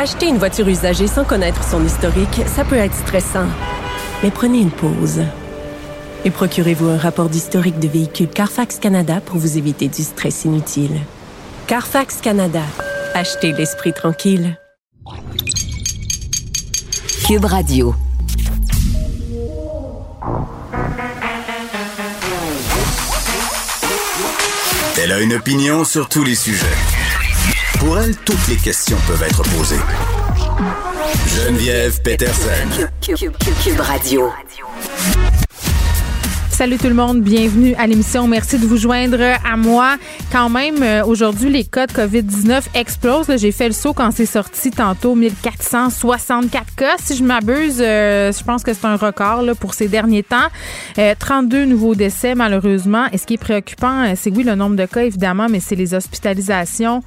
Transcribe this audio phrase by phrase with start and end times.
[0.00, 3.48] Acheter une voiture usagée sans connaître son historique, ça peut être stressant.
[4.22, 5.24] Mais prenez une pause.
[6.24, 11.00] Et procurez-vous un rapport d'historique de véhicule Carfax Canada pour vous éviter du stress inutile.
[11.66, 12.62] Carfax Canada.
[13.12, 14.56] Achetez l'esprit tranquille.
[17.26, 17.92] Cube Radio.
[24.96, 26.97] Elle a une opinion sur tous les sujets.
[27.78, 29.78] Pour elle, toutes les questions peuvent être posées.
[31.26, 32.90] Geneviève Peterson.
[33.00, 34.30] Cube, Radio.
[36.58, 38.26] Salut tout le monde, bienvenue à l'émission.
[38.26, 39.94] Merci de vous joindre à moi.
[40.32, 43.30] Quand même, euh, aujourd'hui, les cas de COVID-19 explosent.
[43.36, 46.96] J'ai fait le saut quand c'est sorti tantôt, 1464 cas.
[46.98, 50.48] Si je m'abuse, euh, je pense que c'est un record pour ces derniers temps.
[51.20, 53.04] 32 euh, nouveaux décès, malheureusement.
[53.12, 55.94] Et ce qui est préoccupant, c'est oui le nombre de cas, évidemment, mais c'est les
[55.94, 57.04] hospitalisations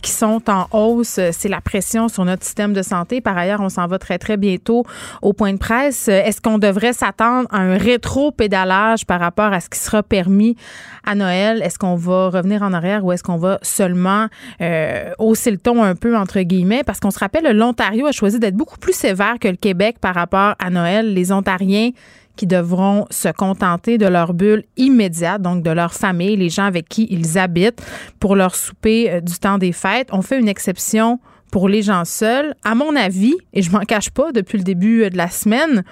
[0.00, 1.20] qui sont en hausse.
[1.32, 3.20] C'est la pression sur notre système de santé.
[3.20, 4.86] Par ailleurs, on s'en va très, très bientôt
[5.20, 6.08] au point de presse.
[6.08, 10.56] Est-ce qu'on devrait s'attendre à un rétro-pédalage par rapport à ce qui sera permis
[11.04, 11.62] à Noël?
[11.62, 14.26] Est-ce qu'on va revenir en arrière ou est-ce qu'on va seulement
[14.60, 16.84] euh, hausser le ton un peu, entre guillemets?
[16.84, 20.14] Parce qu'on se rappelle, l'Ontario a choisi d'être beaucoup plus sévère que le Québec par
[20.14, 21.14] rapport à Noël.
[21.14, 21.90] Les Ontariens
[22.36, 26.88] qui devront se contenter de leur bulle immédiate, donc de leur famille, les gens avec
[26.88, 27.82] qui ils habitent,
[28.20, 30.08] pour leur souper euh, du temps des fêtes.
[30.12, 31.18] On fait une exception
[31.50, 32.54] pour les gens seuls.
[32.64, 35.82] À mon avis, et je m'en cache pas depuis le début euh, de la semaine,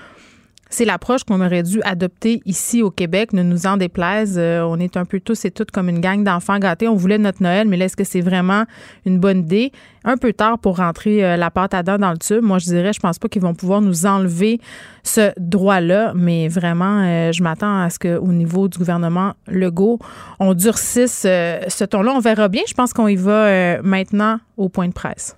[0.68, 4.36] c'est l'approche qu'on aurait dû adopter ici au Québec, ne nous en déplaise.
[4.36, 6.88] Euh, on est un peu tous et toutes comme une gang d'enfants gâtés.
[6.88, 8.64] On voulait notre Noël, mais là, est-ce que c'est vraiment
[9.04, 9.72] une bonne idée?
[10.04, 12.42] Un peu tard pour rentrer euh, la pâte à dents dans le tube.
[12.42, 14.60] Moi, je dirais, je pense pas qu'ils vont pouvoir nous enlever
[15.04, 20.00] ce droit-là, mais vraiment, euh, je m'attends à ce qu'au niveau du gouvernement Legault,
[20.40, 22.12] on durcisse ce ton-là.
[22.12, 22.62] On verra bien.
[22.66, 25.36] Je pense qu'on y va maintenant au point de presse.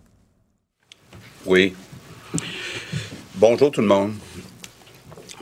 [1.45, 1.75] Oui.
[3.37, 4.13] Bonjour tout le monde.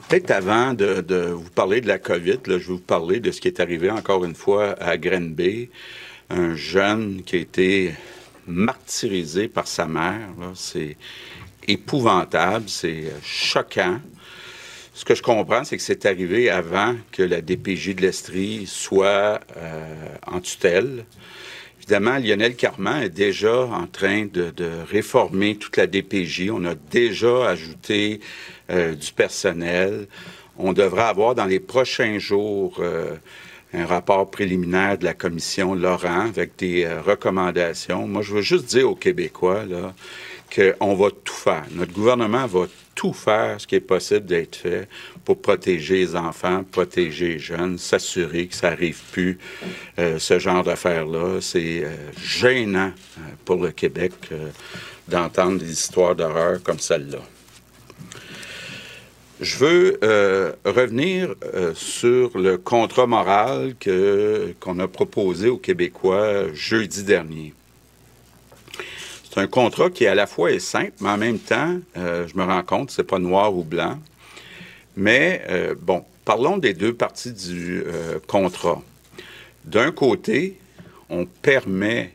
[0.08, 3.48] Peut-être avant de, vous parler de la COVID, je vais vous parler de ce qui
[3.48, 5.68] est arrivé encore une fois à Grenby.
[6.30, 7.92] Un jeune qui a été
[8.46, 10.28] martyrisé par sa mère.
[10.54, 10.96] C'est
[11.66, 14.00] épouvantable, c'est choquant.
[14.94, 19.40] Ce que je comprends, c'est que c'est arrivé avant que la DPJ de l'Estrie soit
[19.56, 21.04] euh, en tutelle.
[21.80, 24.52] Évidemment, Lionel Carman est déjà en train de,
[24.88, 26.50] réformer toute la DPJ.
[26.50, 28.20] On a déjà ajouté
[28.68, 30.08] euh, du personnel.
[30.58, 33.14] On devra avoir dans les prochains jours euh,
[33.72, 38.08] un rapport préliminaire de la commission Laurent avec des euh, recommandations.
[38.08, 39.94] Moi, je veux juste dire aux Québécois là,
[40.52, 41.62] qu'on va tout faire.
[41.70, 42.66] Notre gouvernement va
[42.96, 44.88] tout faire ce qui est possible d'être fait
[45.24, 49.38] pour protéger les enfants, protéger les jeunes, s'assurer que ça n'arrive plus,
[49.96, 51.40] ce genre d'affaires-là.
[51.40, 51.84] C'est
[52.20, 52.92] gênant
[53.44, 54.12] pour le Québec
[55.08, 57.20] d'entendre des histoires d'horreur comme celle-là.
[59.40, 66.54] Je veux euh, revenir euh, sur le contrat moral que, qu'on a proposé aux Québécois
[66.54, 67.52] jeudi dernier.
[69.28, 72.34] C'est un contrat qui à la fois est simple, mais en même temps, euh, je
[72.38, 73.98] me rends compte, c'est pas noir ou blanc.
[74.96, 75.46] Mais
[75.82, 77.84] bon, parlons des deux parties du
[78.26, 78.80] contrat.
[79.66, 80.56] D'un côté,
[81.10, 82.14] on permet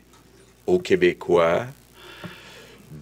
[0.66, 1.66] aux Québécois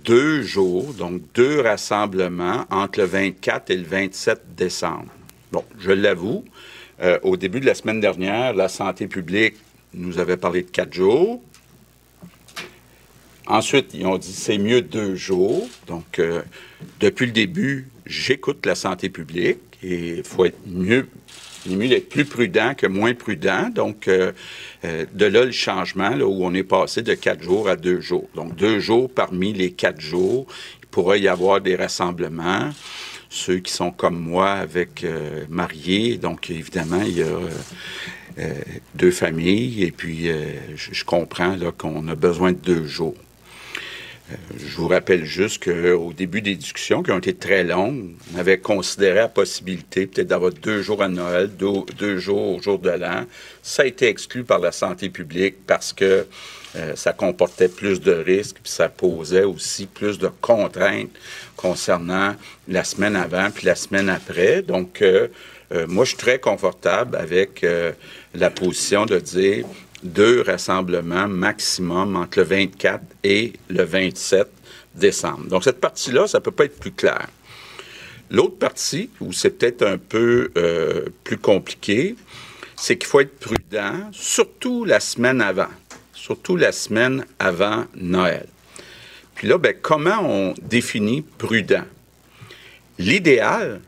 [0.05, 5.06] deux jours, donc deux rassemblements entre le 24 et le 27 décembre.
[5.53, 6.45] Bon, je l'avoue,
[7.03, 9.55] euh, au début de la semaine dernière, la santé publique
[9.95, 11.43] nous avait parlé de quatre jours.
[13.47, 15.69] Ensuite, ils ont dit c'est mieux deux jours.
[15.87, 16.43] Donc, euh,
[17.01, 21.09] depuis le début, j'écoute la santé publique et il faut être mieux
[21.66, 23.69] il est mieux d'être plus prudent que moins prudent.
[23.75, 24.32] Donc, euh,
[24.84, 28.00] euh, de là le changement, là, où on est passé de quatre jours à deux
[28.00, 28.28] jours.
[28.34, 30.47] Donc, deux jours parmi les quatre jours,
[30.82, 32.71] il pourrait y avoir des rassemblements.
[33.28, 37.28] Ceux qui sont comme moi avec euh, mariés, donc évidemment, il y a
[38.94, 40.28] deux familles, et puis
[40.75, 43.16] je, je comprends qu'on a besoin de deux jours.
[44.30, 48.38] Euh, je vous rappelle juste qu'au début des discussions, qui ont été très longues, on
[48.38, 52.91] avait considéré la possibilité peut-être d'avoir deux jours à Noël, deux, jours au jour de
[52.91, 53.24] l'an.
[53.62, 56.27] Ça a été exclu par la santé publique parce que
[56.77, 61.10] euh, ça comportait plus de risques, puis ça posait aussi plus de contraintes
[61.56, 62.36] concernant
[62.68, 64.62] la semaine avant puis la semaine après.
[64.62, 65.28] Donc, euh,
[65.86, 67.65] moi, je suis très confortable avec
[68.34, 69.65] la position de dire
[70.02, 74.48] deux rassemblements maximum entre le 24 et le 27
[74.94, 75.47] décembre.
[75.48, 77.26] Donc, cette partie-là, ça ne peut pas être plus clair.
[78.30, 82.14] L'autre partie, où c'est peut-être un peu euh, plus compliqué,
[82.76, 85.68] c'est qu'il faut être prudent, surtout la semaine avant,
[86.14, 88.47] surtout la semaine avant Noël.
[89.34, 91.84] Puis là, ben, comment on définit prudent?
[92.98, 93.80] L'idéal,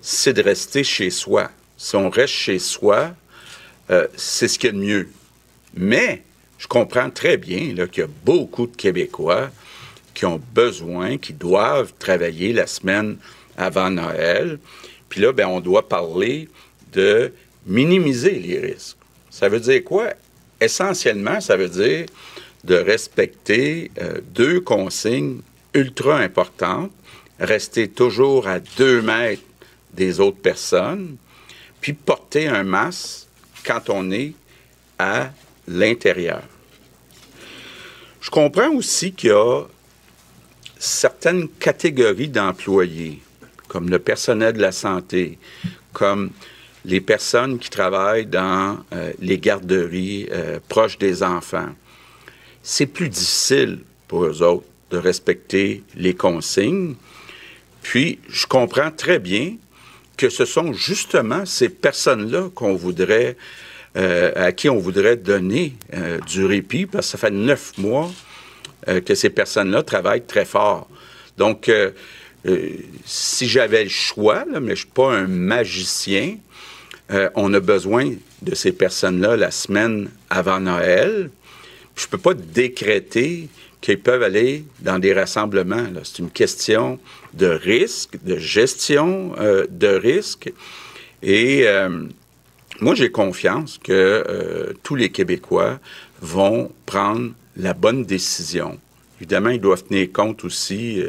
[0.00, 1.50] c'est de rester chez soi.
[1.76, 3.14] Si on reste chez soi,
[3.90, 5.08] euh, c'est ce qu'il y a de mieux.
[5.74, 6.22] Mais
[6.58, 9.50] je comprends très bien qu'il y a beaucoup de Québécois
[10.14, 13.16] qui ont besoin, qui doivent travailler la semaine
[13.56, 14.58] avant Noël.
[15.08, 16.48] Puis là, ben, on doit parler
[16.92, 17.32] de
[17.66, 18.96] minimiser les risques.
[19.30, 20.12] Ça veut dire quoi?
[20.60, 22.06] Essentiellement, ça veut dire
[22.64, 25.40] de respecter euh, deux consignes
[25.72, 26.92] ultra importantes.
[27.38, 29.42] Rester toujours à deux mètres
[29.94, 31.16] des autres personnes,
[31.80, 33.26] puis porter un masque
[33.64, 34.34] quand on est
[34.98, 35.30] à
[35.70, 36.42] l'intérieur.
[38.20, 39.62] Je comprends aussi qu'il y a
[40.78, 43.20] certaines catégories d'employés,
[43.68, 45.38] comme le personnel de la santé,
[45.92, 46.30] comme
[46.84, 51.68] les personnes qui travaillent dans euh, les garderies euh, proches des enfants.
[52.62, 56.94] C'est plus difficile pour eux autres de respecter les consignes.
[57.82, 59.56] Puis, je comprends très bien
[60.16, 63.36] que ce sont justement ces personnes-là qu'on voudrait,
[63.96, 65.74] euh, à qui on voudrait donner
[66.26, 68.10] du répit, parce que ça fait neuf mois
[68.86, 70.88] que ces personnes-là travaillent très fort.
[71.36, 71.70] Donc,
[73.04, 76.36] si j'avais le choix, mais je ne suis pas un magicien,
[77.12, 81.30] euh, on a besoin de ces personnes-là la semaine avant Noël.
[81.96, 83.48] Je ne peux pas décréter
[83.80, 85.86] qu'ils peuvent aller dans des rassemblements.
[86.04, 86.98] C'est une question
[87.34, 90.52] de risque, de gestion euh, de risque.
[91.22, 92.04] Et euh,
[92.80, 95.78] moi, j'ai confiance que tous les Québécois
[96.20, 98.78] vont prendre la bonne décision.
[99.18, 101.02] Évidemment, ils doivent tenir compte aussi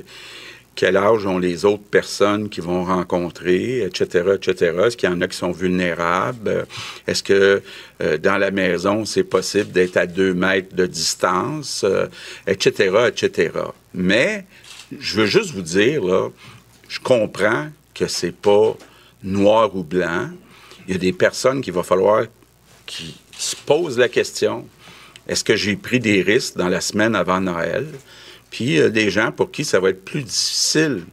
[0.75, 4.77] quel âge ont les autres personnes qui vont rencontrer, etc., etc.
[4.85, 6.65] Est-ce qu'il y en a qui sont vulnérables?
[7.07, 7.61] Est-ce que
[8.01, 11.85] euh, dans la maison, c'est possible d'être à deux mètres de distance,
[12.47, 13.51] etc., euh, etc.
[13.93, 14.45] Mais
[14.97, 16.29] je veux juste vous dire, là,
[16.87, 18.75] je comprends que c'est pas
[19.23, 20.29] noir ou blanc.
[20.91, 22.25] Il y a des personnes qu'il va falloir
[22.85, 24.67] qui se posent la question,
[25.25, 27.87] est-ce que j'ai pris des risques dans la semaine avant Noël?
[28.49, 31.05] puis a des gens pour qui ça va être plus difficile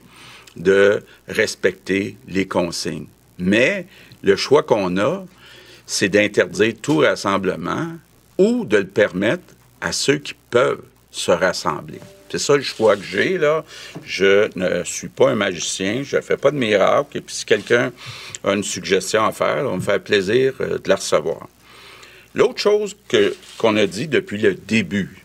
[0.57, 3.07] de respecter les consignes.
[3.39, 3.87] Mais
[4.25, 5.25] le choix qu'on a,
[5.87, 7.93] c'est d'interdire tout rassemblement
[8.37, 10.83] ou de le permettre à ceux qui peuvent
[11.13, 12.01] se rassembler.
[12.31, 13.65] C'est ça le choix que j'ai, là.
[14.05, 17.19] Je ne suis pas un magicien, je ne fais pas de miracle.
[17.19, 17.93] Et puis, si quelqu'un
[18.45, 21.49] a une suggestion à faire, on me fait plaisir euh, de la recevoir.
[22.35, 22.97] L'autre chose
[23.57, 25.25] qu'on a dit depuis le début,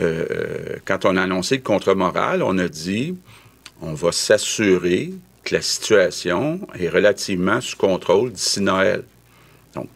[0.00, 3.16] euh, quand on a annoncé le contre moral, on a dit
[3.80, 5.12] on va s'assurer
[5.44, 9.04] que la situation est relativement sous contrôle d'ici Noël.
[9.74, 9.88] Donc,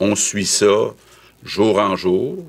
[0.00, 0.94] on suit ça
[1.44, 2.44] jour en jour,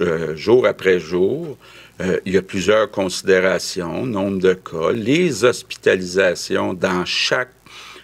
[0.00, 1.56] euh, jour après jour.
[2.02, 7.52] Euh, il y a plusieurs considérations, nombre de cas, les hospitalisations dans chaque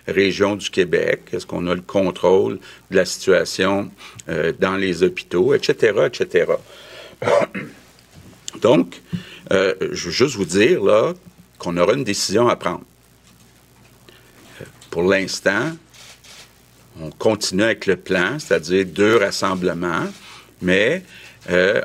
[0.06, 2.58] région du Québec, est-ce qu'on a le contrôle
[2.90, 3.90] de la situation
[4.58, 6.46] dans les hôpitaux, etc., etc.
[8.62, 9.00] Donc,
[9.52, 11.14] euh, je veux juste vous dire là
[11.58, 12.84] qu'on aura une décision à prendre.
[14.60, 15.72] Euh, pour l'instant,
[17.00, 20.06] on continue avec le plan, c'est-à-dire deux rassemblements,
[20.60, 21.02] mais
[21.50, 21.82] euh,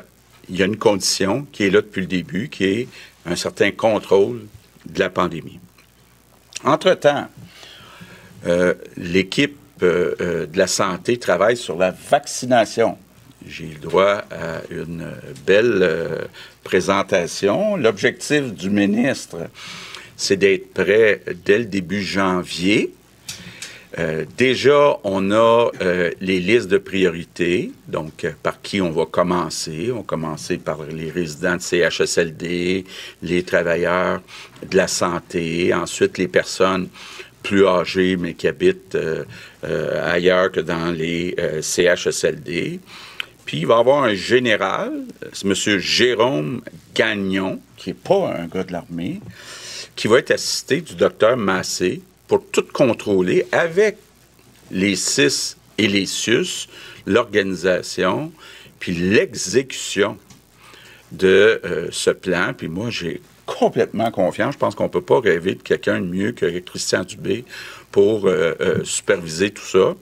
[0.48, 2.88] il y a une condition qui est là depuis le début, qui est
[3.26, 4.46] un certain contrôle
[4.86, 5.58] de la pandémie.
[6.64, 7.28] Entre-temps,
[8.96, 12.98] l'équipe de la santé travaille sur la vaccination
[13.46, 15.10] j'ai le droit à une
[15.46, 16.24] belle euh,
[16.62, 17.76] présentation.
[17.76, 19.48] L'objectif du ministre,
[20.16, 22.94] c'est d'être prêt dès le début janvier.
[23.98, 29.90] Euh, déjà, on a euh, les listes de priorités, donc par qui on va commencer?
[29.92, 32.84] On va commencer par les résidents de CHSLD,
[33.22, 34.20] les travailleurs
[34.68, 36.88] de la santé, ensuite les personnes
[37.42, 38.96] plus âgées mais qui habitent
[39.62, 42.80] ailleurs que dans les CHSLD.
[43.44, 45.78] Puis il va y avoir un général, c'est M.
[45.78, 46.62] Jérôme
[46.94, 49.20] Gagnon, qui n'est pas un gars de l'armée,
[49.94, 53.96] qui va être assisté du docteur Massé pour tout contrôler avec
[54.70, 56.68] les CIS et les SUS,
[57.06, 58.32] l'organisation,
[58.80, 60.18] puis l'exécution
[61.12, 62.52] de euh, ce plan.
[62.56, 64.54] Puis moi, j'ai complètement confiance.
[64.54, 67.44] Je pense qu'on ne peut pas rêver de quelqu'un de mieux que Christian Dubé
[67.92, 69.94] pour euh, euh, superviser tout ça.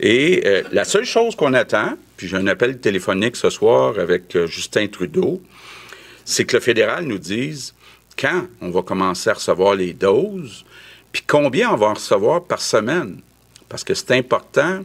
[0.00, 0.42] Et
[0.72, 5.40] la seule chose qu'on attend, puis j'ai un appel téléphonique ce soir avec Justin Trudeau,
[6.24, 7.74] c'est que le fédéral nous dise
[8.18, 10.64] quand on va commencer à recevoir les doses,
[11.14, 13.20] puis combien on va en recevoir par semaine?
[13.68, 14.80] Parce que c'est important.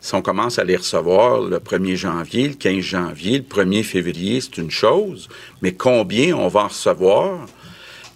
[0.00, 4.40] si on commence à les recevoir le 1er janvier, le 15 janvier, le 1er février,
[4.40, 5.28] c'est une chose,
[5.62, 7.48] mais combien on va en recevoir?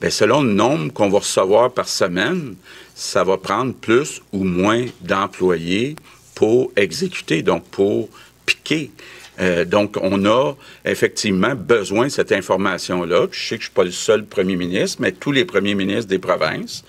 [0.01, 2.55] Bien, selon le nombre qu'on va recevoir par semaine,
[2.95, 5.97] ça va prendre plus ou moins d'employés
[6.37, 8.09] pour exécuter, donc pour
[8.45, 8.93] piquer.
[9.41, 13.27] Euh, donc, on a effectivement besoin de cette information-là.
[13.31, 15.75] Je sais que je ne suis pas le seul premier ministre, mais tous les premiers
[15.75, 16.85] ministres des provinces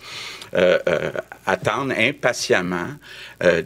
[0.53, 1.11] euh, euh,
[1.45, 2.87] attendent impatiemment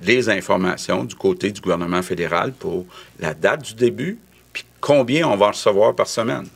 [0.02, 2.86] des informations du côté du gouvernement fédéral pour
[3.20, 4.18] la date du début,
[4.52, 6.48] puis combien on va recevoir par semaine.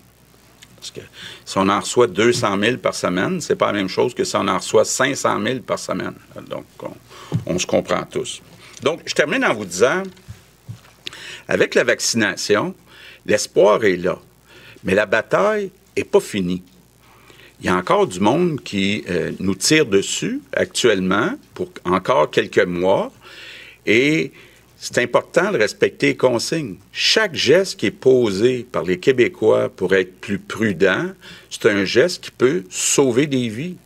[0.76, 1.02] Parce que
[1.46, 4.36] si on en reçoit 200 000 par semaine, c'est pas la même chose que si
[4.36, 6.14] on en reçoit 500 000 par semaine.
[6.48, 6.66] Donc,
[7.46, 8.42] on se comprend tous.
[8.84, 10.04] Donc, je termine en vous disant,
[11.48, 12.74] avec la vaccination,
[13.26, 14.20] l'espoir est là.
[14.84, 16.64] Mais la bataille n'est pas finie.
[17.60, 22.66] Il y a encore du monde qui euh, nous tire dessus actuellement pour encore quelques
[22.66, 23.12] mois.
[23.86, 24.32] Et
[24.78, 26.76] c'est important de respecter les consignes.
[26.92, 31.12] Chaque geste qui est posé par les Québécois pour être plus prudent,
[31.50, 33.78] c'est un geste qui peut sauver des vies.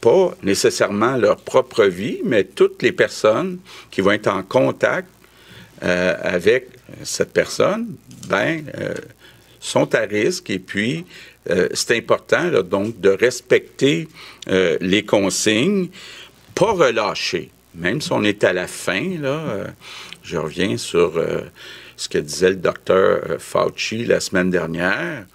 [0.00, 3.58] Pas nécessairement leur propre vie, mais toutes les personnes
[3.90, 5.08] qui vont être en contact
[5.82, 6.68] euh, avec
[7.04, 7.94] cette personne,
[8.28, 8.94] ben, euh,
[9.60, 11.04] sont à risque et puis
[11.50, 14.08] euh, c'est important donc de respecter
[14.46, 15.88] les consignes,
[16.54, 17.50] pas relâcher.
[17.74, 19.66] Même si on est à la fin, là,
[20.22, 21.22] je reviens sur
[21.96, 25.26] ce que disait le docteur Fauci la semaine dernière.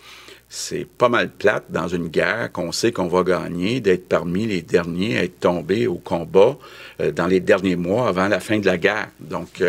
[0.49, 4.63] C'est pas mal plate dans une guerre qu'on sait qu'on va gagner, d'être parmi les
[4.63, 6.57] derniers à être tombés au combat
[7.13, 9.09] dans les derniers mois avant la fin de la guerre.
[9.19, 9.61] Donc,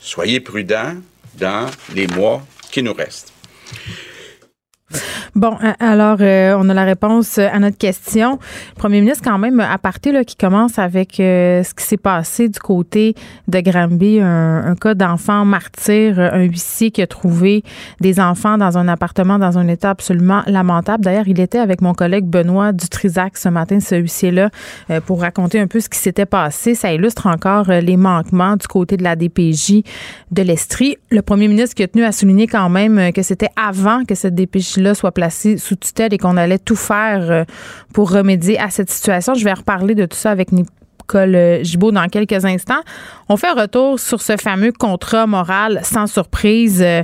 [0.00, 0.96] soyez prudents
[1.34, 3.32] dans les mois qui nous restent.
[5.40, 8.32] Bon, alors, euh, on a la réponse à notre question.
[8.32, 11.96] Le premier ministre, quand même, à partir là, qui commence avec euh, ce qui s'est
[11.96, 13.14] passé du côté
[13.48, 17.64] de Granby, un, cas d'enfant martyr, un huissier qui a trouvé
[18.02, 21.04] des enfants dans un appartement dans un état absolument lamentable.
[21.04, 24.50] D'ailleurs, il était avec mon collègue Benoît Dutrisac ce matin, ce huissier-là,
[24.90, 26.74] euh, pour raconter un peu ce qui s'était passé.
[26.74, 29.84] Ça illustre encore les manquements du côté de la DPJ
[30.32, 30.98] de l'Estrie.
[31.10, 34.34] Le premier ministre qui a tenu à souligner quand même que c'était avant que cette
[34.34, 37.44] DPJ-là soit sous tutelle et qu'on allait tout faire euh,
[37.92, 39.34] pour remédier à cette situation.
[39.34, 42.80] Je vais reparler de tout ça avec Nicole euh, Gibault dans quelques instants.
[43.28, 46.82] On fait retour sur ce fameux contrat moral sans surprise.
[46.82, 47.02] Euh,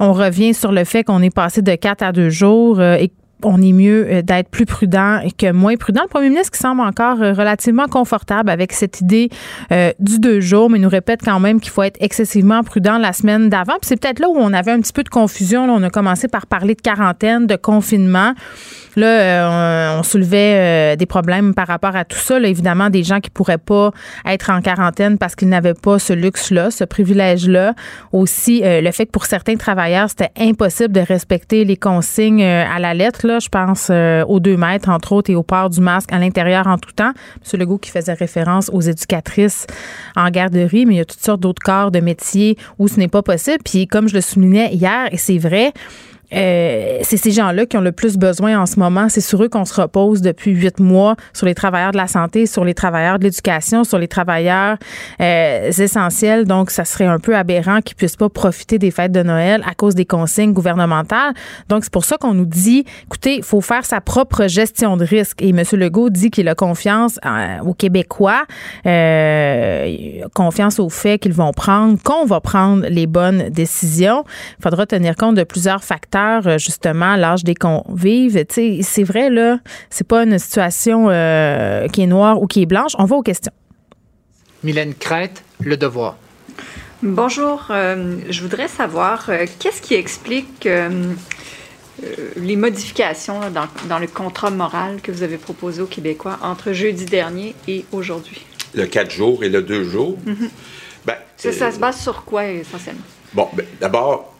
[0.00, 3.10] on revient sur le fait qu'on est passé de quatre à deux jours et
[3.44, 6.02] on est mieux euh, d'être plus prudent que moins prudent.
[6.02, 9.30] Le premier ministre qui semble encore euh, relativement confortable avec cette idée
[9.72, 13.12] euh, du deux jours, mais nous répète quand même qu'il faut être excessivement prudent la
[13.12, 13.74] semaine d'avant.
[13.80, 15.64] Puis c'est peut-être là où on avait un petit peu de confusion.
[15.64, 18.34] On a commencé par parler de quarantaine, de confinement.
[18.96, 22.38] Là, on, soulevait des problèmes par rapport à tout ça.
[22.38, 23.90] évidemment, des gens qui pourraient pas
[24.26, 27.74] être en quarantaine parce qu'ils n'avaient pas ce luxe-là, ce privilège-là.
[28.12, 32.94] Aussi, le fait que pour certains travailleurs, c'était impossible de respecter les consignes à la
[32.94, 33.26] lettre.
[33.26, 36.18] Là, je pense euh, aux deux mètres, entre autres, et au port du masque à
[36.18, 37.12] l'intérieur en tout temps.
[37.12, 37.60] M.
[37.60, 39.66] Legault qui faisait référence aux éducatrices
[40.16, 43.08] en garderie, mais il y a toutes sortes d'autres corps de métiers où ce n'est
[43.08, 43.58] pas possible.
[43.64, 45.72] Puis, comme je le soulignais hier, et c'est vrai,
[46.34, 49.08] euh, c'est ces gens-là qui ont le plus besoin en ce moment.
[49.08, 52.46] C'est sur eux qu'on se repose depuis huit mois, sur les travailleurs de la santé,
[52.46, 54.76] sur les travailleurs de l'éducation, sur les travailleurs
[55.20, 56.44] euh, essentiels.
[56.44, 59.74] Donc, ça serait un peu aberrant qu'ils puissent pas profiter des fêtes de Noël à
[59.74, 61.34] cause des consignes gouvernementales.
[61.68, 65.04] Donc, c'est pour ça qu'on nous dit, écoutez, il faut faire sa propre gestion de
[65.04, 65.40] risque.
[65.42, 65.62] Et M.
[65.72, 68.44] Legault dit qu'il a confiance euh, aux Québécois,
[70.34, 74.24] confiance au fait qu'ils vont prendre, qu'on va prendre les bonnes décisions.
[74.58, 78.44] Il faudra tenir compte de plusieurs facteurs euh, justement, l'âge des convives.
[78.48, 79.58] C'est vrai, là,
[79.90, 82.92] c'est pas une situation euh, qui est noire ou qui est blanche.
[82.98, 83.52] On va aux questions.
[84.62, 86.16] Mylène Crête, Le Devoir.
[87.02, 87.66] Bonjour.
[87.70, 90.66] Euh, je voudrais savoir qu'est-ce qui explique
[92.36, 93.40] les modifications
[93.88, 98.44] dans, le contrat moral que vous avez proposé aux Québécois entre jeudi dernier et aujourd'hui?
[98.74, 100.16] Le 4 jours et le 2 jours.
[100.26, 100.48] Mm-hmm.
[101.06, 103.02] Ben, ça, se base sur quoi essentiellement?
[103.34, 104.33] Bon, ben, d'abord,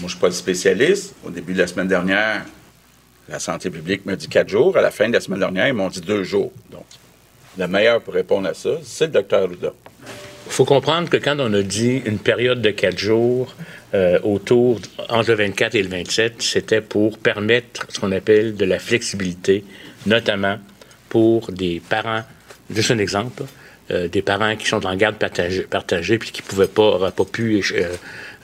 [0.00, 1.14] je ne suis pas le spécialiste.
[1.24, 2.44] Au début de la semaine dernière,
[3.28, 4.76] la santé publique m'a dit quatre jours.
[4.76, 6.52] À la fin de la semaine dernière, ils m'ont dit deux jours.
[6.70, 6.84] Donc,
[7.58, 9.72] le meilleur pour répondre à ça, c'est le docteur Arruda.
[10.46, 13.54] Il faut comprendre que quand on a dit une période de quatre jours
[13.94, 18.64] euh, autour entre le 24 et le 27, c'était pour permettre ce qu'on appelle de
[18.64, 19.64] la flexibilité,
[20.06, 20.58] notamment
[21.08, 22.22] pour des parents.
[22.70, 23.44] Juste un exemple,
[23.90, 27.62] euh, des parents qui sont en garde partagée, partagée puis qui pouvaient pas, pas pu
[27.74, 27.88] euh,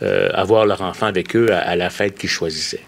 [0.02, 2.84] euh, avoir leur enfant avec eux à, la fête qu'ils choisissaient.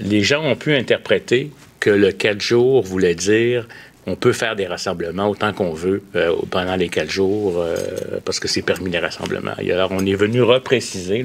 [0.00, 1.50] Les gens ont pu interpréter
[1.80, 3.66] que le 4 jours voulait dire
[4.06, 7.76] on peut faire des rassemblements autant qu'on veut euh, pendant les quatre jours euh,
[8.24, 9.52] parce que c'est permis les rassemblements.
[9.58, 11.24] alors, on est venu repréciser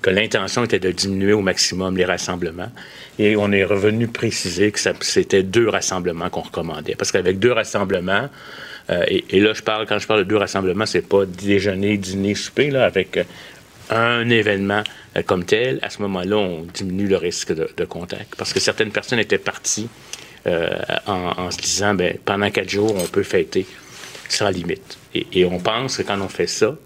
[0.00, 2.70] que l'intention était de diminuer au maximum les rassemblements
[3.18, 6.94] et on est revenu préciser que c'était deux rassemblements qu'on recommandait.
[6.94, 8.28] Parce qu'avec deux rassemblements,
[8.90, 12.34] euh, et, là, je parle, quand je parle de deux rassemblements, c'est pas déjeuner, dîner,
[12.34, 13.18] souper, là, avec
[13.90, 14.82] un événement
[15.26, 15.78] comme tel.
[15.82, 19.88] À ce moment-là, on diminue le risque de, contact parce que certaines personnes étaient parties
[20.46, 23.66] euh, en, se disant, ben, pendant quatre jours, on peut fêter
[24.28, 24.98] sans limite.
[25.14, 26.76] Et, on pense que quand on fait ça,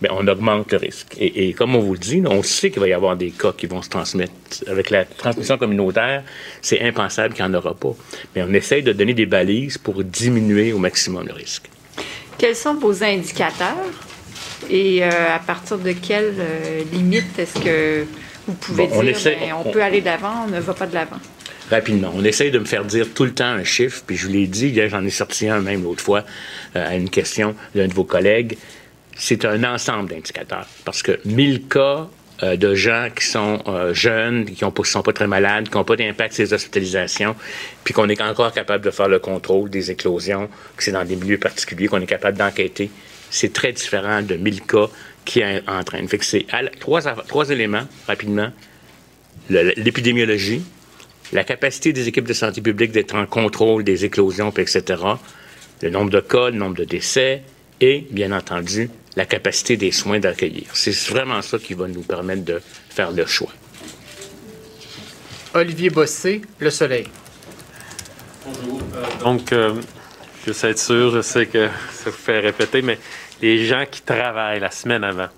[0.00, 1.14] ben, on augmente le risque.
[1.18, 3.66] Et, comme on vous le dit, on sait qu'il va y avoir des cas qui
[3.66, 4.32] vont se transmettre.
[4.66, 6.24] Avec la transmission communautaire,
[6.62, 7.94] c'est impensable qu'il n'y en aura pas.
[8.34, 11.68] Mais on essaye de donner des balises pour diminuer au maximum le risque.
[12.38, 14.13] Quels sont vos indicateurs?
[14.70, 18.04] Et euh, à partir de quelles euh, limites est-ce que
[18.46, 21.18] vous pouvez dire ben, on, on, peut aller d'avant, on ne va pas de l'avant?
[21.70, 22.12] rapidement.
[22.14, 24.46] On essaye de me faire dire tout le temps un chiffre, puis je vous l'ai
[24.46, 26.24] dit, j'en ai sorti un même l'autre fois
[26.76, 28.56] euh, à une question d'un de vos collègues.
[29.16, 32.08] C'est un ensemble d'indicateurs, parce que 1000 cas
[32.42, 35.84] euh, de gens qui sont euh, jeunes, qui ne sont pas très malades, qui n'ont
[35.84, 37.36] pas d'impact sur les hospitalisations,
[37.84, 41.16] puis qu'on est encore capable de faire le contrôle des éclosions, que c'est dans des
[41.16, 42.90] milieux particuliers qu'on est capable d'enquêter.
[43.34, 44.86] C'est très différent de 1000 cas
[45.24, 46.06] qui entraînent.
[46.06, 46.46] Fait que c'est
[46.78, 48.52] trois, trois éléments, rapidement.
[49.50, 50.62] L'épidémiologie,
[51.32, 55.02] la capacité des équipes de santé publique d'être en contrôle des éclosions, etc.,
[55.82, 57.42] le nombre de cas, le nombre de décès
[57.80, 60.66] et, bien entendu, la capacité des soins d'accueillir.
[60.72, 63.52] C'est vraiment ça qui va nous permettre de faire le choix.
[65.54, 67.08] Olivier Bossé, Le Soleil.
[68.46, 68.80] Bonjour.
[68.94, 69.74] Euh, donc, euh,
[70.46, 72.98] je sais être sûr, je sais que ça vous fait répéter, mais
[73.42, 75.28] les gens qui travaillent la semaine avant,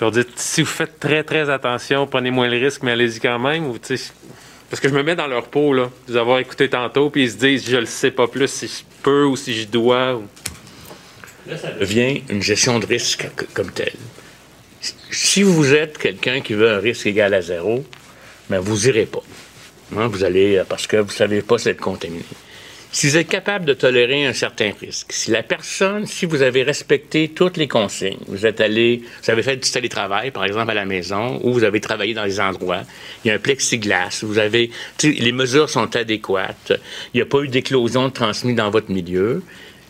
[0.00, 3.38] leur dites, si vous faites très, très attention, prenez moins le risque, mais allez-y quand
[3.38, 3.66] même.
[3.66, 7.24] Ou, parce que je me mets dans leur peau, là, de avoir écouté tantôt, puis
[7.24, 10.20] ils se disent, je ne sais pas plus si je peux ou si je dois.
[11.46, 13.96] Là, ça devient une gestion de risque comme telle.
[15.10, 17.84] Si vous êtes quelqu'un qui veut un risque égal à zéro,
[18.48, 19.22] ben, vous irez pas.
[19.96, 22.24] Hein, vous allez, parce que vous savez pas si être contaminé
[22.92, 26.64] si vous êtes capable de tolérer un certain risque, si la personne, si vous avez
[26.64, 30.74] respecté toutes les consignes, vous êtes allé, vous avez fait du télétravail, par exemple, à
[30.74, 32.82] la maison, ou vous avez travaillé dans les endroits,
[33.24, 34.70] il y a un plexiglas, vous avez,
[35.02, 36.72] les mesures sont adéquates,
[37.14, 39.42] il n'y a pas eu d'éclosion transmise dans votre milieu.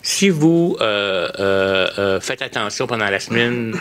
[0.03, 3.79] Si vous euh, euh, euh, faites attention pendant la semaine,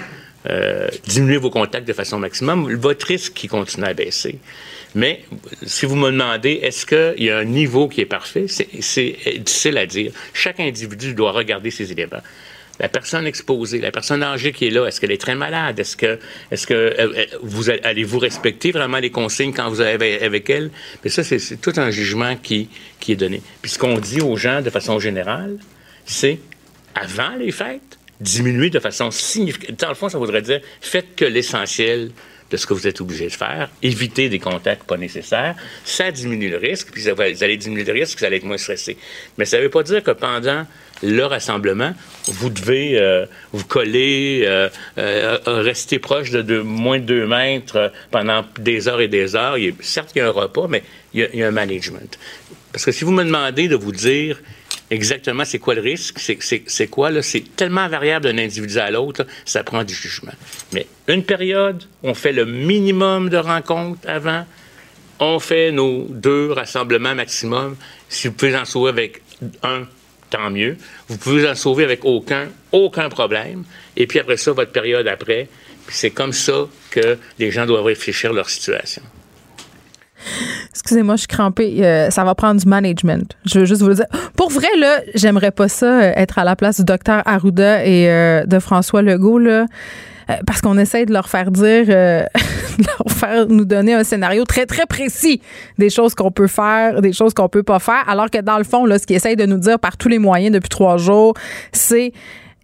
[1.05, 4.39] diminuez vos contacts de façon maximum, votre risque qui continue à baisser.
[4.95, 5.23] Mais
[5.65, 9.78] si vous me demandez, est-ce qu'il y a un niveau qui est parfait, c'est difficile
[9.78, 10.12] à dire.
[10.34, 12.21] Chaque individu doit regarder ses éléments
[12.80, 15.80] la personne exposée, la personne âgée qui est là, est-ce qu'elle est très malade?
[15.80, 20.21] Est-ce que, est-ce que euh, euh, vous allez-vous respecter vraiment les consignes quand vous avez
[20.23, 20.71] avec elle?
[21.04, 23.41] Mais ça, c'est, tout un jugement qui, qui est donné.
[23.62, 25.58] Puis ce qu'on dit aux gens de façon générale,
[26.06, 26.39] c'est
[26.95, 29.75] avant les fêtes, diminuer de façon significative.
[29.75, 32.12] Dans le fond, ça voudrait dire faites que l'essentiel
[32.49, 36.49] de ce que vous êtes obligé de faire, éviter des contacts pas nécessaires, ça diminue
[36.49, 38.97] le risque, puis vous allez diminuer le risque, vous allez être moins stressé.
[39.38, 40.65] Mais ça ne veut pas dire que pendant
[41.01, 41.93] le rassemblement,
[42.27, 48.43] vous devez euh, vous coller, euh, euh, rester proche de, moins de deux mètres pendant
[48.59, 49.55] des heures et des heures.
[49.79, 50.83] Certes, il y a un repas, mais
[51.13, 52.19] il y a un management.
[52.73, 54.39] Parce que si vous me demandez de vous dire
[54.89, 59.25] exactement c'est quoi le risque, c'est quoi, là, c'est tellement variable d'un individu à l'autre,
[59.45, 60.34] ça prend du jugement.
[60.73, 64.45] Mais une période, on fait le minimum de rencontres avant,
[65.19, 67.75] on fait nos deux rassemblements maximum.
[68.08, 69.21] Si vous pouvez en sauver avec
[69.63, 69.86] un,
[70.30, 70.78] tant mieux.
[71.08, 73.63] Vous pouvez en sauver avec aucun, aucun problème.
[73.97, 75.47] Et puis après ça, votre période après,
[75.89, 79.02] c'est comme ça que les gens doivent réfléchir à leur situation.
[80.71, 81.86] Excusez-moi, je suis crampée.
[81.86, 83.36] Euh, ça va prendre du management.
[83.45, 84.05] Je veux juste vous le dire.
[84.36, 88.10] Pour vrai, là, j'aimerais pas ça, euh, être à la place du docteur Arruda et
[88.10, 89.65] euh, de François Legault, là,
[90.45, 94.67] parce qu'on essaie de leur faire dire, de leur faire nous donner un scénario très,
[94.67, 95.41] très précis
[95.79, 98.63] des choses qu'on peut faire, des choses qu'on peut pas faire, alors que dans le
[98.63, 101.34] fond, là, ce qu'ils essayent de nous dire par tous les moyens depuis trois jours,
[101.71, 102.13] c'est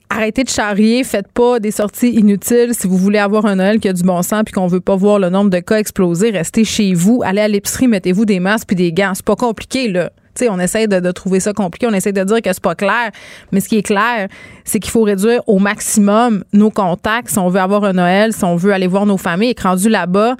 [0.10, 2.74] arrêtez de charrier, faites pas des sorties inutiles.
[2.74, 4.96] Si vous voulez avoir un Noël qui a du bon sens puis qu'on veut pas
[4.96, 8.68] voir le nombre de cas exploser, restez chez vous, allez à l'épicerie, mettez-vous des masques
[8.68, 9.14] puis des gants.
[9.14, 10.12] C'est pas compliqué, là.
[10.36, 13.12] sais, on essaie de, trouver ça compliqué, on essaie de dire que c'est pas clair,
[13.52, 14.28] mais ce qui est clair,
[14.64, 18.44] c'est qu'il faut réduire au maximum nos contacts si on veut avoir un Noël, si
[18.44, 19.54] on veut aller voir nos familles.
[19.58, 20.36] Et rendu là-bas,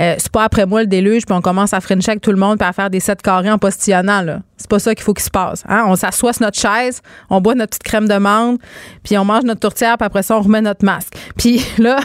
[0.00, 2.38] euh, c'est pas après moi le déluge, puis on commence à frencher avec tout le
[2.38, 4.40] monde, puis à faire des sept carrés en postillonnant.
[4.58, 5.62] C'est pas ça qu'il faut qu'il se passe.
[5.68, 5.84] Hein?
[5.86, 8.60] On s'assoit sur notre chaise, on boit notre petite crème de menthe,
[9.04, 11.14] puis on mange notre tourtière, puis après ça, on remet notre masque.
[11.36, 12.00] Puis là,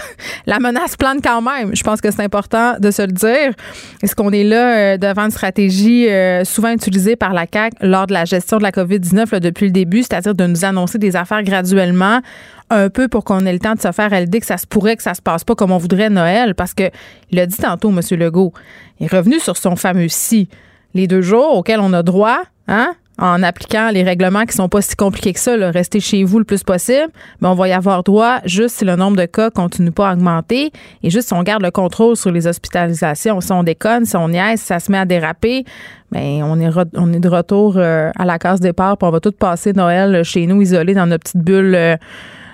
[0.45, 1.75] la menace plane quand même.
[1.75, 3.53] Je pense que c'est important de se le dire.
[4.01, 8.07] Est-ce qu'on est là euh, devant une stratégie euh, souvent utilisée par la CAQ lors
[8.07, 11.43] de la gestion de la COVID-19 depuis le début, c'est-à-dire de nous annoncer des affaires
[11.43, 12.21] graduellement,
[12.69, 14.95] un peu pour qu'on ait le temps de se faire l'idée que ça se pourrait
[14.95, 16.89] que ça se passe pas comme on voudrait Noël, parce que
[17.31, 17.99] il a dit tantôt, M.
[18.19, 18.53] Legault,
[18.99, 20.49] il est revenu sur son fameux si
[20.93, 24.81] les deux jours auxquels on a droit, hein, en appliquant les règlements qui sont pas
[24.81, 27.09] si compliqués que ça, là, rester chez vous le plus possible,
[27.41, 30.13] mais on va y avoir droit juste si le nombre de cas continue pas à
[30.13, 30.71] augmenter
[31.03, 33.39] et juste si on garde le contrôle sur les hospitalisations.
[33.39, 35.63] Si on déconne, si on niaise, si ça se met à déraper,
[36.11, 39.19] ben on est on est de retour euh, à la case départ, puis on va
[39.19, 41.95] tout passer Noël chez nous isolés dans notre petite bulle euh,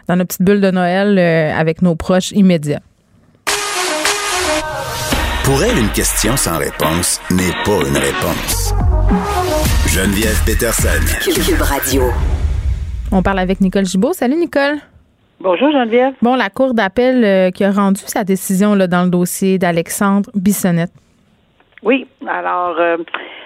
[0.08, 2.82] dans notre petite bulle de Noël euh, avec nos proches immédiats.
[5.50, 8.72] Pour elle, une question sans réponse n'est pas une réponse.
[9.90, 11.02] Geneviève Peterson.
[11.26, 12.04] Cube Radio.
[13.12, 14.14] On parle avec Nicole Gibault.
[14.14, 14.76] Salut, Nicole.
[15.40, 16.14] Bonjour, Geneviève.
[16.22, 20.30] Bon, la Cour d'appel euh, qui a rendu sa décision là, dans le dossier d'Alexandre
[20.36, 20.92] Bissonnette.
[21.82, 22.98] Oui, alors euh,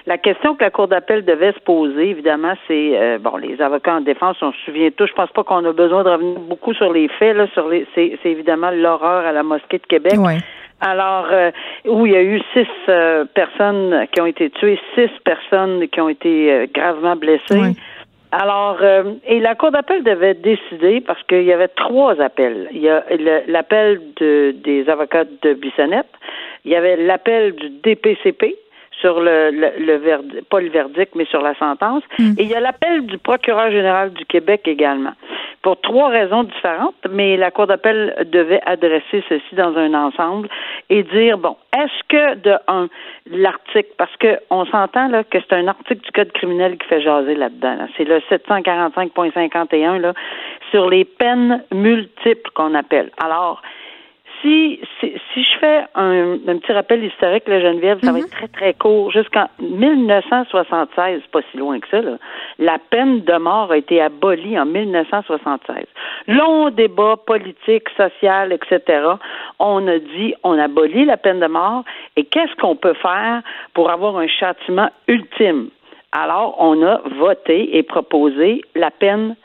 [0.04, 3.94] la question que la Cour d'appel devait se poser, évidemment, c'est euh, bon, les avocats
[3.94, 6.74] en défense, on se souvient tous, je pense pas qu'on a besoin de revenir beaucoup
[6.74, 10.18] sur les faits, là, sur les c'est, c'est évidemment l'horreur à la mosquée de Québec.
[10.18, 10.40] Ouais.
[10.84, 11.50] Alors, euh,
[11.86, 15.98] où il y a eu six euh, personnes qui ont été tuées, six personnes qui
[15.98, 17.58] ont été euh, gravement blessées.
[17.58, 17.72] Ouais.
[18.32, 22.68] Alors, euh, et la Cour d'appel devait décider parce qu'il y avait trois appels.
[22.72, 23.02] Il y a
[23.46, 26.10] l'appel de, des avocats de Bissonnette,
[26.64, 28.56] il y avait l'appel du DPCP
[29.04, 32.54] sur le, le, le verdi- pas le verdict, mais sur la sentence, et il y
[32.54, 35.12] a l'appel du procureur général du Québec également.
[35.60, 40.48] Pour trois raisons différentes, mais la Cour d'appel devait adresser ceci dans un ensemble
[40.90, 42.88] et dire, bon, est-ce que de un,
[43.30, 47.00] l'article, parce que on s'entend là que c'est un article du Code criminel qui fait
[47.02, 47.76] jaser là-dedans.
[47.76, 47.86] là.
[47.96, 50.12] C'est le 745.51 là,
[50.70, 53.10] sur les peines multiples qu'on appelle.
[53.22, 53.60] Alors,
[54.44, 58.30] si, si, si je fais un, un petit rappel historique, là, Geneviève, ça va être
[58.30, 59.10] très, très court.
[59.10, 62.18] Jusqu'en 1976, pas si loin que ça, là,
[62.58, 65.86] la peine de mort a été abolie en 1976.
[66.28, 69.08] Long débat politique, social, etc.
[69.58, 71.84] On a dit, on abolit la peine de mort
[72.16, 75.70] et qu'est-ce qu'on peut faire pour avoir un châtiment ultime?
[76.12, 79.36] Alors, on a voté et proposé la peine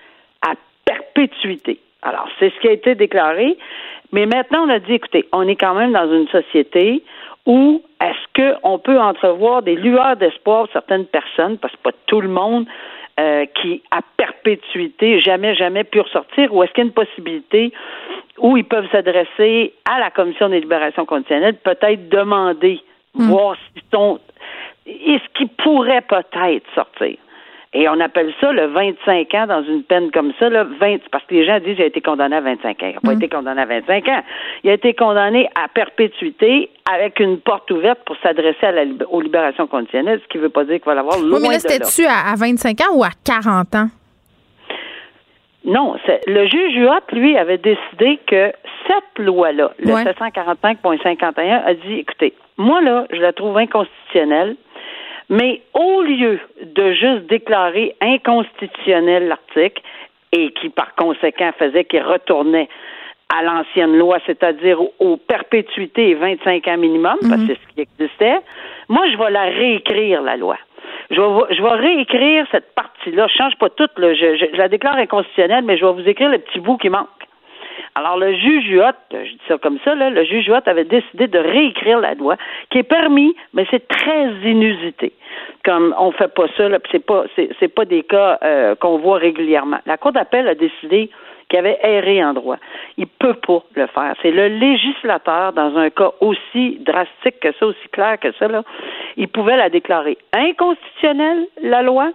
[0.45, 0.53] à
[0.85, 1.79] perpétuité.
[2.01, 3.57] Alors, c'est ce qui a été déclaré.
[4.11, 7.03] Mais maintenant, on a dit, écoutez, on est quand même dans une société
[7.45, 12.21] où est-ce qu'on peut entrevoir des lueurs d'espoir pour certaines personnes, parce que pas tout
[12.21, 12.65] le monde
[13.19, 17.73] euh, qui, à perpétuité, jamais, jamais pu ressortir, ou est-ce qu'il y a une possibilité
[18.37, 22.79] où ils peuvent s'adresser à la Commission des libérations conditionnelles, peut-être demander,
[23.13, 24.19] voir s'ils sont,
[24.85, 27.17] est-ce qu'ils pourraient peut-être sortir?
[27.71, 31.23] Et on appelle ça le 25 ans dans une peine comme ça, là, 20, parce
[31.25, 32.87] que les gens disent qu'il a été condamné à 25 ans.
[32.87, 34.23] Il n'a pas été condamné à 25 ans.
[34.63, 39.05] Il a été condamné à perpétuité avec une porte ouverte pour s'adresser à la lib-
[39.11, 41.53] aux libérations conditionnelles, ce qui ne veut pas dire qu'il va l'avoir loin Oui, mais
[41.53, 43.87] là, c'était-tu à, à 25 ans ou à 40 ans?
[45.65, 48.51] Non, c'est- le juge Huot, lui, avait décidé que
[48.87, 50.03] cette loi-là, le Ouais.
[50.05, 54.55] 745.51, a dit, écoutez, moi, là, je la trouve inconstitutionnelle,
[55.29, 59.81] mais au lieu de juste déclarer inconstitutionnel l'article,
[60.31, 62.69] et qui, par conséquent, faisait qu'il retournait
[63.35, 67.81] à l'ancienne loi, c'est-à-dire aux, perpétuités et 25 ans minimum, parce que c'est ce qui
[67.81, 68.39] existait,
[68.89, 70.57] moi, je vais la réécrire, la loi.
[71.11, 73.27] Je vais, je vais réécrire cette partie-là.
[73.27, 73.97] Je change pas toute.
[73.97, 74.13] Là.
[74.13, 76.89] Je, je- je la déclare inconstitutionnelle, mais je vais vous écrire le petit bout qui
[76.89, 77.07] manque.
[77.95, 81.27] Alors, le juge Huot, je dis ça comme ça, là, le juge Huot avait décidé
[81.27, 82.35] de réécrire la loi,
[82.69, 85.13] qui est permis, mais c'est très inusité.
[85.65, 89.79] Comme on fait pas ça, c'est pas, c'est, pas des cas euh, qu'on voit régulièrement.
[89.85, 91.09] La Cour d'appel a décidé
[91.49, 92.57] qu'il avait erré en droit.
[92.97, 94.13] Il peut pas le faire.
[94.21, 98.63] C'est le législateur, dans un cas aussi drastique que ça, aussi clair que ça, là,
[99.17, 102.11] il pouvait la déclarer inconstitutionnelle, la loi,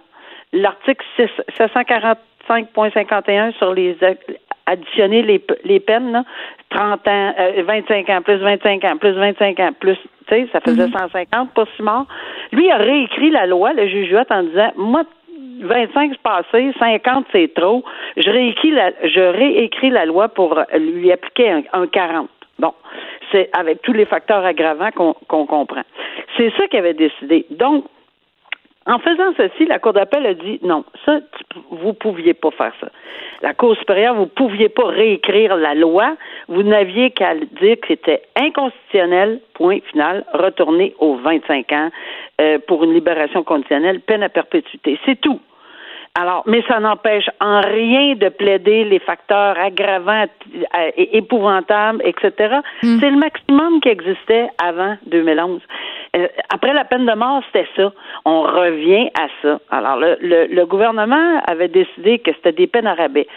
[0.53, 3.97] l'article 6 745.51 sur les
[4.65, 6.23] additionner les, les peines, là,
[6.69, 9.97] 30 ans, euh, 25 ans, plus 25 ans, plus 25 ans, plus,
[10.27, 12.05] tu sais, ça faisait 150 pour six morts.
[12.51, 15.03] Lui a réécrit la loi, le juge Huot, en disant, moi,
[15.61, 17.83] 25 c'est passé, 50 c'est trop.
[18.17, 22.29] Je réécris la, je réécris la loi pour lui appliquer un, un 40.
[22.59, 22.73] Bon,
[23.31, 25.83] c'est avec tous les facteurs aggravants qu'on qu'on comprend.
[26.37, 27.45] C'est ça qu'il avait décidé.
[27.51, 27.85] Donc,
[28.87, 31.19] En faisant ceci, la Cour d'appel a dit non, ça,
[31.71, 32.87] vous pouviez pas faire ça.
[33.41, 36.15] La Cour supérieure, vous pouviez pas réécrire la loi.
[36.47, 41.89] Vous n'aviez qu'à dire que c'était inconstitutionnel, point final, retourner aux 25 ans
[42.41, 44.99] euh, pour une libération conditionnelle, peine à perpétuité.
[45.05, 45.39] C'est tout.
[46.17, 52.59] Alors, mais ça n'empêche en rien de plaider les facteurs aggravants euh, et épouvantables, etc.
[52.83, 52.99] Hmm.
[52.99, 55.59] C'est le maximum qui existait avant 2011.
[56.15, 57.91] Euh, après la peine de mort, c'était ça.
[58.23, 59.59] On revient à ça.
[59.69, 63.27] Alors, le, le, gouvernement avait décidé que c'était des peines à rabais.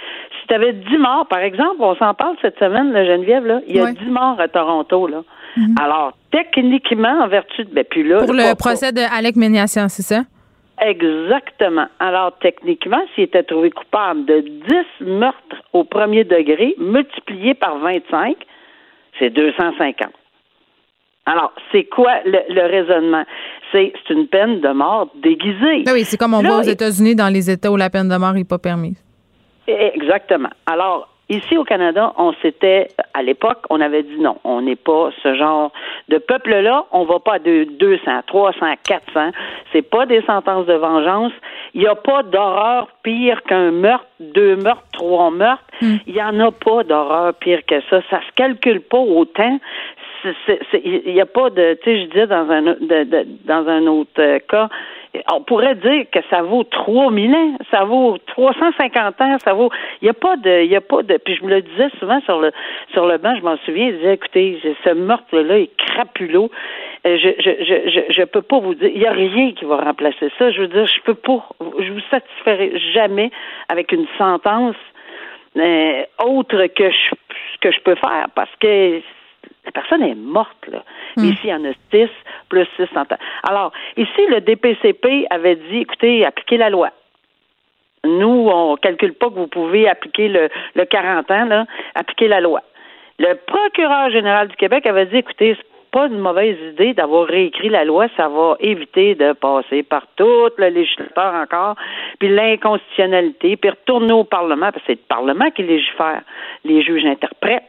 [0.41, 3.61] Si tu avais 10 morts, par exemple, on s'en parle cette semaine, la Geneviève, là,
[3.67, 5.23] il y a 10 morts à Toronto, là.
[5.57, 5.75] Hmm.
[5.81, 7.71] Alors, techniquement, en vertu de.
[7.71, 10.23] Ben, puis là, Pour le procès de Alec Méniassian, c'est ça?
[10.81, 11.87] Exactement.
[11.99, 14.41] Alors, techniquement, s'il était trouvé coupable de
[15.01, 18.37] 10 meurtres au premier degré, multiplié par 25,
[19.19, 20.13] c'est 250.
[21.29, 23.25] Alors, c'est quoi le, raisonnement?
[23.71, 25.83] C'est une peine de mort déguisée.
[25.85, 28.17] Ben oui, c'est comme on voit aux États-Unis, dans les États où la peine de
[28.17, 28.97] mort n'est pas permise.
[29.67, 30.49] Exactement.
[30.65, 35.11] Alors, Ici au Canada, on s'était, à l'époque, on avait dit non, on n'est pas
[35.23, 35.73] ce genre
[36.09, 39.33] de peuple-là, on va pas de 200, 300, 400,
[39.71, 41.33] c'est pas des sentences de vengeance,
[41.75, 45.97] il n'y a pas d'horreur pire qu'un meurtre, deux meurtres, trois meurtres, hmm.
[46.07, 49.61] il n'y en a pas d'horreur pire que ça, ça se calcule pas autant,
[50.85, 52.63] il n'y a pas de, tu sais, je disais dans un,
[53.45, 54.69] dans un autre euh, cas,
[55.33, 59.71] on pourrait dire que ça vaut 3000 ans, ça vaut 350 ans, ça vaut.
[60.03, 61.17] Il n'y a pas de, il y a pas de.
[61.17, 62.53] Puis je me le disais souvent sur le
[62.93, 66.51] sur le banc, je m'en souviens, je disais, écoutez, ce meurtre-là est crapulot.
[67.07, 69.77] Euh, je, je, je, je, peux pas vous dire, il n'y a rien qui va
[69.77, 70.51] remplacer ça.
[70.51, 73.31] Je veux dire, je peux pas, je vous satisferai jamais
[73.69, 74.77] avec une sentence
[75.57, 77.15] euh, autre que je,
[77.61, 79.01] que je peux faire parce que
[79.69, 80.83] la personne est morte, là.
[81.17, 81.25] Hmm.
[81.25, 82.11] Ici, il y en a six,
[82.49, 83.05] plus six ans.
[83.49, 86.91] Alors, ici, le DPCP avait dit, écoutez, appliquez la loi.
[88.05, 92.41] Nous, on calcule pas que vous pouvez appliquer le, le 40 ans, là, appliquer la
[92.41, 92.63] loi.
[93.19, 95.57] Le procureur général du Québec avait dit, écoutez,
[95.91, 100.51] pas une mauvaise idée d'avoir réécrit la loi, ça va éviter de passer par tout
[100.57, 101.77] le législateur encore,
[102.19, 106.23] puis l'inconstitutionnalité, puis retourner au Parlement, parce que c'est le Parlement qui légifère,
[106.65, 107.65] les juges interprètent.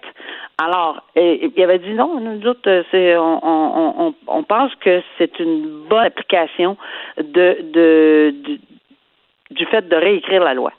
[0.61, 5.87] Alors, il avait dit non, nous autres, c'est, on, on, on, pense que c'est une
[5.87, 6.75] bonne application
[7.17, 8.35] de, de,
[9.51, 10.73] du fait de réécrire la loi.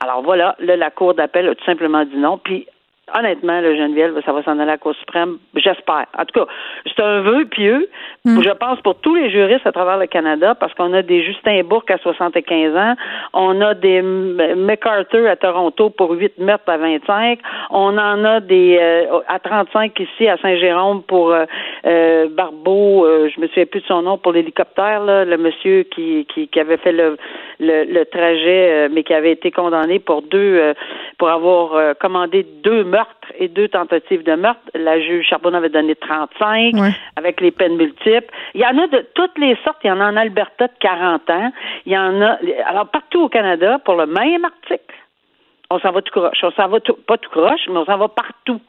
[0.00, 2.38] Alors voilà, là, la Cour d'appel a tout simplement dit non.
[2.38, 2.66] Puis
[3.14, 5.38] honnêtement, le Geneviève, ça va s'en aller à la Cour suprême.
[5.54, 6.06] J'espère.
[6.16, 6.46] En tout cas,
[6.86, 7.88] c'est un vœu pieux.
[8.24, 8.42] Mm.
[8.42, 11.62] Je pense pour tous les juristes à travers le Canada, parce qu'on a des Justin
[11.62, 12.94] Bourque à 75 ans,
[13.32, 17.38] on a des MacArthur à Toronto pour 8 mètres à 25,
[17.70, 21.44] on en a des euh, à 35 ici à Saint-Jérôme pour euh,
[21.86, 26.26] euh Barbeau, euh, je me souviens plus de son nom, pour l'hélicoptère, le monsieur qui,
[26.32, 27.16] qui, qui avait fait le,
[27.58, 30.74] le, le trajet, mais qui avait été condamné pour deux,
[31.18, 32.99] pour avoir commandé deux meurtres
[33.38, 34.60] et deux tentatives de meurtre.
[34.74, 36.74] La juge Charbonne avait donné 35
[37.16, 38.32] avec les peines multiples.
[38.54, 39.78] Il y en a de toutes les sortes.
[39.84, 41.52] Il y en a en Alberta de 40 ans.
[41.86, 44.94] Il y en a, alors partout au Canada, pour le même article,
[45.70, 46.38] on s'en va tout croche.
[46.42, 48.60] On s'en va tout, pas tout croche, mais on s'en va partout.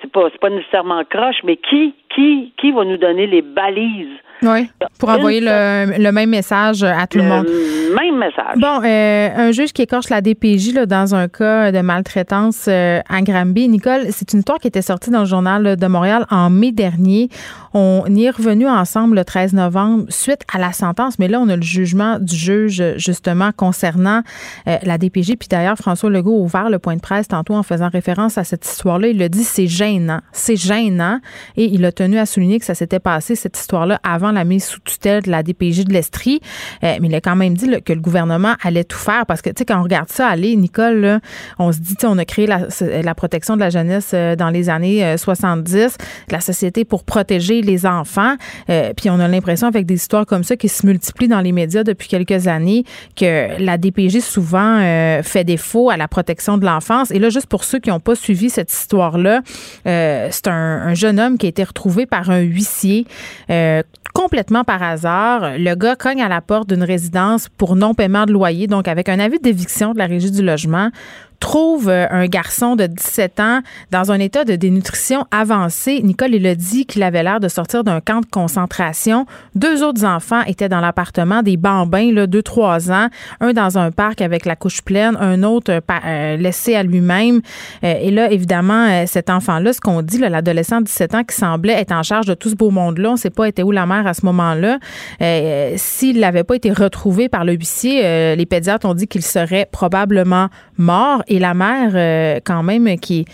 [0.00, 4.20] C'est pas, c'est pas nécessairement croche, mais qui, qui, qui va nous donner les balises?
[4.42, 7.46] Oui, pour envoyer le, même message à tout le, monde.
[7.46, 8.56] Même message.
[8.56, 13.00] Bon, euh, un juge qui écorche la DPJ là, dans un cas de maltraitance euh,
[13.08, 13.68] à Granby.
[13.68, 17.28] Nicole, c'est une histoire qui était sortie dans le journal de Montréal en mai dernier.
[17.72, 21.48] On y est revenu ensemble le 13 novembre suite à la sentence, mais là, on
[21.48, 24.22] a le jugement du juge justement concernant
[24.68, 25.36] euh, la DPJ.
[25.38, 28.44] Puis d'ailleurs, François Legault a ouvert le point de presse tantôt en faisant référence à
[28.44, 29.08] cette histoire-là.
[29.08, 31.18] Il a dit c'est gênant, c'est gênant.
[31.56, 34.64] Et il a tenu à souligner que ça s'était passé, cette histoire-là, avant la mise
[34.64, 36.40] sous tutelle de la DPJ de l'Estrie.
[36.82, 39.50] Euh, mais il a quand même dit que le gouvernement allait tout faire parce que,
[39.50, 41.20] tu sais, quand on regarde ça aller, Nicole,
[41.58, 45.16] on se dit, on a créé la, protection de la jeunesse euh, dans les années
[45.16, 45.88] 70, euh,
[46.30, 48.34] la société pour protéger les enfants.
[48.96, 51.84] puis on a l'impression, avec des histoires comme ça qui se multiplient dans les médias
[51.84, 52.84] depuis quelques années,
[53.16, 54.78] que la DPJ souvent
[55.22, 57.10] fait défaut à la protection de l'enfance.
[57.10, 59.42] Et là, juste pour ceux qui n'ont pas suivi cette histoire-là,
[59.84, 63.06] c'est un, jeune homme qui a été retrouvé par un huissier
[64.14, 65.58] complètement par hasard.
[65.58, 69.18] Le gars cogne à la porte d'une résidence pour non-paiement de loyer, donc avec un
[69.18, 70.90] avis d'éviction de la régie du logement
[71.44, 76.00] retrouve euh, un garçon de 17 ans dans un état de dénutrition avancée.
[76.02, 79.26] Nicole, il a dit qu'il avait l'air de sortir d'un camp de concentration.
[79.54, 83.08] Deux autres enfants étaient dans l'appartement, des bambins, là, deux, trois ans.
[83.40, 87.40] Un dans un parc avec la couche pleine, un autre euh, euh, laissé à lui-même.
[87.82, 91.92] et là, évidemment, cet enfant-là, ce qu'on dit, l'adolescent de 17 ans qui semblait être
[91.92, 94.06] en charge de tout ce beau monde-là, on ne sait pas était où la mère
[94.06, 94.78] à ce moment-là.
[95.76, 100.48] S'il n'avait pas été retrouvé par le huissier, les pédiatres ont dit qu'il serait probablement
[100.78, 103.26] mort la mère, euh, quand même, qui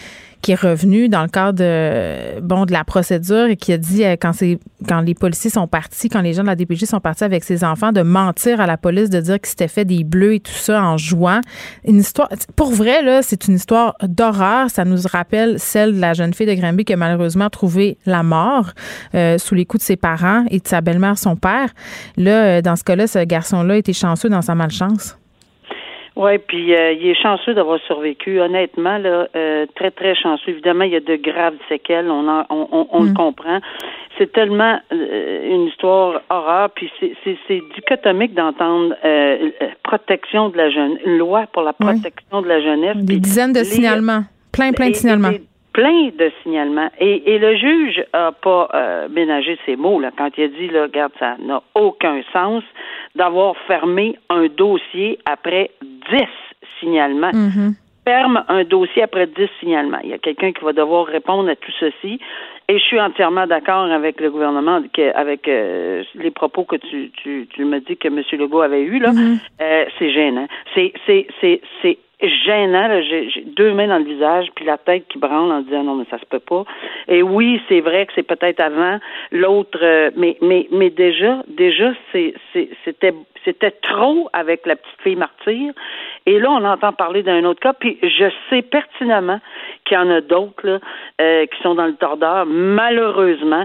[0.49, 4.17] est revenue dans le cadre de, bon, de la procédure et qui a dit euh,
[4.17, 7.63] quand les policiers sont partis, quand les gens de la DPJ sont partis avec ses
[7.63, 10.53] enfants, de mentir à la police, de dire qu'ils s'était fait des bleus et tout
[10.53, 11.41] ça en jouant.
[11.87, 14.71] Une histoire, pour vrai c'est une histoire d'horreur.
[14.71, 18.23] Ça nous rappelle celle de la jeune fille de Granby qui a malheureusement trouvé la
[18.23, 18.71] mort
[19.15, 21.71] euh, sous les coups de ses parents et de sa belle-mère, son père.
[22.17, 25.17] Là, dans ce cas-là, ce garçon-là était chanceux dans sa malchance.
[26.21, 28.43] Oui, puis euh, il est chanceux d'avoir survécu.
[28.43, 30.51] Honnêtement, là, euh, très, très chanceux.
[30.51, 33.15] Évidemment, il y a de graves séquelles, on, on, on, le mm.
[33.15, 33.61] comprend.
[34.19, 38.95] C'est tellement euh, une histoire horreur, puis c'est dichotomique d'entendre
[39.83, 42.99] protection de la jeune, une loi pour la protection de la jeunesse.
[42.99, 45.33] Des dizaines de signalements, plein, plein de signalements.
[45.73, 46.91] plein de signalements.
[47.01, 48.69] Et, et le juge a pas
[49.09, 52.63] ménagé ses mots là, quand il a dit, là, regarde, ça n'a aucun sens
[53.15, 56.29] d'avoir fermé un dossier après dix
[56.79, 57.31] signalements.
[57.33, 57.75] Mm-hmm.
[58.05, 60.01] Ferme un dossier après dix signalements.
[60.03, 62.19] Il y a quelqu'un qui va devoir répondre à tout ceci.
[62.69, 64.81] Et je suis entièrement d'accord avec le gouvernement,
[65.15, 68.23] avec euh, les propos que tu, tu, tu me dis que M.
[68.33, 69.11] Legault avait eu là.
[69.11, 69.39] Mm-hmm.
[69.61, 70.47] Euh, c'est gênant.
[70.75, 70.93] C'est
[72.23, 73.01] gênant.
[73.03, 76.07] J'ai deux mains dans le visage, puis la tête qui branle en disant non, mais
[76.11, 76.65] ça se peut pas.
[77.09, 78.99] Et oui, c'est vrai que c'est peut-être avant
[79.33, 85.73] l'autre, euh, mais mais mais déjà, déjà, c'était c'était trop avec la petite fille martyre.
[86.27, 89.41] Et là, on entend parler d'un autre cas, puis je sais pertinemment
[89.85, 90.81] qu'il y en a d'autres
[91.21, 93.65] euh, qui sont dans le tordeur, malheureusement.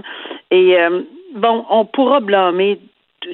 [0.50, 1.02] Et euh,
[1.34, 2.78] bon, on pourra blâmer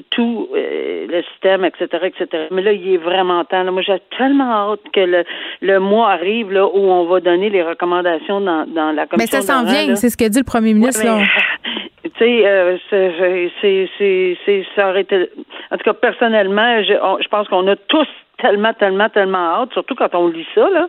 [0.09, 2.47] tout euh, le système, etc., etc.
[2.51, 3.63] Mais là, il est vraiment temps.
[3.71, 5.23] Moi, j'ai tellement hâte que le,
[5.61, 9.17] le mois arrive là, où on va donner les recommandations dans, dans la commission.
[9.17, 11.03] Mais ça s'en vient, c'est ce que dit le premier ministre.
[12.03, 15.29] tu sais, euh, c'est, c'est, c'est, ça aurait été...
[15.71, 19.95] En tout cas, personnellement, je, je pense qu'on a tous tellement, tellement, tellement hâte, surtout
[19.95, 20.87] quand on lit ça, là,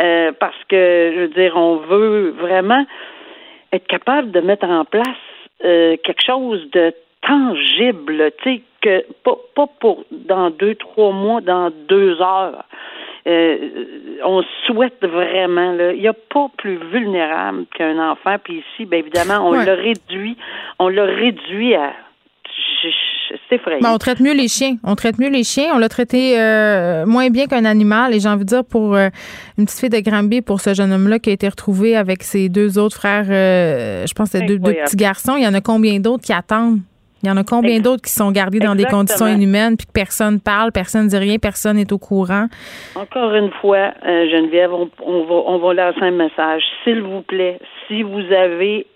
[0.00, 2.84] euh, parce que, je veux dire, on veut vraiment
[3.72, 5.06] être capable de mettre en place
[5.64, 11.40] euh, quelque chose de tangible, tu sais, que pas, pas pour dans deux, trois mois,
[11.40, 12.64] dans deux heures.
[13.24, 18.84] Euh, on souhaite vraiment, là, il n'y a pas plus vulnérable qu'un enfant, puis ici,
[18.84, 20.36] bien évidemment, on l'a réduit,
[20.80, 21.92] on l'a réduit à
[23.48, 23.78] c'est effrayant.
[23.80, 24.76] Ben, on traite mieux les chiens.
[24.82, 25.70] On traite mieux les chiens.
[25.74, 28.12] On l'a traité euh, moins bien qu'un animal.
[28.12, 29.08] Et j'ai envie de dire, pour euh,
[29.56, 32.48] une petite fille de Granby, pour ce jeune homme-là qui a été retrouvé avec ses
[32.48, 35.60] deux autres frères, je pense que c'est deux, deux petits garçons, il y en a
[35.60, 36.80] combien d'autres qui attendent?
[37.22, 39.92] Il y en a combien d'autres qui sont gardés dans des conditions inhumaines, puis que
[39.92, 42.46] personne parle, personne ne dit rien, personne n'est au courant?
[42.96, 44.86] Encore une fois, euh, Geneviève, on,
[45.24, 46.62] va, on va lancer un message.
[46.82, 48.86] S'il vous plaît, si vous avez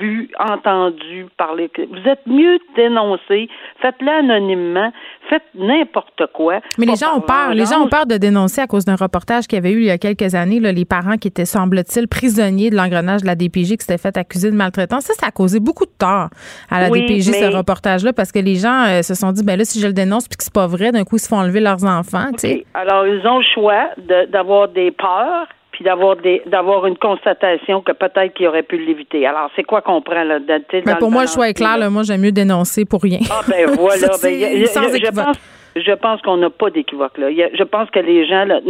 [0.00, 3.48] vu, entendu parler, vous êtes mieux dénoncer,
[3.82, 4.90] faites-le anonymement,
[5.28, 6.60] faites n'importe quoi.
[6.78, 7.52] Mais les gens ont peur.
[7.52, 9.86] Les gens ont peur de dénoncer à cause d'un reportage qu'il y avait eu il
[9.86, 13.34] y a quelques années, là, les parents qui étaient, semble-t-il, prisonniers de l'engrenage de la
[13.34, 15.04] DPJ qui s'étaient fait accuser de maltraitance.
[15.04, 16.30] Ça, ça a causé beaucoup de tort
[16.70, 17.73] à la DPJ, ce reportage
[18.14, 20.36] parce que les gens euh, se sont dit, ben là, si je le dénonce puis
[20.36, 22.26] que c'est pas vrai, d'un coup, ils se font enlever leurs enfants.
[22.74, 23.90] Alors, ils ont le choix
[24.28, 29.26] d'avoir des peurs puis d'avoir des d'avoir une constatation que peut-être qu'ils auraient pu l'éviter.
[29.26, 30.38] Alors, c'est quoi qu'on prend là?
[30.38, 31.90] Ben, pour moi, le choix est clair.
[31.90, 33.18] moi, j'aime mieux dénoncer pour rien.
[33.30, 34.06] Ah, ben voilà.
[34.22, 35.36] ben, je pense
[35.76, 37.30] je pense qu'on n'a pas d'équivoque là.
[37.30, 38.60] je pense que les gens, là,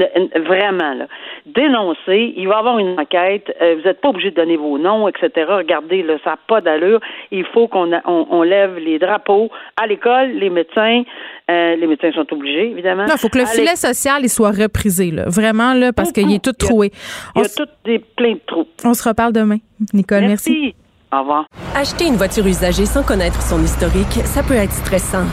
[0.46, 1.06] vraiment, là,
[1.46, 4.78] dénoncer, il va y avoir une enquête, euh, vous n'êtes pas obligé de donner vos
[4.78, 5.30] noms, etc.
[5.48, 7.00] Regardez, là, ça n'a pas d'allure.
[7.30, 11.02] Il faut qu'on on, lève les drapeaux à l'école, les médecins,
[11.50, 13.04] euh, les médecins sont obligés, évidemment.
[13.06, 15.24] il faut que le filet social il soit reprisé, là.
[15.26, 16.90] Vraiment, là, parce qu'il est tout troué.
[17.36, 18.66] Il y a, tout des, plein de trous.
[18.84, 19.58] On se reparle demain.
[19.92, 20.50] Nicole, merci.
[20.50, 20.74] merci.
[21.12, 21.46] Au revoir.
[21.76, 25.26] Acheter une voiture usagée sans connaître son historique, ça peut être stressant.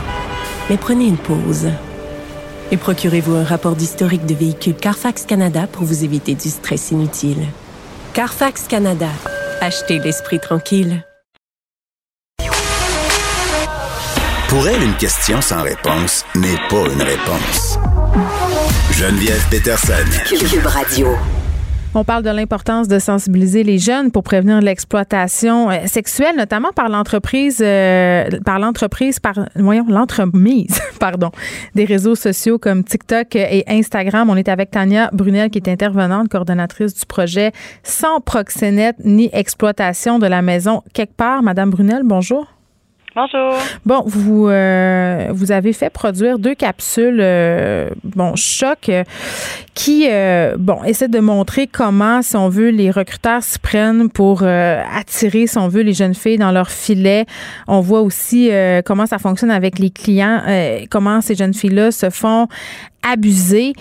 [0.70, 1.68] Mais prenez une pause.
[2.70, 7.46] Et procurez-vous un rapport d'historique de véhicule Carfax Canada pour vous éviter du stress inutile.
[8.14, 9.08] Carfax Canada.
[9.60, 11.04] Achetez l'esprit tranquille.
[14.48, 17.78] Pour elle, une question sans réponse n'est pas une réponse.
[18.90, 20.04] Geneviève Peterson.
[20.28, 21.16] Cube Radio.
[21.94, 26.88] On parle de l'importance de sensibiliser les jeunes pour prévenir l'exploitation euh, sexuelle, notamment par
[26.88, 31.30] l'entreprise, euh, par l'entreprise, par voyons l'entremise, pardon,
[31.74, 34.30] des réseaux sociaux comme TikTok et Instagram.
[34.30, 37.52] On est avec Tania Brunel, qui est intervenante, coordonnatrice du projet
[37.82, 41.42] Sans proxénète ni exploitation de la maison quelque part.
[41.42, 42.46] Madame Brunel, bonjour.
[43.14, 43.58] Bonjour.
[43.84, 49.04] Bon, vous euh, vous avez fait produire deux capsules, euh, bon choc, euh,
[49.74, 50.08] qui
[50.58, 55.58] bon essaient de montrer comment, si on veut, les recruteurs s'y prennent pour attirer, si
[55.58, 57.26] on veut, les jeunes filles dans leur filet.
[57.68, 58.50] On voit aussi
[58.84, 60.42] comment ça fonctionne avec les clients,
[60.90, 62.48] comment ces jeunes filles-là se font
[63.02, 63.74] abuser.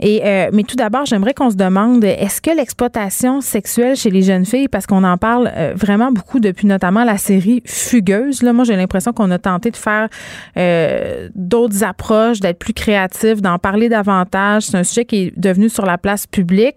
[0.00, 4.22] Et, euh, mais tout d'abord, j'aimerais qu'on se demande, est-ce que l'exploitation sexuelle chez les
[4.22, 8.52] jeunes filles, parce qu'on en parle euh, vraiment beaucoup depuis notamment la série Fugueuse, là,
[8.52, 10.08] moi j'ai l'impression qu'on a tenté de faire
[10.56, 14.64] euh, d'autres approches, d'être plus créatif, d'en parler davantage.
[14.64, 16.76] C'est un sujet qui est devenu sur la place publique.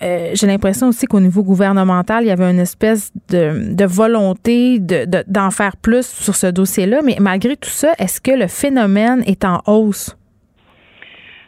[0.00, 5.04] j'ai l'impression aussi qu'au niveau gouvernemental, il y avait une espèce de, de volonté d'en
[5.06, 7.00] de, d'en faire plus sur ce dossier-là.
[7.04, 10.16] Mais malgré tout ça, est-ce que le phénomène est en hausse?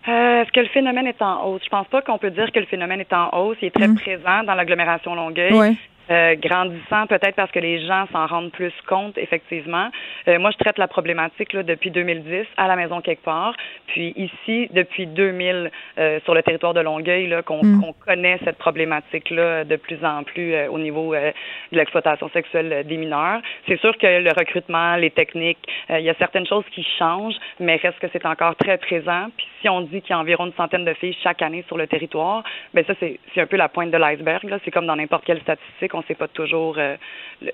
[0.09, 1.63] Euh, Est-ce que le phénomène est en hausse?
[1.65, 3.57] Je pense pas qu'on peut dire que le phénomène est en hausse.
[3.63, 3.95] Il est très Mm.
[3.97, 5.53] présent dans l'agglomération Longueuil.
[5.53, 5.73] Ouais.
[6.11, 9.89] Euh, grandissant peut-être parce que les gens s'en rendent plus compte, effectivement.
[10.27, 13.55] Euh, moi, je traite la problématique là, depuis 2010 à la maison quelque part,
[13.87, 17.81] puis ici depuis 2000 euh, sur le territoire de Longueuil, là, qu'on Mm.
[17.81, 21.31] qu'on connaît cette problématique-là de plus en plus euh, au niveau euh,
[21.71, 23.41] de l'exploitation sexuelle des mineurs.
[23.69, 27.37] C'est sûr que le recrutement, les techniques, euh, il y a certaines choses qui changent,
[27.61, 29.29] mais reste que c'est encore très présent.
[29.37, 31.79] Puis si on dit qu'il y a environ une centaine de filles chaque année sur
[31.79, 32.45] le territoire,
[32.75, 34.55] ben ça c'est c'est un peu la pointe de l'iceberg.
[34.65, 36.97] C'est comme dans n'importe quelle statistique, on ne sait pas toujours euh,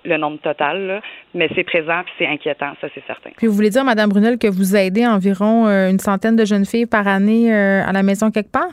[0.05, 1.01] le, nombre total,
[1.35, 3.31] mais c'est présent puis c'est inquiétant, ça c'est certain.
[3.37, 6.67] Puis vous voulez dire, Madame Brunel, que vous aidez environ euh, une centaine de jeunes
[6.67, 8.73] filles par année euh, à la maison quelque part?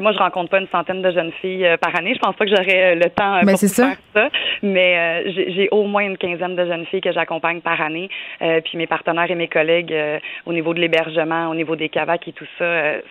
[0.00, 2.14] Moi, je rencontre pas une centaine de jeunes filles euh, par année.
[2.14, 3.86] Je pense pas que j'aurais euh, le temps euh, Ben, pour ça.
[3.88, 4.28] faire ça.
[4.62, 8.08] Mais euh, j'ai au moins une quinzaine de jeunes filles que j'accompagne par année.
[8.42, 11.88] Euh, puis mes partenaires et mes collègues euh, au niveau de l'hébergement, au niveau des
[11.88, 12.64] cavacs et tout ça,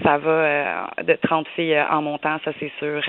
[0.03, 3.01] ça va de 30 filles en montant, ça c'est sûr.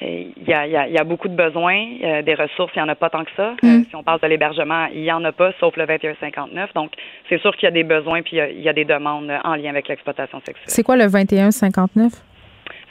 [0.00, 2.84] Il y, a, il y, a, y a beaucoup de besoins, des ressources, il n'y
[2.84, 3.54] en a pas tant que ça.
[3.64, 6.74] Euh, si on parle de l'hébergement, il n'y en a pas, sauf le 2159.
[6.74, 6.92] Donc,
[7.28, 9.54] c'est sûr qu'il y a des besoins puis il y y a des demandes en
[9.54, 10.64] lien avec l'exploitation sexuelle.
[10.68, 12.12] C'est quoi le 2159?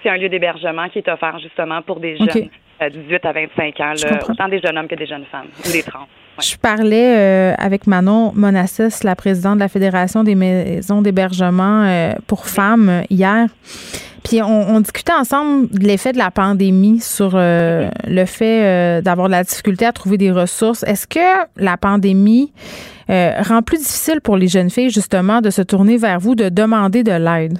[0.05, 2.49] C'est un lieu d'hébergement qui est offert justement pour des jeunes OK.
[2.83, 5.71] euh, 18 à 25 ans, là, autant des jeunes hommes que des jeunes femmes ou
[5.71, 6.05] des trans.
[6.39, 12.13] Je parlais euh, avec Manon Monassis, la présidente de la Fédération des maisons d'hébergement euh,
[12.27, 13.47] pour femmes hier.
[14.23, 19.25] Puis on, on discutait ensemble de l'effet de la pandémie sur euh, le fait d'avoir
[19.25, 20.83] de la difficulté à trouver des ressources.
[20.83, 22.53] Est-ce que la pandémie
[23.09, 27.01] rend plus difficile pour les jeunes filles justement de se tourner vers vous, de demander
[27.01, 27.57] de l'aide?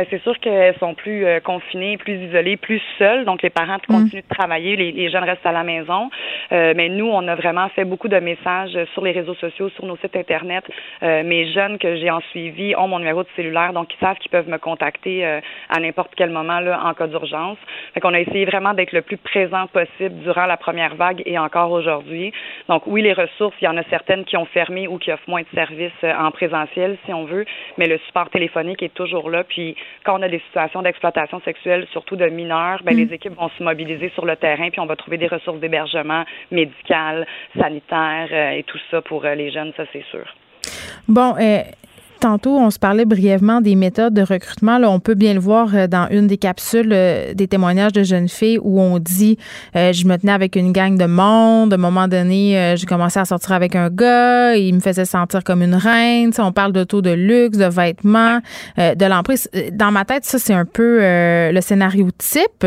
[0.00, 3.26] Mais c'est sûr qu'elles sont plus euh, confinées, plus isolées, plus seules.
[3.26, 6.08] Donc, les parents continuent de travailler, les, les jeunes restent à la maison.
[6.52, 9.84] Euh, mais nous, on a vraiment fait beaucoup de messages sur les réseaux sociaux, sur
[9.84, 10.64] nos sites Internet.
[11.02, 14.16] Euh, mes jeunes que j'ai en suivi ont mon numéro de cellulaire, donc ils savent
[14.16, 17.58] qu'ils peuvent me contacter euh, à n'importe quel moment là, en cas d'urgence.
[17.92, 21.38] Fait qu'on a essayé vraiment d'être le plus présent possible durant la première vague et
[21.38, 22.32] encore aujourd'hui.
[22.68, 25.28] Donc, oui, les ressources, il y en a certaines qui ont fermé ou qui offrent
[25.28, 27.44] moins de services euh, en présentiel, si on veut,
[27.76, 29.44] mais le support téléphonique est toujours là.
[29.44, 32.98] Puis, quand on a des situations d'exploitation sexuelle, surtout de mineurs, ben, Mm.
[32.98, 36.24] les équipes vont se mobiliser sur le terrain, puis on va trouver des ressources d'hébergement
[36.50, 37.26] médical,
[37.58, 40.24] sanitaire euh, et tout ça pour euh, les jeunes, ça c'est sûr.
[41.08, 41.62] Bon, euh,
[42.20, 44.78] tantôt, on se parlait brièvement des méthodes de recrutement.
[44.78, 48.02] Là, on peut bien le voir euh, dans une des capsules euh, des témoignages de
[48.02, 49.38] jeunes filles où on dit
[49.74, 51.72] euh, je me tenais avec une gang de monde.
[51.72, 54.54] À un moment donné, euh, j'ai commencé à sortir avec un gars.
[54.54, 56.30] Il me faisait sentir comme une reine.
[56.30, 58.38] Tu sais, on parle d'auto de luxe, de vêtements,
[58.78, 59.48] euh, de l'emprise.
[59.72, 62.66] Dans ma tête, ça, c'est un peu le scénario type.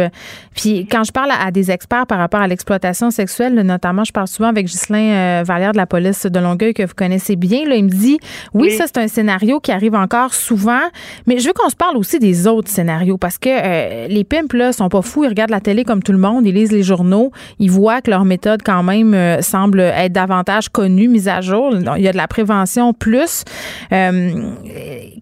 [0.55, 4.11] Puis quand je parle à, à des experts par rapport à l'exploitation sexuelle, notamment, je
[4.11, 7.67] parle souvent avec Ghislain Vallière de la police de Longueuil que vous connaissez bien.
[7.67, 8.17] Là, il me dit
[8.53, 8.71] oui, Oui.
[8.77, 10.81] ça c'est un scénario qui arrive encore souvent,
[11.27, 14.53] mais je veux qu'on se parle aussi des autres scénarios parce que euh, les pimps
[14.53, 16.83] là sont pas fous, ils regardent la télé comme tout le monde, ils lisent les
[16.83, 21.41] journaux, ils voient que leur méthode quand même euh, semble être davantage connue, mise à
[21.41, 21.73] jour.
[21.97, 23.43] Il y a de la prévention plus.
[23.91, 24.31] Euh,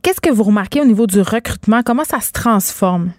[0.01, 1.81] Qu'est-ce que vous remarquez au niveau du recrutement?
[1.83, 3.11] Comment ça se transforme?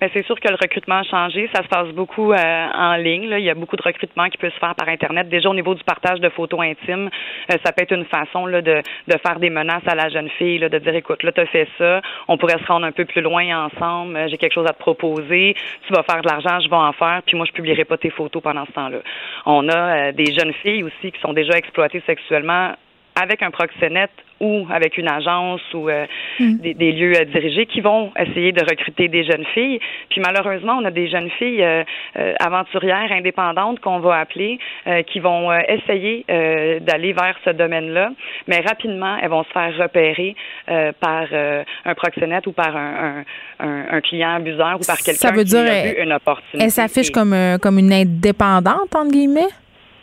[0.00, 1.48] Ben, c'est sûr que le recrutement a changé.
[1.54, 3.28] Ça se passe beaucoup euh, en ligne.
[3.28, 3.38] Là.
[3.38, 5.28] Il y a beaucoup de recrutement qui peut se faire par Internet.
[5.28, 7.10] Déjà, au niveau du partage de photos intimes,
[7.50, 10.28] euh, ça peut être une façon là, de, de faire des menaces à la jeune
[10.30, 12.92] fille, là, de dire, écoute, là, tu as fait ça, on pourrait se rendre un
[12.92, 15.54] peu plus loin ensemble, Euh, j'ai quelque chose à te proposer,
[15.86, 18.10] tu vas faire de l'argent, je vais en faire, puis moi, je publierai pas tes
[18.10, 18.98] photos pendant ce temps-là.
[19.46, 22.72] On a euh, des jeunes filles aussi qui sont déjà exploitées sexuellement
[23.14, 24.10] avec un proxénète
[24.42, 26.04] ou avec une agence ou euh,
[26.40, 29.78] des, des, lieux euh, dirigés qui vont essayer de recruter des jeunes filles.
[30.10, 31.84] Puis malheureusement, on a des jeunes filles euh,
[32.40, 34.58] aventurières, indépendantes qu'on va appeler,
[35.06, 36.24] qui vont essayer
[36.80, 38.10] d'aller vers ce domaine-là,
[38.48, 40.34] mais rapidement, elles vont se faire repérer
[40.66, 43.24] par un proxénète ou par un,
[43.60, 46.64] un, un, client abuseur ou par quelqu'un qui a vu une opportunité.
[46.64, 49.48] Elle s'affiche comme, comme une indépendante, entre guillemets?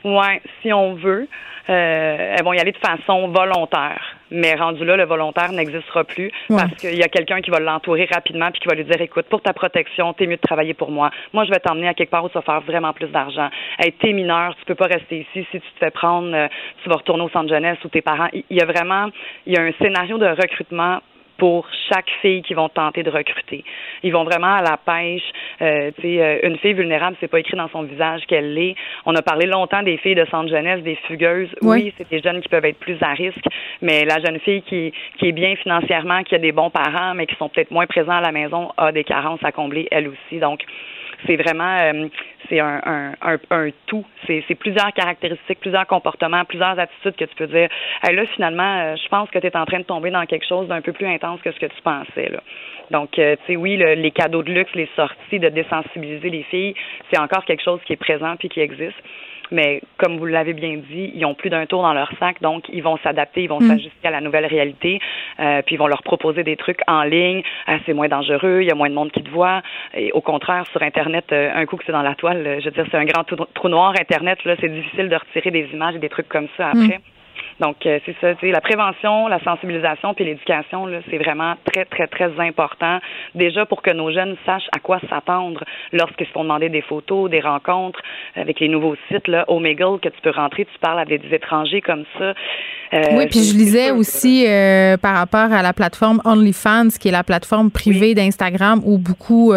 [0.04, 1.28] Oui, si on veut.
[1.70, 4.02] Euh, elles vont y aller de façon volontaire.
[4.32, 8.08] Mais rendu là, le volontaire n'existera plus parce qu'il y a quelqu'un qui va l'entourer
[8.12, 10.89] rapidement puis qui va lui dire écoute, pour ta protection, t'es mieux de travailler pour
[10.89, 11.12] moi.
[11.32, 13.50] Moi, je vais t'emmener à quelque part où tu vas faire vraiment plus d'argent.
[13.78, 15.47] Hey, t'es mineur, tu peux pas rester ici.
[15.52, 16.47] Si tu te fais prendre, euh,
[16.84, 18.30] tu vas retourner au centre jeunesse ou tes parents.
[18.34, 19.10] Il y a vraiment,
[19.45, 21.00] il y a un scénario de recrutement
[21.40, 23.64] pour chaque fille qu'ils vont tenter de recruter.
[24.04, 25.24] Ils vont vraiment à la pêche.
[25.62, 28.76] Euh, euh, une fille vulnérable, c'est pas écrit dans son visage qu'elle l'est.
[29.06, 31.50] On a parlé longtemps des filles de centre jeunesse, des fugueuses.
[31.62, 33.46] Oui, c'est des jeunes qui peuvent être plus à risque,
[33.82, 37.26] mais la jeune fille qui, qui est bien financièrement, qui a des bons parents, mais
[37.26, 40.40] qui sont peut-être moins présents à la maison, a des carences à combler elle aussi.
[40.40, 40.62] Donc,
[41.26, 42.08] c'est vraiment euh,
[42.50, 44.06] c'est un, un, un, tout.
[44.28, 47.70] C'est, plusieurs caractéristiques, plusieurs comportements, plusieurs attitudes que tu peux dire.
[48.04, 50.68] là, finalement, euh, je pense que tu es en train de tomber dans quelque chose
[50.68, 52.30] d'un peu plus intense que ce que tu pensais.
[52.30, 52.41] Là.
[52.91, 56.74] Donc, euh, tu sais, oui, les cadeaux de luxe, les sorties, de désensibiliser les filles,
[57.12, 58.97] c'est encore quelque chose qui est présent puis qui existe.
[59.52, 62.66] Mais comme vous l'avez bien dit, ils ont plus d'un tour dans leur sac, donc
[62.70, 63.68] ils vont s'adapter, ils vont mm.
[63.68, 65.00] s'ajuster à la nouvelle réalité,
[65.39, 67.41] euh, puis ils vont leur proposer des trucs en ligne.
[67.68, 69.62] Ah, c'est moins dangereux, il y a moins de monde qui te voit.
[69.95, 72.72] Et au contraire, sur Internet, euh, un coup que c'est dans la toile, je veux
[72.72, 73.93] dire, c'est un grand trou, noir.
[74.00, 76.97] Internet, là, c'est difficile de retirer des images et des trucs comme ça après.
[76.97, 77.18] Mm.
[77.60, 81.55] Donc, euh, c'est ça, tu sais, la prévention, la sensibilisation puis l'éducation, là, c'est vraiment
[81.66, 82.99] très, très, très important.
[83.36, 87.30] Déjà pour que nos jeunes sachent à quoi s'attendre lorsqu'ils se font demander des photos,
[87.30, 87.99] des rencontres
[88.36, 91.82] avec les nouveaux sites, là, Omegle, que tu peux rentrer, tu parles avec des étrangers
[91.82, 92.34] comme ça.
[92.91, 97.12] Euh, oui, puis je lisais aussi euh, par rapport à la plateforme OnlyFans, qui est
[97.12, 99.53] la plateforme privée d'Instagram où beaucoup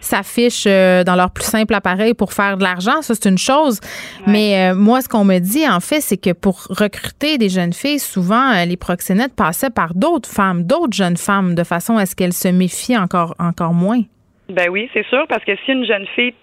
[0.00, 3.02] s'affichent dans leur plus simple appareil pour faire de l'argent.
[3.02, 3.80] Ça, c'est une chose.
[4.26, 7.98] Mais moi, ce qu'on me dit, en fait, c'est que pour recruter des jeunes filles,
[7.98, 12.14] souvent, euh, les proxénètes passaient par d'autres femmes, d'autres jeunes femmes, de façon à ce
[12.14, 14.02] qu'elles se méfient encore, encore moins.
[14.48, 16.34] Ben oui, c'est sûr, parce que si une jeune fille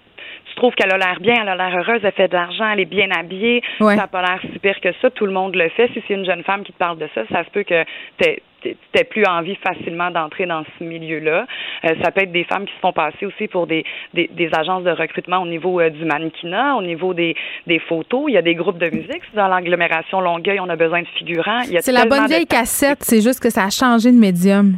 [0.59, 2.81] tu trouves qu'elle a l'air bien, elle a l'air heureuse, elle fait de l'argent, elle
[2.81, 5.69] est bien habillée, ça n'a pas l'air si pire que ça, tout le monde le
[5.69, 5.89] fait.
[5.93, 7.83] Si c'est une jeune femme qui te parle de ça, ça se peut que
[8.17, 11.45] tu n'aies plus envie facilement d'entrer dans ce milieu-là.
[11.85, 14.83] Euh, ça peut être des femmes qui se font passer aussi pour des, des, agences
[14.83, 18.25] de recrutement au niveau euh, du mannequinat, au niveau des, des photos.
[18.27, 19.21] Il y a des groupes de musique.
[19.33, 21.61] Dans l'agglomération Longueuil, on a besoin de figurants.
[21.79, 24.73] C'est la bonne vieille cassette, c'est juste que ça a changé de médium.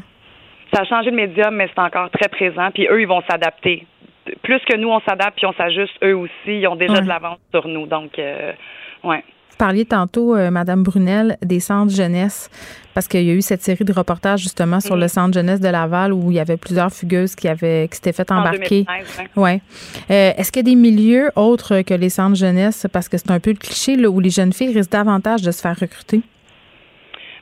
[0.71, 2.69] Ça a changé de médium, mais c'est encore très présent.
[2.71, 3.87] Puis eux, ils vont s'adapter
[4.43, 7.39] plus que nous, on s'adapte puis on s'ajuste, eux aussi, ils ont déjà de l'avance
[7.51, 7.85] sur nous.
[7.85, 8.53] Donc, euh,
[9.03, 9.23] ouais.
[9.51, 12.49] Vous parliez tantôt, euh, Madame Brunel, des centres jeunesse,
[12.95, 15.07] parce qu'il y a eu cette série de reportages justement sur le mhm.
[15.07, 18.31] centre jeunesse de Laval où il y avait plusieurs fugueuses qui avaient qui s'étaient fait
[18.31, 18.85] embarquer.
[19.35, 19.61] ouais.
[20.09, 23.29] Euh, est-ce qu'il y a des milieux autres que les centres jeunesse, parce que c'est
[23.29, 26.21] un peu le cliché là, où les jeunes filles risquent davantage de se faire recruter?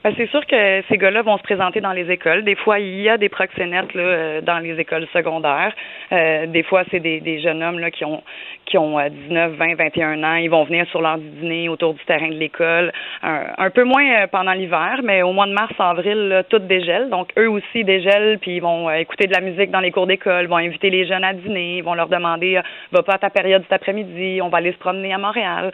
[0.01, 2.45] Ben, c'est sûr que ces gars-là vont se présenter dans les écoles.
[2.45, 5.75] Des fois, il y a des proxénètes là, euh, dans les écoles secondaires.
[6.13, 8.23] Euh, des fois, c'est des, jeunes hommes là, qui ont
[8.65, 10.35] qui ont 19, 20, 21 ans.
[10.35, 12.93] Ils vont venir sur leur dîner autour du terrain de l'école.
[13.23, 17.09] Un, peu moins euh, pendant l'hiver, mais au mois de mars, avril, tout dégèle.
[17.09, 20.45] Donc, eux aussi dégèlent, puis ils vont écouter de la musique dans les cours d'école,
[20.45, 23.63] vont inviter les jeunes à dîner, ils vont leur demander va pas à ta période
[23.63, 25.71] cet après-midi, on va aller se promener à Montréal.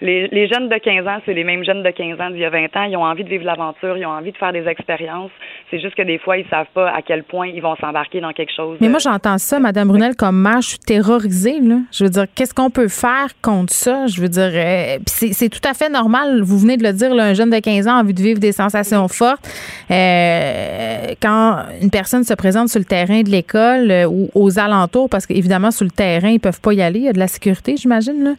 [0.00, 2.50] les, jeunes de 15 ans, c'est les mêmes jeunes de 15 ans d'il y a
[2.50, 5.30] 20 ans ont envie de vivre l'aventure, ils ont envie de faire des expériences.
[5.70, 8.32] C'est juste que des fois, ils savent pas à quel point ils vont s'embarquer dans
[8.32, 8.78] quelque chose.
[8.80, 11.60] Mais moi, j'entends ça, Madame Brunel, comme mère, je suis terrorisée.
[11.60, 11.76] Là.
[11.92, 14.06] Je veux dire, qu'est-ce qu'on peut faire contre ça?
[14.06, 16.42] Je veux dire, euh, c'est tout à fait normal.
[16.42, 18.52] Vous venez de le dire, un jeune de 15 ans a envie de vivre des
[18.52, 19.48] sensations fortes.
[19.90, 25.08] Euh, quand une personne se présente sur le terrain de l'école euh, ou aux alentours,
[25.08, 27.00] parce qu'évidemment, sur le terrain, ils peuvent pas y aller.
[27.00, 28.36] Il y a de la sécurité, j'imagine.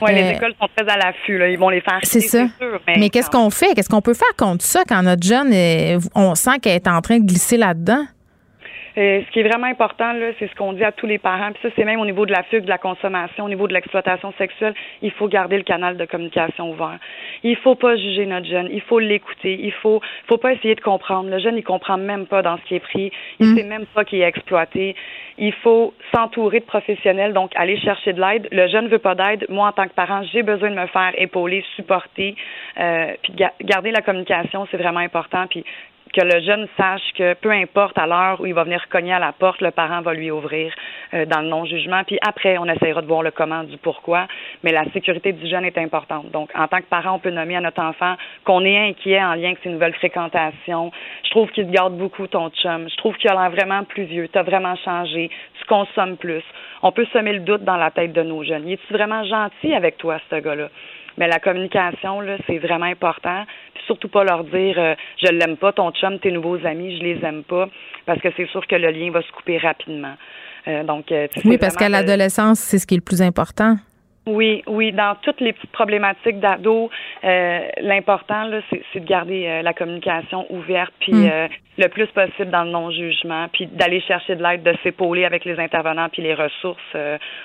[0.00, 1.40] Oui, les écoles sont très à l'affût.
[1.50, 2.00] Ils vont les faire.
[2.02, 2.44] C'est ça.
[2.86, 3.74] mais, mais qu'est-ce qu'on fait?
[3.74, 5.52] Qu'est-ce qu'on peut faire contre ça quand notre jeune,
[6.14, 8.04] on sent qu'elle est en train de glisser là-dedans?
[8.98, 11.52] Euh, ce qui est vraiment important, là, c'est ce qu'on dit à tous les parents.
[11.52, 13.74] Puis ça, c'est même au niveau de la fugue, de la consommation, au niveau de
[13.74, 14.74] l'exploitation sexuelle.
[15.02, 16.98] Il faut garder le canal de communication ouvert.
[17.42, 18.68] Il faut pas juger notre jeune.
[18.72, 19.58] Il faut l'écouter.
[19.62, 21.30] Il faut, faut pas essayer de comprendre.
[21.30, 23.12] Le jeune, il comprend même pas dans ce qui est pris.
[23.38, 23.56] Il mm.
[23.56, 24.96] sait même pas qu'il est exploité.
[25.38, 28.48] Il faut s'entourer de professionnels, donc aller chercher de l'aide.
[28.52, 29.46] Le jeune veut pas d'aide.
[29.48, 32.34] Moi, en tant que parent, j'ai besoin de me faire épauler, supporter.
[32.78, 35.46] Euh, puis garder la communication, c'est vraiment important.
[35.48, 35.64] Puis
[36.12, 39.18] que le jeune sache que peu importe à l'heure où il va venir cogner à
[39.18, 40.72] la porte, le parent va lui ouvrir
[41.14, 42.02] euh, dans le non-jugement.
[42.04, 44.26] Puis après, on essaiera de voir le comment du pourquoi.
[44.62, 46.30] Mais la sécurité du jeune est importante.
[46.30, 49.34] Donc, en tant que parent, on peut nommer à notre enfant qu'on est inquiet en
[49.34, 50.90] lien avec ses nouvelles fréquentations.
[51.24, 52.88] Je trouve qu'il garde beaucoup ton chum.
[52.88, 54.28] Je trouve qu'il a l'air vraiment plus vieux.
[54.28, 55.30] Tu as vraiment changé.
[55.58, 56.44] Tu consommes plus.
[56.82, 58.66] On peut semer le doute dans la tête de nos jeunes.
[58.66, 60.68] Il est vraiment gentil avec toi, ce gars-là?
[61.18, 63.44] Mais la communication, là, c'est vraiment important.
[63.74, 67.02] Puis surtout pas leur dire euh, je l'aime pas, ton chum, tes nouveaux amis, je
[67.02, 67.68] les aime pas,
[68.06, 70.14] parce que c'est sûr que le lien va se couper rapidement.
[70.68, 73.76] Euh, donc, euh, oui, parce qu'à l'adolescence, c'est ce qui est le plus important.
[74.26, 76.90] Oui, oui, dans toutes les petites problématiques d'ado,
[77.24, 81.30] euh, l'important là, c'est, de garder euh, la communication ouverte, puis mm.
[81.32, 81.48] euh,
[81.78, 85.58] le plus possible dans le non-jugement, puis d'aller chercher de l'aide, de s'épauler avec les
[85.58, 86.78] intervenants, puis les ressources.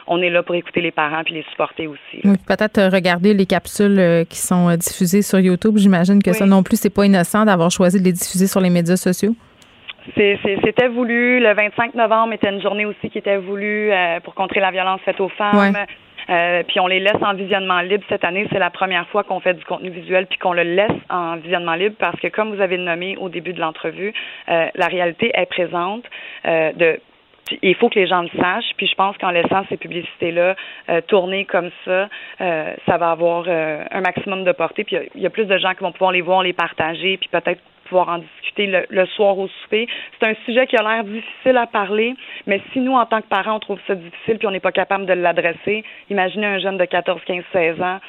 [0.08, 2.20] on est là pour écouter les parents, puis les supporter aussi.
[2.26, 5.78] Oui, peut-être regarder les capsules qui sont diffusées sur YouTube.
[5.78, 8.70] J'imagine que ça non plus, c'est pas innocent d'avoir choisi de les diffuser sur les
[8.70, 9.36] médias sociaux.
[10.16, 11.40] c'était voulu.
[11.40, 13.92] Le 25 novembre était une journée aussi qui était voulue
[14.26, 15.78] pour contrer la violence faite aux femmes.
[16.30, 18.48] Euh, puis on les laisse en visionnement libre cette année.
[18.52, 21.76] C'est la première fois qu'on fait du contenu visuel puis qu'on le laisse en visionnement
[21.76, 24.14] libre parce que, comme vous avez nommé au début de l'entrevue,
[24.50, 26.04] euh, la réalité est présente
[26.46, 27.00] euh, de
[27.62, 28.74] il faut que les gens le sachent.
[28.76, 30.56] Puis je pense qu'en laissant ces publicités-là
[31.06, 32.10] tourner comme ça,
[32.40, 34.84] ça va avoir un maximum de portée.
[34.84, 37.30] Puis il y, a plus de gens qui vont pouvoir les voir, les partager, puis
[37.32, 39.88] peut-être pouvoir en discuter le, soir au souper.
[40.20, 42.16] C'est un sujet qui a l'air difficile à parler,
[42.46, 44.72] mais si nous, en tant que parents, on trouve ça difficile puis on n'est pas
[44.72, 48.00] capable de l'adresser, imaginez un jeune de 14, 15, 16 ans.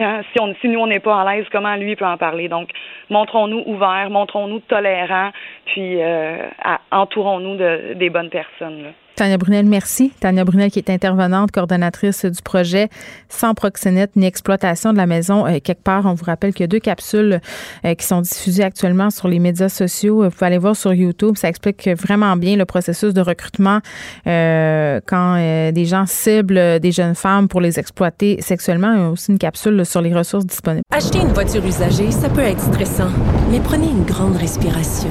[0.00, 2.48] Hein, si, on, si nous, on n'est pas à l'aise, comment lui peut en parler?
[2.48, 2.70] Donc,
[3.10, 5.32] montrons-nous ouverts, montrons-nous tolérants,
[5.66, 6.48] puis euh,
[6.92, 8.92] entourons-nous de, des bonnes personnes.
[9.18, 10.12] Tania Brunel, merci.
[10.20, 12.88] Tania Brunel, qui est intervenante, coordonnatrice du projet
[13.28, 15.44] Sans proxénète ni exploitation de la maison.
[15.44, 17.40] Euh, quelque part, on vous rappelle qu'il y a deux capsules
[17.84, 20.22] euh, qui sont diffusées actuellement sur les médias sociaux.
[20.22, 21.36] Vous pouvez aller voir sur YouTube.
[21.36, 23.80] Ça explique vraiment bien le processus de recrutement
[24.28, 25.34] euh, quand
[25.72, 28.92] des gens ciblent des jeunes femmes pour les exploiter sexuellement.
[28.92, 30.84] Il y a aussi une capsule sur les ressources disponibles.
[30.92, 33.10] Acheter une voiture usagée, ça peut être stressant,
[33.50, 35.10] mais prenez une grande respiration.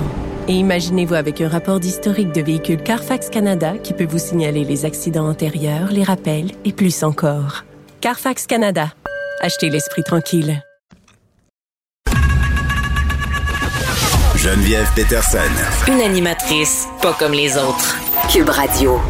[0.50, 4.86] Et imaginez-vous avec un rapport d'historique de véhicule Carfax Canada qui peut vous signaler les
[4.86, 7.66] accidents antérieurs, les rappels et plus encore.
[8.00, 8.94] Carfax Canada.
[9.42, 10.64] Achetez l'esprit tranquille.
[14.38, 15.40] Geneviève Peterson.
[15.90, 17.98] Une animatrice pas comme les autres.
[18.32, 19.02] Cube Radio.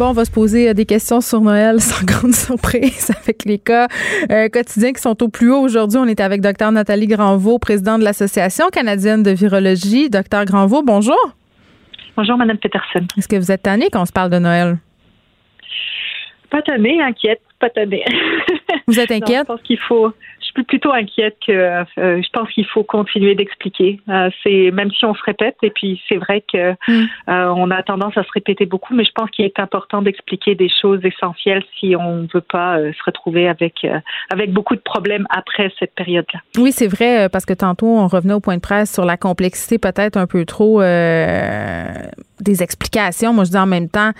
[0.00, 3.58] Bon, on va se poser euh, des questions sur Noël sans grande surprise avec les
[3.58, 3.86] cas
[4.30, 5.60] euh, quotidiens qui sont au plus haut.
[5.60, 10.08] Aujourd'hui, on est avec Dr Nathalie Granvaux, présidente de l'Association canadienne de virologie.
[10.08, 11.18] Docteur Granvaux, bonjour.
[12.16, 13.06] Bonjour, Madame Peterson.
[13.18, 14.78] Est-ce que vous êtes tannée quand on se parle de Noël?
[16.48, 18.02] Pas tannée, inquiète, pas tannée.
[18.86, 19.42] Vous êtes inquiète?
[19.42, 20.14] je pense qu'il faut
[20.52, 24.00] suis plutôt inquiète que euh, je pense qu'il faut continuer d'expliquer.
[24.08, 27.06] Euh, c'est même si on se répète et puis c'est vrai que mm.
[27.28, 30.54] euh, on a tendance à se répéter beaucoup, mais je pense qu'il est important d'expliquer
[30.54, 33.86] des choses essentielles si on ne veut pas se retrouver avec
[34.30, 36.40] avec beaucoup de problèmes après cette période-là.
[36.58, 39.78] Oui, c'est vrai parce que tantôt on revenait au point de presse sur la complexité
[39.78, 43.32] peut-être un peu trop des explications.
[43.32, 44.12] Moi, je dis en même temps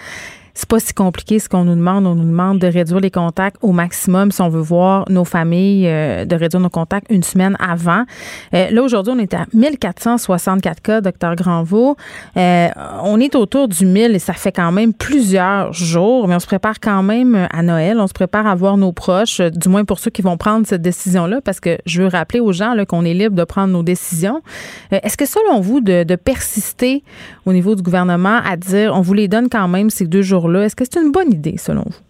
[0.61, 2.07] c'est pas si compliqué ce qu'on nous demande.
[2.07, 5.87] On nous demande de réduire les contacts au maximum si on veut voir nos familles,
[5.87, 8.05] euh, de réduire nos contacts une semaine avant.
[8.53, 11.97] Euh, là, aujourd'hui, on est à 1464 cas, docteur Granvaux.
[12.37, 12.69] Euh,
[13.05, 16.47] on est autour du 1000 et ça fait quand même plusieurs jours, mais on se
[16.47, 17.99] prépare quand même à Noël.
[17.99, 20.83] On se prépare à voir nos proches, du moins pour ceux qui vont prendre cette
[20.83, 24.43] décision-là, parce que je veux rappeler aux gens qu'on est libre de prendre nos décisions.
[24.91, 27.03] Est-ce que selon vous, de, de persister
[27.47, 30.50] au niveau du gouvernement à dire on vous les donne quand même ces deux jours
[30.59, 32.01] est-ce que c'est une bonne idée selon vous?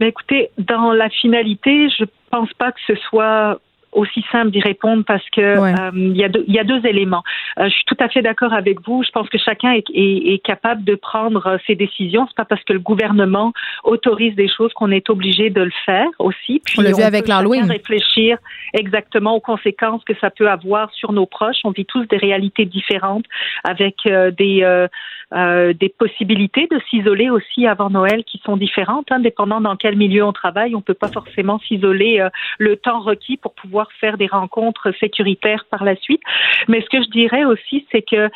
[0.00, 3.60] Mais ben, écoutez, dans la finalité, je pense pas que ce soit
[3.92, 7.22] aussi simple d'y répondre parce que euh, il y, a deux, y a deux éléments.
[7.58, 9.02] Euh, je suis tout à fait d'accord avec vous.
[9.04, 12.26] Je pense que chacun est, est, est capable de prendre euh, ses décisions.
[12.26, 13.52] C'est pas parce que le gouvernement
[13.84, 16.62] autorise des choses qu'on est obligé de le faire aussi.
[16.64, 17.70] Puis on l'a vu avec l'Halloween.
[17.70, 18.38] Réfléchir
[18.72, 21.60] exactement aux conséquences que ça peut avoir sur nos proches.
[21.64, 23.26] On vit tous des réalités différentes
[23.64, 24.86] avec des
[25.34, 30.24] des possibilités de s'isoler aussi avant Noël qui sont différentes, hein, dépendant dans quel milieu
[30.24, 30.74] on travaille.
[30.74, 32.26] On peut pas forcément s'isoler
[32.58, 36.22] le temps requis pour pouvoir faire des rencontres sécuritaires par la suite.
[36.68, 38.30] Mais ce que je dirais aussi, c'est que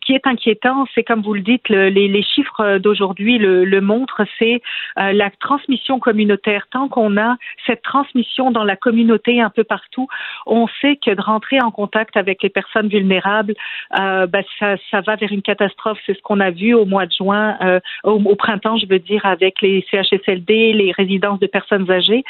[0.00, 4.62] ce qui est inquiétant, c'est comme vous le dites, les, chiffres d'aujourd'hui le, montrent, c'est
[4.98, 6.66] euh, la transmission communautaire.
[6.70, 7.36] Tant qu'on a
[7.66, 10.08] cette transmission dans la communauté un peu partout,
[10.46, 13.54] on sait que de rentrer en contact avec les personnes vulnérables,
[13.98, 15.98] euh, ben, ça, ça, va vers une catastrophe.
[16.06, 19.24] C'est ce qu'on a vu au mois de juin, euh, au, printemps, je veux dire,
[19.24, 22.24] avec les CHSLD, les résidences de personnes âgées.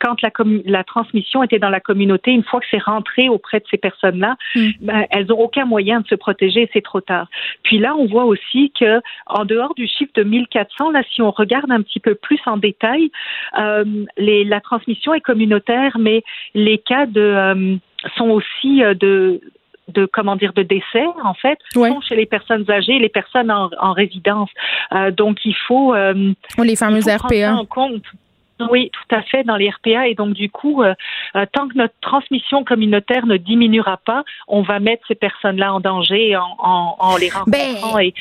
[0.00, 0.30] quand la,
[0.64, 4.36] la transmission était dans la communauté, une fois que c'est rentré auprès de ces personnes-là,
[4.54, 4.70] Mm.
[4.80, 7.28] ben, elles ont aucun moyen de se protéger, c'est trop tard.
[7.62, 11.30] Puis là, on voit aussi que en dehors du chiffre de 1400, là, si on
[11.30, 13.10] regarde un petit peu plus en détail,
[13.58, 13.84] euh,
[14.16, 16.22] les, la transmission est communautaire, mais
[16.54, 17.76] les cas de euh,
[18.16, 19.40] sont aussi euh, de
[19.88, 23.70] de comment dire de décès en fait sont chez les personnes âgées, les personnes en,
[23.80, 24.50] en résidence.
[24.92, 26.32] Euh, donc il faut euh,
[26.62, 27.54] les fameuses RPA.
[27.54, 28.02] en compte.
[28.70, 30.06] Oui, tout à fait, dans les RPA.
[30.08, 30.94] Et donc, du coup, euh,
[31.36, 35.80] euh, tant que notre transmission communautaire ne diminuera pas, on va mettre ces personnes-là en
[35.80, 37.98] danger en, en, en les rencontrant.
[37.98, 38.14] et,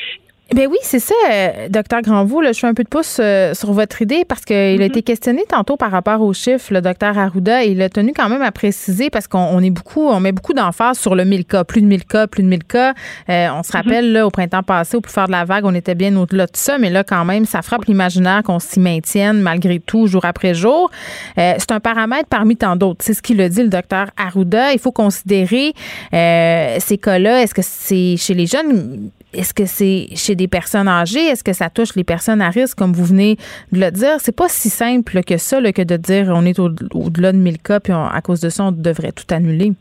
[0.53, 2.39] Ben oui, c'est ça, euh, docteur Granvaux.
[2.39, 5.01] Là, je fais un peu de pouce euh, sur votre idée parce qu'il a été
[5.01, 8.43] questionné tantôt par rapport aux chiffres, le docteur Arruda, et il a tenu quand même
[8.43, 11.63] à préciser parce qu'on on est beaucoup, on met beaucoup d'emphase sur le 1000 cas,
[11.63, 12.93] plus de 1000 cas, plus de 1000 cas.
[13.29, 15.73] Euh, on se rappelle là, au printemps passé, au plus fort de la vague, on
[15.73, 19.41] était bien au-delà de ça, mais là quand même, ça frappe l'imaginaire qu'on s'y maintienne
[19.41, 20.91] malgré tout, jour après jour.
[21.39, 23.03] Euh, c'est un paramètre parmi tant d'autres.
[23.03, 24.71] C'est ce qu'il a dit le docteur Arruda.
[24.73, 25.73] Il faut considérer
[26.13, 27.41] euh, ces cas-là.
[27.41, 29.09] Est-ce que c'est chez les jeunes?
[29.33, 31.25] Est-ce que c'est chez des personnes âgées?
[31.25, 33.37] Est-ce que ça touche les personnes à risque, comme vous venez
[33.71, 34.17] de le dire?
[34.19, 37.57] C'est pas si simple que ça, que de dire on est au- au-delà de 1000
[37.59, 39.73] cas, puis on- à cause de ça, on devrait tout annuler.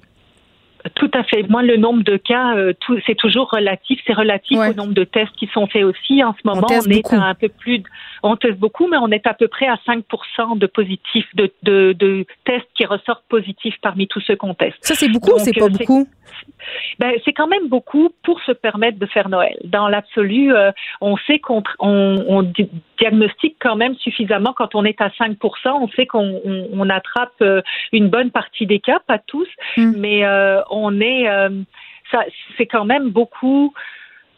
[0.96, 1.44] Tout à fait.
[1.48, 2.72] Moi, le nombre de cas, euh,
[3.06, 4.00] c'est toujours relatif.
[4.06, 6.22] C'est relatif au nombre de tests qui sont faits aussi.
[6.24, 7.14] En ce moment, teste est beaucoup.
[7.16, 7.84] à un peu plus, de-
[8.22, 11.92] on teste beaucoup, mais on est à peu près à 5% de positifs, de, de,
[11.98, 14.76] de tests qui ressortent positifs parmi tous ceux qu'on teste.
[14.80, 16.08] Ça, c'est beaucoup ou c'est pas euh, beaucoup?
[16.98, 19.56] Ben, c'est quand même beaucoup pour se permettre de faire Noël.
[19.64, 22.42] Dans l'absolu, euh, on sait qu'on on, on
[23.02, 24.52] diagnostique quand même suffisamment.
[24.52, 25.36] Quand on est à 5%
[25.66, 27.60] On sait qu'on on, on attrape euh,
[27.92, 31.50] une bonne partie des cas, pas tous, mais euh, on est, euh,
[32.10, 32.24] ça,
[32.56, 33.74] c'est quand même beaucoup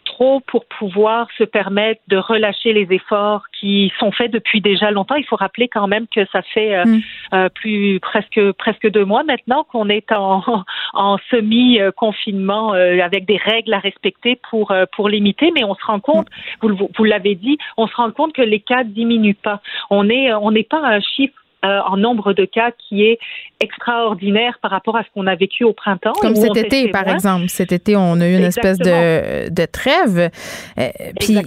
[0.04, 5.14] trop pour pouvoir se permettre de relâcher les efforts qui sont faits depuis déjà longtemps.
[5.16, 7.00] Il faut rappeler quand même que ça fait euh, Mm.
[7.34, 10.42] euh, plus presque presque deux mois maintenant qu'on est en,
[10.94, 15.50] en semi confinement euh, avec des règles à respecter pour euh, pour limiter.
[15.54, 16.28] Mais on se rend compte,
[16.60, 19.60] vous, le- vous l'avez dit, on se rend compte que les cas diminuent pas.
[19.90, 21.34] On est on n'est pas à un chiffre
[21.64, 23.18] euh, en nombre de cas qui est
[23.60, 26.12] extraordinaire par rapport à ce qu'on a vécu au printemps.
[26.20, 27.14] Comme cet été, par moins.
[27.14, 27.48] exemple.
[27.48, 30.30] Cet été, on a eu une espèce de, de trêve.
[30.78, 30.88] Euh,
[31.20, 31.38] Puis,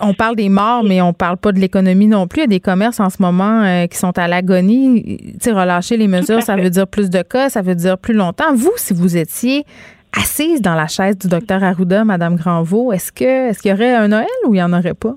[0.00, 2.40] on parle des morts, mais on parle pas de l'économie non plus.
[2.40, 5.18] Il y a des commerces en ce moment euh, qui sont à l'agonie.
[5.32, 8.14] Tu sais, relâcher les mesures, ça veut dire plus de cas, ça veut dire plus
[8.14, 8.54] longtemps.
[8.54, 9.64] Vous, si vous étiez
[10.14, 13.94] assise dans la chaise du docteur Arruda, Madame Granvaux, est-ce que est-ce qu'il y aurait
[13.94, 15.14] un Noël ou il y en aurait pas?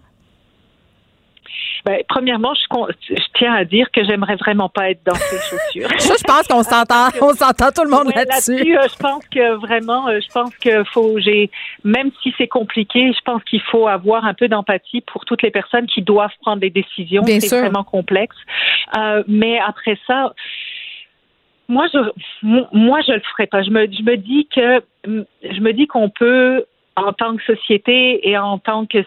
[1.85, 5.87] Ben, premièrement, je, tiens à dire que j'aimerais vraiment pas être dans ces chaussures.
[5.99, 8.75] Ça, je pense qu'on s'entend, on s'entend tout le monde Ouais, là-dessus.
[8.75, 11.51] euh, je pense que vraiment, euh, je pense que faut, j'ai,
[11.83, 15.51] même si c'est compliqué, je pense qu'il faut avoir un peu d'empathie pour toutes les
[15.51, 17.23] personnes qui doivent prendre des décisions.
[17.25, 18.35] C'est vraiment complexe.
[18.97, 20.33] Euh, mais après ça,
[21.67, 21.99] moi, je,
[22.43, 23.61] mo- moi, je le ferai pas.
[23.63, 26.65] Je me, je me dis que, je me dis qu'on peut,
[26.95, 28.99] en tant que société et en tant que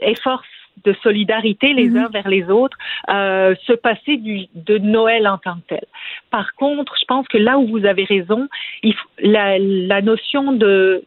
[0.00, 0.42] effort
[0.84, 2.76] de solidarité les uns vers les autres,
[3.10, 5.84] euh, se passer du, de Noël en tant que tel.
[6.30, 8.48] Par contre, je pense que là où vous avez raison,
[8.82, 11.04] il faut- la, la notion de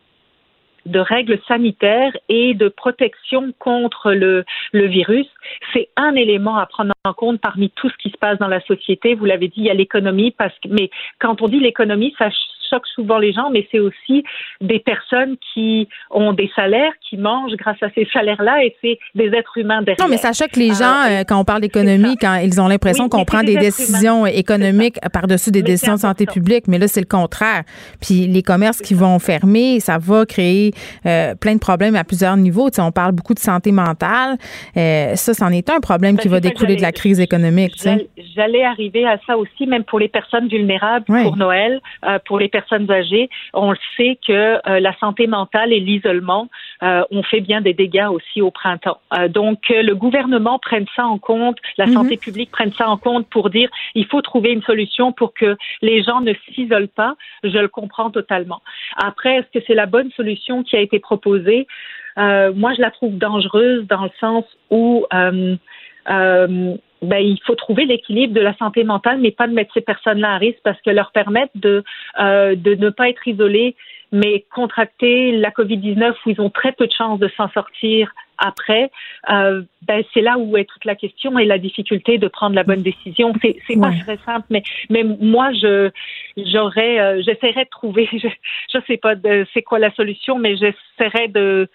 [0.85, 5.27] de règles sanitaires et de protection contre le, le virus,
[5.73, 8.61] c'est un élément à prendre en compte parmi tout ce qui se passe dans la
[8.61, 9.13] société.
[9.13, 10.89] Vous l'avez dit, il y a l'économie, parce que, mais
[11.19, 12.29] quand on dit l'économie, ça
[12.69, 14.23] choque souvent les gens, mais c'est aussi
[14.61, 19.27] des personnes qui ont des salaires, qui mangent grâce à ces salaires-là, et c'est des
[19.27, 20.05] êtres humains derrière.
[20.05, 23.05] Non, mais ça choque les gens euh, quand on parle d'économie, quand ils ont l'impression
[23.05, 26.87] Oui, qu'on prend des décisions économiques par-dessus des Mais décisions de santé publique, mais là,
[26.87, 27.63] c'est le contraire.
[28.01, 30.71] Puis les commerces qui vont fermer, ça va créer
[31.05, 32.69] euh, plein de problèmes à plusieurs niveaux.
[32.69, 34.37] Tu sais, on parle beaucoup de santé mentale.
[34.77, 37.73] Euh, ça, c'en est un problème Ben, qui va découler de la crise économique.
[38.35, 41.23] J'allais- arriver à ça aussi, même pour les personnes vulnérables Oui.
[41.23, 41.79] pour Noël,
[42.25, 42.58] pour les personnes
[42.89, 43.29] âgées.
[43.53, 44.33] On le sait que
[44.69, 46.47] euh, la santé mentale et l'isolement
[46.83, 48.99] euh, ont fait bien des dégâts aussi au printemps.
[49.17, 51.93] Euh, donc, le gouvernement prenne ça en compte, la Mhm.
[51.93, 55.57] santé publique prenne ça en compte pour dire il faut trouver une solution pour que
[55.81, 57.15] les gens ne s'isolent pas.
[57.43, 58.61] Je le comprends totalement.
[58.97, 61.67] Après, est-ce que c'est la bonne solution qui a été proposée?
[62.17, 65.05] Moi, je la trouve dangereuse dans le sens où
[66.09, 69.81] euh, ben, il faut trouver l'équilibre de la santé mentale, mais pas de mettre ces
[69.81, 71.83] personnes-là à risque parce que leur permettre de,
[72.19, 73.75] euh, de ne pas être isolés,
[74.11, 78.89] mais contracter la COVID-19 où ils ont très peu de chances de s'en sortir après,
[79.29, 82.63] euh, ben, c'est là où est toute la question et la difficulté de prendre la
[82.63, 83.33] bonne décision.
[83.41, 85.91] C'est, c'est pas très simple, mais, mais moi, je,
[86.37, 88.27] j'aurais, euh, j'essaierais de trouver, je,
[88.73, 91.69] je sais pas de, c'est quoi la solution, mais j'essaierais de,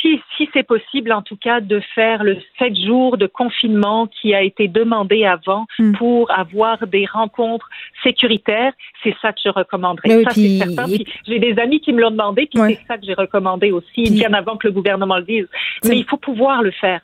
[0.00, 4.34] si, si c'est possible, en tout cas, de faire le sept jours de confinement qui
[4.34, 5.92] a été demandé avant Hmm.
[5.92, 7.68] pour avoir des rencontres
[8.02, 8.72] sécuritaires,
[9.02, 10.16] c'est ça que je recommanderais.
[10.16, 10.84] Oui, ça, puis- c'est certain.
[10.86, 12.78] Puis J'ai des amis qui me l'ont demandé, puis Ouais.
[12.80, 15.48] c'est ça que j'ai recommandé aussi, bien avant que le gouvernement le dise.
[15.84, 17.00] Mais il faut pouvoir le faire.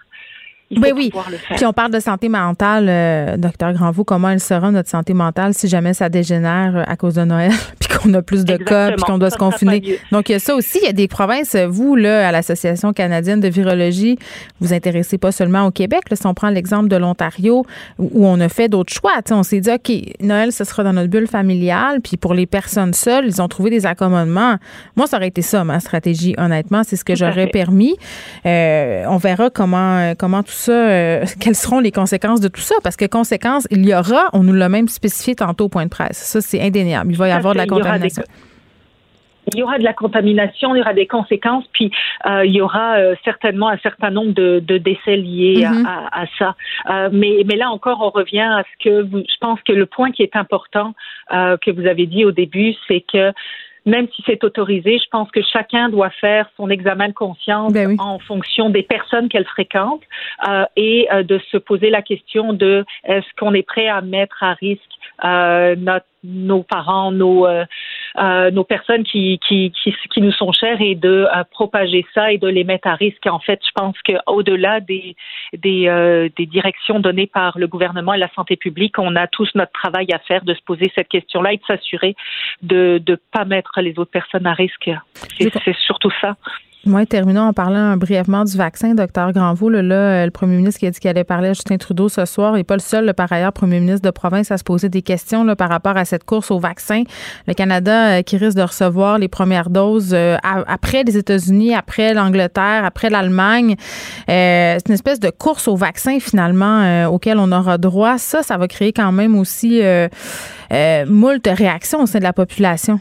[0.71, 1.11] Il faut Oui, oui.
[1.11, 1.57] pouvoir le faire.
[1.57, 5.55] Puis on parle de santé mentale, euh, docteur Granvaux, comment elle sera notre santé mentale
[5.55, 8.93] si jamais ça dégénère euh, à cause de Noël, puis qu'on a plus de cas,
[8.93, 9.99] puis qu'on doit Ça, se confiner.
[10.13, 10.79] Donc il y a ça aussi.
[10.83, 14.19] Il y a des provinces, euh, vous là, à l'association canadienne de virologie,
[14.61, 16.03] vous intéressez pas seulement au Québec.
[16.11, 17.65] Là, si on prend l'exemple de l'Ontario,
[17.99, 19.91] où on a fait d'autres choix, on s'est dit ok,
[20.21, 23.71] Noël, ce sera dans notre bulle familiale, puis pour les personnes seules, ils ont trouvé
[23.71, 24.57] des accommodements.
[24.97, 26.35] Moi, ça aurait été ça ma stratégie.
[26.37, 27.97] Honnêtement, c'est ce que j'aurais permis.
[28.45, 32.75] Euh, on verra comment comment tout ça, euh, quelles seront les conséquences de tout ça,
[32.83, 35.91] parce que conséquences, il y aura, on nous l'a même spécifié tantôt au point de
[35.91, 36.19] presse.
[36.19, 37.13] Ça, c'est indéniable.
[37.13, 38.23] Il va y avoir de la contamination.
[39.55, 41.91] il y aura de la contamination, il y aura des conséquences, puis
[42.27, 45.87] euh, il y aura euh, certainement un certain nombre de, de décès liés à- Mhm.
[45.87, 46.55] à, à ça.
[46.91, 49.87] Euh, mais, mais là encore, on revient à ce que vous, je pense que le
[49.87, 50.93] point qui est important
[51.31, 53.33] que vous avez dit au début, c'est que
[53.89, 57.97] même si c'est autorisé, je pense que chacun doit faire son examen de conscience Ben
[57.99, 60.03] en fonction des personnes qu'elle fréquente
[60.47, 64.43] euh, et euh, de se poser la question de est-ce qu'on est prêt à mettre
[64.43, 64.83] à risque
[65.25, 67.47] euh, notre, nos parents, nos,
[68.17, 72.33] euh, nos personnes qui, qui, qui, qui nous sont chères et de euh, propager ça
[72.33, 73.27] et de les mettre à risque.
[73.27, 75.17] En fait, je pense qu'au-delà des,
[75.57, 79.51] des, euh, des directions données par le gouvernement et la santé publique, on a tous
[79.55, 82.15] notre travail à faire de se poser cette question-là et de s'assurer
[82.63, 84.91] de ne pas mettre les autres personnes à risque.
[85.39, 86.37] C'est surtout ça.
[86.87, 89.69] Moi, terminons en parlant brièvement du vaccin, docteur Granvaux.
[89.69, 92.25] Là, là, le premier ministre qui a dit qu'il allait parler à Justin Trudeau ce
[92.25, 94.89] soir n'est pas le seul, là, par ailleurs, premier ministre de province à se poser
[94.89, 97.03] des questions là, par rapport à cette course au vaccin.
[97.49, 102.15] Le Canada euh, qui risque de recevoir les premières doses euh, après les États-Unis, après
[102.15, 103.75] l'Angleterre, après l'Allemagne.
[104.31, 108.19] Euh, c'est une espèce de course au vaccin, finalement, euh, auquel on aura droit.
[108.19, 110.09] Ça, ça va créer quand même aussi euh,
[111.07, 113.01] moult réactions au sein de la population.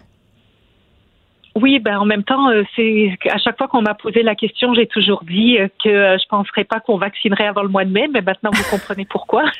[1.60, 4.76] Oui, ben en même temps, euh, c'est à chaque fois qu'on m'a posé la question,
[4.76, 7.89] j'ai toujours dit euh, que euh, je penserais pas qu'on vaccinerait avant le mois de
[7.89, 9.45] mai, mais maintenant vous comprenez pourquoi.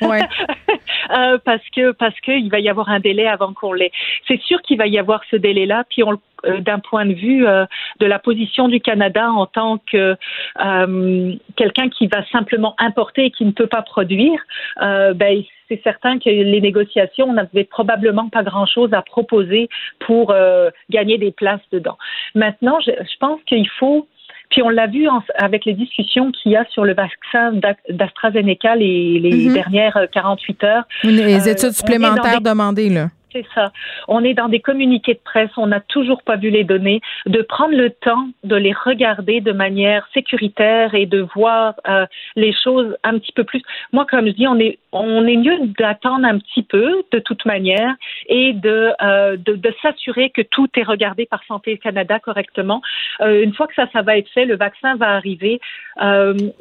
[1.10, 3.92] Euh, parce que parce que il va y avoir un délai avant qu'on l'ait.
[4.26, 7.14] C'est sûr qu'il va y avoir ce délai-là, puis on le- euh, d'un point de
[7.14, 7.64] vue euh,
[7.98, 10.16] de la position du Canada en tant que
[11.56, 14.38] quelqu'un qui va simplement importer et qui ne peut pas produire,
[14.78, 19.68] ben, c'est certain que les négociations, on n'avait probablement pas grand-chose à proposer
[20.06, 21.98] pour euh, gagner des places dedans.
[22.34, 24.06] Maintenant, je, je pense qu'il faut
[24.50, 27.76] puis on l'a vu en- avec les discussions qu'il y a sur le vaccin d'A-
[27.90, 29.52] d'AstraZeneca les, les Mhm.
[29.52, 30.84] dernières euh, 48 heures.
[31.04, 33.08] Les Euh, études supplémentaires des- demandées, là.
[33.54, 33.72] Ça.
[34.08, 37.42] On est dans des communiqués de presse, on n'a toujours pas vu les données, de
[37.42, 42.96] prendre le temps de les regarder de manière sécuritaire et de voir euh, les choses
[43.04, 43.62] un petit peu plus.
[43.92, 47.44] Moi, comme je dis, on est on est mieux d'attendre un petit peu de toute
[47.44, 47.94] manière
[48.26, 52.80] et de euh, de, s'assurer que tout est regardé par Santé Canada correctement.
[53.20, 55.60] Euh, une fois que ça ça va être fait, le vaccin va arriver.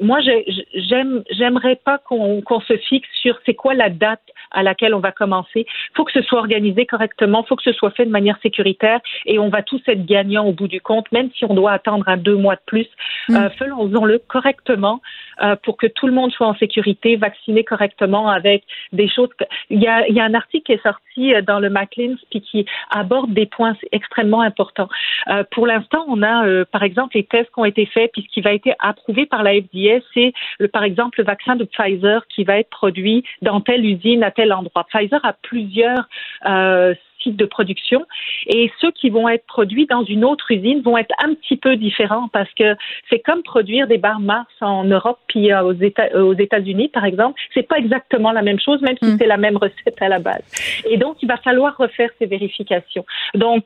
[0.02, 4.22] Moi, j'ai- j'aime j'aimerais pas qu'on qu'on se fixe sur c'est quoi la date
[4.52, 5.66] à laquelle on va commencer.
[5.68, 8.38] Il faut que ce soit organisé correctement, il faut que ce soit fait de manière
[8.42, 11.72] sécuritaire et on va tous être gagnants au bout du compte, même si on doit
[11.72, 12.88] attendre un deux mois de plus.
[13.32, 15.02] Euh, Faisons-le correctement
[15.44, 18.64] euh, pour que tout le monde soit en sécurité, vacciné correctement avec
[18.94, 19.30] des choses.
[19.38, 21.70] que- Il y a, il y a un article qui est sorti euh, dans le
[21.70, 24.90] Maclean's puis qui aborde des points extrêmement importants.
[25.30, 28.34] Euh, pour l'instant, on a, par exemple, les tests qui ont été faits puis ce
[28.34, 30.34] qui va être approuvé par la FDA, c'est
[30.72, 34.52] par exemple le vaccin de Pfizer qui va être produit dans telle usine à tel
[34.54, 34.86] endroit.
[34.92, 36.08] Pfizer a plusieurs
[36.48, 38.06] euh, sites de production
[38.46, 41.76] et ceux qui vont être produits dans une autre usine vont être un petit peu
[41.76, 42.76] différents parce que
[43.10, 46.90] c'est comme produire des barres Mars en Europe puis euh, aux États euh, aux États-Unis
[46.90, 50.10] par exemple, c'est pas exactement la même chose même si c'est la même recette à
[50.10, 50.44] la base.
[50.90, 53.06] Et donc il va falloir refaire ces vérifications.
[53.34, 53.64] Donc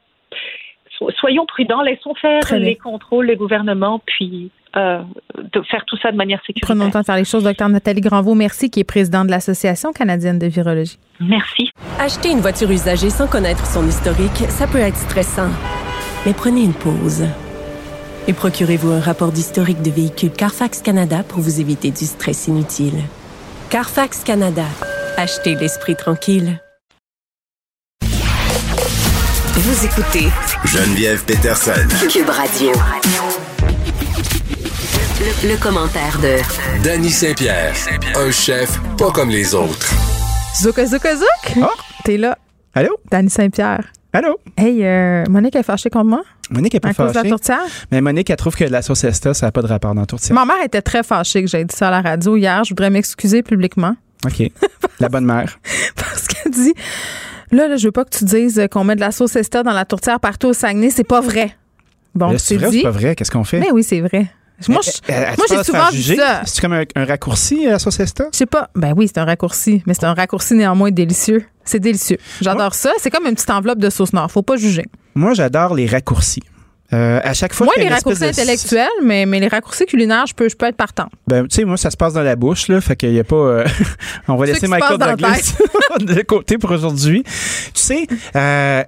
[0.98, 5.02] so- soyons prudents, laissons faire les contrôles, les gouvernements puis euh,
[5.38, 6.68] de faire tout ça de manière sécuritaire.
[6.68, 7.44] Prenons le temps de faire les choses.
[7.44, 10.98] Docteur Nathalie Granvaux, merci, qui est présidente de l'Association canadienne de virologie.
[11.20, 11.72] Merci.
[12.00, 15.50] Acheter une voiture usagée sans connaître son historique, ça peut être stressant.
[16.26, 17.26] Mais prenez une pause.
[18.28, 23.00] Et procurez-vous un rapport d'historique de véhicule Carfax Canada pour vous éviter du stress inutile.
[23.70, 24.66] Carfax Canada.
[25.18, 26.62] Achetez l'esprit tranquille.
[29.54, 30.28] Vous écoutez
[30.66, 31.88] Geneviève Peterson.
[32.10, 32.72] Cube Radio.
[35.44, 36.38] Le, commentaire de
[36.84, 37.74] Danny Saint-Pierre,
[38.16, 39.92] un chef pas comme les autres.
[40.62, 41.66] Zouk, zouk, zouk!
[42.04, 42.38] T'es là.
[42.76, 42.98] Allô?
[43.10, 43.92] Dani Saint-Pierre.
[44.14, 44.40] Allô?
[44.56, 46.22] Hey, euh, Monique est fâchée contre moi?
[46.52, 47.30] Monique est pas À cause de la fâchée.
[47.30, 47.60] tourtière?
[47.92, 50.08] Mais Monique, elle trouve que la sauce Esta, ça n'a pas de rapport dans la
[50.08, 50.36] tourtière.
[50.36, 52.64] Ma mère était très fâchée que j'ai dit ça à la radio hier.
[52.64, 53.96] Je voudrais m'excuser publiquement.
[54.26, 54.52] OK.
[55.00, 55.60] la bonne mère.
[55.96, 56.74] Parce qu'elle dit
[57.52, 59.74] là, là, je veux pas que tu dises qu'on met de la sauce Esta dans
[59.74, 60.92] la tourtière partout au Saguenay.
[60.92, 61.56] C'est pas vrai.
[62.14, 63.16] Bon, c'est vrai c'est pas vrai?
[63.16, 63.60] Qu'est-ce qu'on fait?
[63.60, 64.28] Mais oui, c'est vrai.
[64.70, 66.42] Moi, je- Euh, moi, j'ai souvent vu ça.
[66.46, 68.26] C'est comme un, un raccourci, la sauce Esta?
[68.32, 68.70] Je sais pas.
[68.76, 71.46] Ben oui, c'est un raccourci, mais c'est un raccourci néanmoins délicieux.
[71.64, 72.18] C'est délicieux.
[72.42, 72.92] J'adore ça.
[73.00, 74.30] C'est comme une petite enveloppe de sauce noire.
[74.32, 74.86] Faut pas juger.
[75.16, 76.42] Moi, j'adore les raccourcis.
[76.94, 80.34] Euh, à chaque fois Moi, les raccourcis de- intellectuels, mais, mais les raccourcis culinaires, je
[80.34, 81.08] peux, je peux être partant.
[81.26, 82.82] Ben, tu sais, moi, ça se passe dans la bouche, là.
[82.82, 83.36] Fait qu'il y a pas.
[83.36, 83.66] euh,
[84.28, 85.54] on va Ceux laisser Michael Douglas
[86.02, 87.24] de côté pour aujourd'hui.
[87.24, 87.32] Tu
[87.76, 88.84] sais, euh,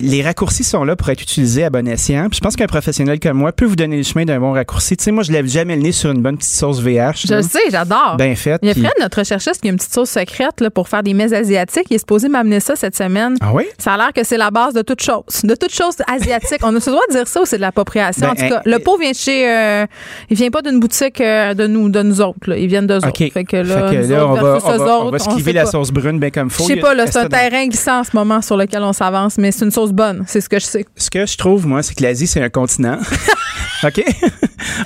[0.00, 2.28] les raccourcis sont là pour être utilisés à bon escient.
[2.28, 4.96] Puis je pense qu'un professionnel comme moi peut vous donner le chemin d'un bon raccourci.
[4.96, 7.26] Tu sais, moi, je lève jamais le nez sur une bonne petite sauce VH.
[7.26, 7.42] Je là.
[7.42, 8.16] sais, j'adore.
[8.18, 8.60] Bien faite.
[8.62, 11.02] Il y a Fred, notre recherchiste, qui a une petite sauce secrète là, pour faire
[11.02, 11.86] des mets asiatiques.
[11.90, 13.36] Il est supposé m'amener ça cette semaine.
[13.40, 13.64] Ah oui?
[13.78, 15.22] Ça a l'air que c'est la base de toute chose.
[15.44, 16.60] De toute chose asiatique.
[16.62, 18.26] On a ce droit de dire ça ou c'est de l'appropriation?
[18.26, 19.48] Ben, en tout cas, le pot vient de chez.
[19.50, 19.86] euh,
[20.30, 22.48] il vient pas d'une boutique euh, de nous, de nous autres.
[22.48, 22.56] là.
[22.56, 23.06] Ils viennent d'eux OK.
[23.06, 23.32] autres.
[23.32, 25.90] Fait que là, Fait que là, on va, on va, on va sait la sauce
[25.90, 26.62] brune bien comme faut.
[26.64, 29.38] Je sais pas, là, c'est un terrain glissant en ce moment sur lequel on s'avance,
[29.38, 30.24] mais c'est une sauce bonne.
[30.26, 30.86] C'est ce que je sais.
[30.96, 32.98] Ce que je trouve, moi, c'est que l'Asie, c'est un continent.
[33.84, 34.02] OK?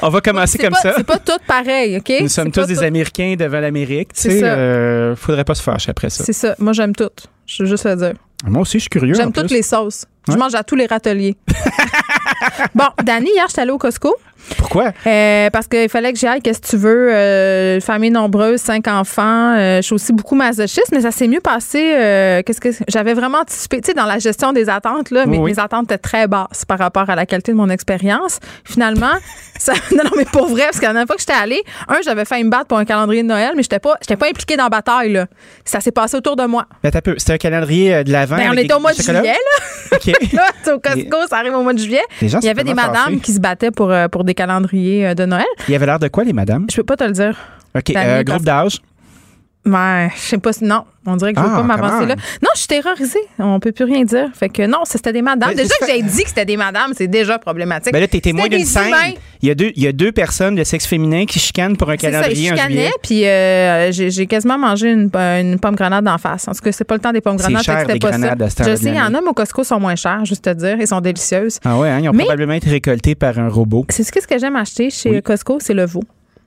[0.03, 0.95] on va commencer comme pas, ça.
[0.97, 2.13] c'est pas tout pareil, OK?
[2.21, 4.13] Nous sommes tous des tout- Américains devant l'Amérique.
[4.13, 6.25] Tu C'est sais, euh, faudrait pas se fâcher après ça.
[6.25, 6.55] C'est ça.
[6.59, 7.09] Moi, j'aime tout.
[7.47, 8.13] Je veux juste le dire.
[8.45, 9.15] Moi aussi, je suis curieux.
[9.15, 10.05] J'aime toutes les sauces.
[10.29, 10.39] Je Ouais.
[10.39, 11.37] mange à tous les râteliers.
[12.75, 14.15] bon, Dani, hier, j'étais allée au Costco.
[14.59, 14.91] Pourquoi?
[15.07, 18.89] Euh, parce qu'il fallait que j'y aille, qu'est-ce que tu veux, euh, famille nombreuse, cinq
[18.89, 19.55] enfants.
[19.57, 21.79] Euh, je suis aussi beaucoup masochiste, mais ça s'est mieux passé.
[22.45, 25.53] qu'est-ce que j'avais vraiment anticipé, tu sais, dans la gestion des attentes là, mes, Oui,
[25.53, 28.41] mes attentes étaient très basses par rapport à la qualité de mon expérience.
[28.65, 29.13] Finalement,
[29.61, 32.01] ça, non, non, mais pour vrai, parce que la dernière fois que j'étais allée, un,
[32.05, 34.57] j'avais failli me battre pour un calendrier de Noël, mais j'étais pas, j'étais pas impliquée
[34.57, 35.27] dans la bataille là.
[35.65, 36.67] Ça s'est passé autour de moi.
[36.83, 37.15] Ben, t'as peu.
[37.17, 38.37] C'était un calendrier de l'avant.
[38.37, 39.97] Ben, on était au mois de juillet là.
[39.97, 40.12] OK.
[40.73, 42.03] au Costco, ça arrive au mois de juillet.
[42.21, 45.25] Il y avait des madames qui se battaient pour, euh, pour des calendriers euh, de
[45.25, 45.47] Noël.
[45.69, 46.67] Il y avait l'air de quoi, les madames?
[46.71, 47.37] Je peux pas te le dire.
[47.75, 47.93] OK.
[47.93, 48.81] Dani, euh, groupe d'âge?
[49.65, 50.65] Ouais, je sais pas si.
[50.65, 52.15] Non, on dirait que je veux Ah, pas m'avancer là.
[52.19, 52.45] on.
[52.45, 53.21] Non, je suis terrorisée.
[53.39, 54.29] On peut plus rien dire.
[54.35, 55.51] Fait que non, c'était des madames.
[55.51, 57.93] Mais déjà c'est que j'ai dit que c'était des madames, c'est déjà problématique.
[57.93, 58.93] Ben là, t'es témoin d'une des scène.
[59.41, 61.91] Il y, a deux, il y a deux personnes de sexe féminin qui chicanent pour
[61.91, 65.59] un C'est ça, ils calendrier en chicanaient, puis euh, j'ai j'ai quasiment mangé une, une
[65.61, 66.49] pomme grenade d'en face.
[66.49, 67.63] En tout cas, c'est pas le temps des pommes C'est grenades.
[67.65, 68.65] cher, que les c'était pas grenades ça.
[68.69, 70.77] Je sais, il y en a, mais au Costco sont moins chers, juste te dire.
[70.81, 71.61] Ils sont délicieuses.
[71.65, 73.87] Ah ouais, hein, ils ont Mais- probablement été récoltés par un robot.
[73.91, 75.23] C'est ce que, ce que j'aime acheter chez Oui.
[75.23, 76.03] Costco, c'est le veau.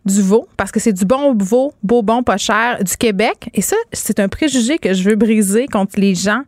[0.06, 3.50] Du veau, parce que c'est du bon veau, beau, bon, pas cher, du Québec.
[3.56, 6.42] Et ça, c'est un préjugé que je veux briser contre les gens,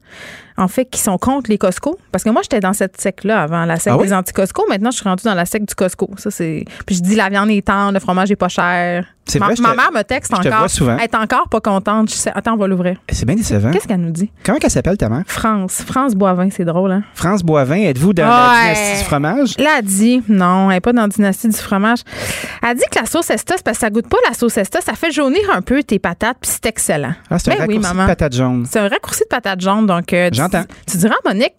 [0.58, 1.98] en fait, qui sont contre les Costco.
[2.12, 4.08] Parce que moi, j'étais dans cette secte-là avant, la secte Ah oui?
[4.08, 4.64] des anti-Costco.
[4.70, 6.08] Maintenant, je suis rendue dans la secte du Costco.
[6.18, 6.66] Ça, c'est.
[6.86, 9.08] Puis je dis, la viande est tendre, le fromage est pas cher.
[9.28, 10.60] C'est ma, vrai, ma te- mère me texte je te encore.
[10.60, 10.98] vois souvent.
[10.98, 12.10] Elle est encore pas contente.
[12.10, 12.98] Je sais, attends, on va l'ouvrir.
[13.12, 13.72] C'est bien décevant.
[13.72, 14.32] Qu'est-ce qu'elle nous dit?
[14.44, 15.24] Comment qu'elle s'appelle ta mère?
[15.28, 15.84] France.
[15.86, 17.04] France Boivin, c'est drôle, hein?
[17.14, 19.58] France Boivin, êtes-vous dans la dynastie du fromage?
[19.58, 22.00] Là, elle dit, non, elle n'est pas dans la dynastie du fromage.
[22.64, 24.82] Elle dit que la sauce Esta, c'est parce que ça goûte pas la sauce Esta,
[24.82, 27.14] ça fait jaunir un peu tes patates, puis c'est excellent.
[27.30, 28.66] Ah, c'est un Ben oui, raccourci de patate jaune.
[28.70, 30.64] C'est un raccourci de patate jaune, donc euh, tu- J'entends.
[30.90, 31.54] Tu, diras à Monique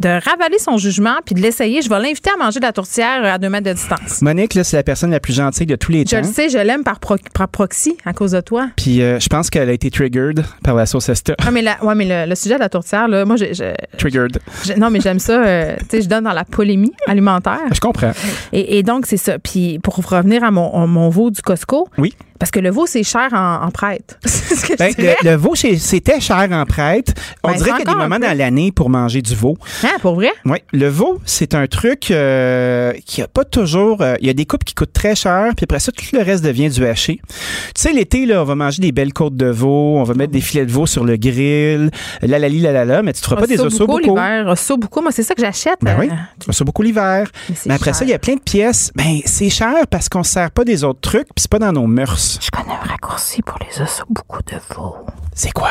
[0.00, 1.82] de ravaler son jugement puis de l'essayer.
[1.82, 4.22] Je vais l'inviter à manger de la tourtière à deux mètres de distance.
[4.22, 6.16] Monique, là, c'est la personne la plus gentille de tous les Je temps.
[6.18, 8.68] le sais, je l'aime par, pro- par proxy à cause de toi.
[8.76, 11.34] Puis euh, je pense qu'elle a été triggered par la sauce Esta.
[11.46, 13.96] Ah, mais, la- ouais, mais le, le sujet de la tourtière, là, moi, je, je-
[13.98, 14.38] Triggered.
[14.64, 15.44] je- non, mais j'aime ça.
[15.44, 17.60] euh, tu sais, je donne dans la polémie alimentaire.
[17.72, 18.12] Je comprends.
[18.52, 19.38] Et, et donc, c'est ça.
[19.38, 22.14] Puis pour revenir à mon, veau du Costco, Oui.
[22.38, 24.18] parce que le veau, c'est cher en, en prête.
[24.24, 27.12] c'est ce que Ben, je le, le veau, c'était cher en prête.
[27.42, 29.56] On Ben, dirait qu'il y a des moments dans l'année pour manger du veau.
[29.84, 30.30] Hein, pour vrai?
[30.44, 34.00] Oui, le veau, c'est un truc euh, qui a pas toujours.
[34.02, 36.22] euh, Il y a des coupes qui coûtent très cher, puis après ça, tout le
[36.22, 37.20] reste devient du haché.
[37.28, 37.34] Tu
[37.76, 40.40] sais, l'été, là, on va manger des belles côtes de veau, on va mettre des
[40.40, 41.90] filets de veau sur le grill,
[42.22, 43.98] la la la la la, mais tu te feras pas des osso beaucoup.
[43.98, 44.54] l'hiver.
[44.78, 45.00] Beaucoup.
[45.02, 45.78] Moi, c'est ça que j'achète.
[45.82, 47.28] Ben oui, Euh, osso beaucoup l'hiver.
[47.66, 47.94] Mais après cher.
[47.96, 48.90] ça, il y a plein de pièces.
[48.94, 51.72] Ben, c'est cher parce qu'on se sert pas des autres trucs, puis c'est pas dans
[51.72, 52.38] nos mœurs.
[52.42, 54.94] Je connais un raccourci pour les osso beaucoup de veau.
[55.34, 55.70] C'est quoi?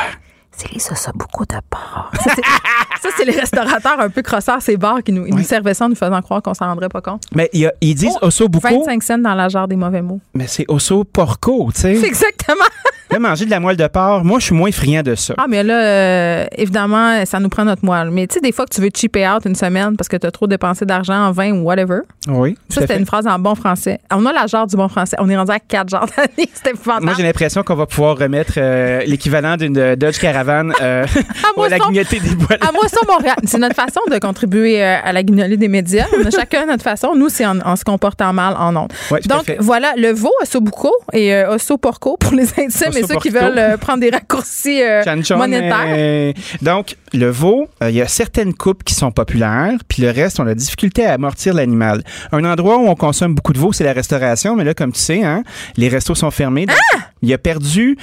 [0.62, 2.12] C'est les osso beaucoup de porc.
[2.24, 5.74] Ça, c'est- ça, les restaurateurs un peu crosseurs, ces bars qui nous, ils nous servaient
[5.74, 7.24] ça en nous faisant croire qu'on s'en rendrait pas compte.
[7.34, 9.76] Mais il y a- ils disent Oh, osso beaucoup, 25 cents dans la jarre des
[9.76, 10.20] mauvais mots.
[10.36, 11.96] mais c'est osso porco, tu sais.
[11.96, 12.66] C'est exactement.
[13.10, 15.34] Là, manger de la moelle de porc, moi, je suis moins friand de ça.
[15.38, 18.10] Ah, mais là, euh, évidemment, ça nous prend notre moelle.
[18.10, 20.26] Mais tu sais, des fois que tu veux cheaper out une semaine parce que tu
[20.26, 22.00] as trop dépensé d'argent en vin ou whatever.
[22.30, 24.00] Oui, Ça, c'était une phrase en bon français.
[24.14, 25.18] On a la jarre du bon français.
[25.20, 26.50] On est rendu à quatre genres d'années.
[26.54, 26.72] C'était.
[27.02, 30.74] Moi, j'ai l'impression qu'on va pouvoir remettre euh, l'équivalent d'une Dodge Caravan vanne.
[30.82, 31.06] Euh,
[31.58, 32.58] on va la grignoter des bois.
[32.60, 33.36] À moi, ça, Montréal.
[33.46, 36.06] C'est notre façon de contribuer euh, à la guignolée des médias.
[36.18, 37.16] On a chacun notre façon.
[37.16, 38.94] Nous, c'est en, en se comportant mal en ondes.
[39.10, 43.16] Ouais, à Donc, voilà, le veau, ossobuco et euh, ossoporco pour les intimes et ceux
[43.22, 44.82] qui veulent euh, prendre des raccourcis
[45.36, 46.34] monétaires.
[46.62, 50.48] donc, le veau, il y a certaines coupes qui sont populaires, puis le reste, on
[50.48, 52.04] a difficulté à amortir l'animal.
[52.32, 55.00] Un endroit où on consomme beaucoup de veau, c'est la restauration, mais là, comme tu
[55.00, 55.44] sais, hein,
[55.78, 56.66] les restos sont fermés.
[56.66, 56.76] donc
[57.22, 57.98] Il a perdu,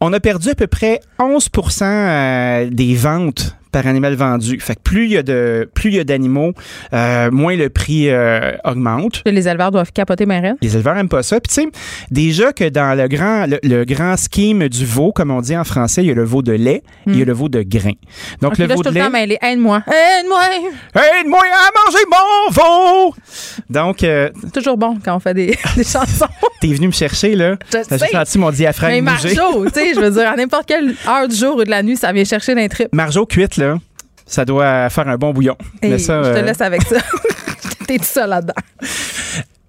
[0.00, 1.48] on a perdu à peu près 11
[1.82, 4.60] euh, des ventes par animal vendu.
[4.60, 6.52] Fait que plus il y a de plus il y a d'animaux,
[6.92, 9.22] euh, moins le prix euh, augmente.
[9.26, 10.56] Les éleveurs doivent capoter ma reine.
[10.62, 11.40] Les éleveurs aiment pas ça.
[11.40, 11.68] Puis tu sais,
[12.10, 15.64] déjà que dans le grand, le, le grand scheme du veau, comme on dit en
[15.64, 17.62] français, il y a le veau de lait, et il y a le veau de
[17.62, 17.92] grain.
[18.40, 19.08] Donc le là, je veau tout de lait.
[19.10, 19.38] mêlée.
[19.42, 19.82] Aide-moi.
[19.86, 20.40] Aide-moi.
[20.94, 23.14] Aide-moi à manger mon veau!
[23.70, 25.46] Donc, euh, toujours bon quand on fait des,
[25.76, 26.26] des chansons.
[26.60, 27.56] t'es venu me chercher, là.
[27.72, 29.00] Je juste senti mon diaphragme Mais.
[29.00, 31.82] Marjo, tu sais, je veux dire, à n'importe quelle heure du jour ou de la
[31.82, 32.88] nuit, ça vient chercher d'un trip.
[32.92, 33.78] Marjo cuite, là,
[34.26, 35.56] ça doit faire un bon bouillon.
[35.82, 36.96] Et Mais ça, je te euh, laisse avec ça.
[37.86, 38.54] T'es tout seul là-dedans.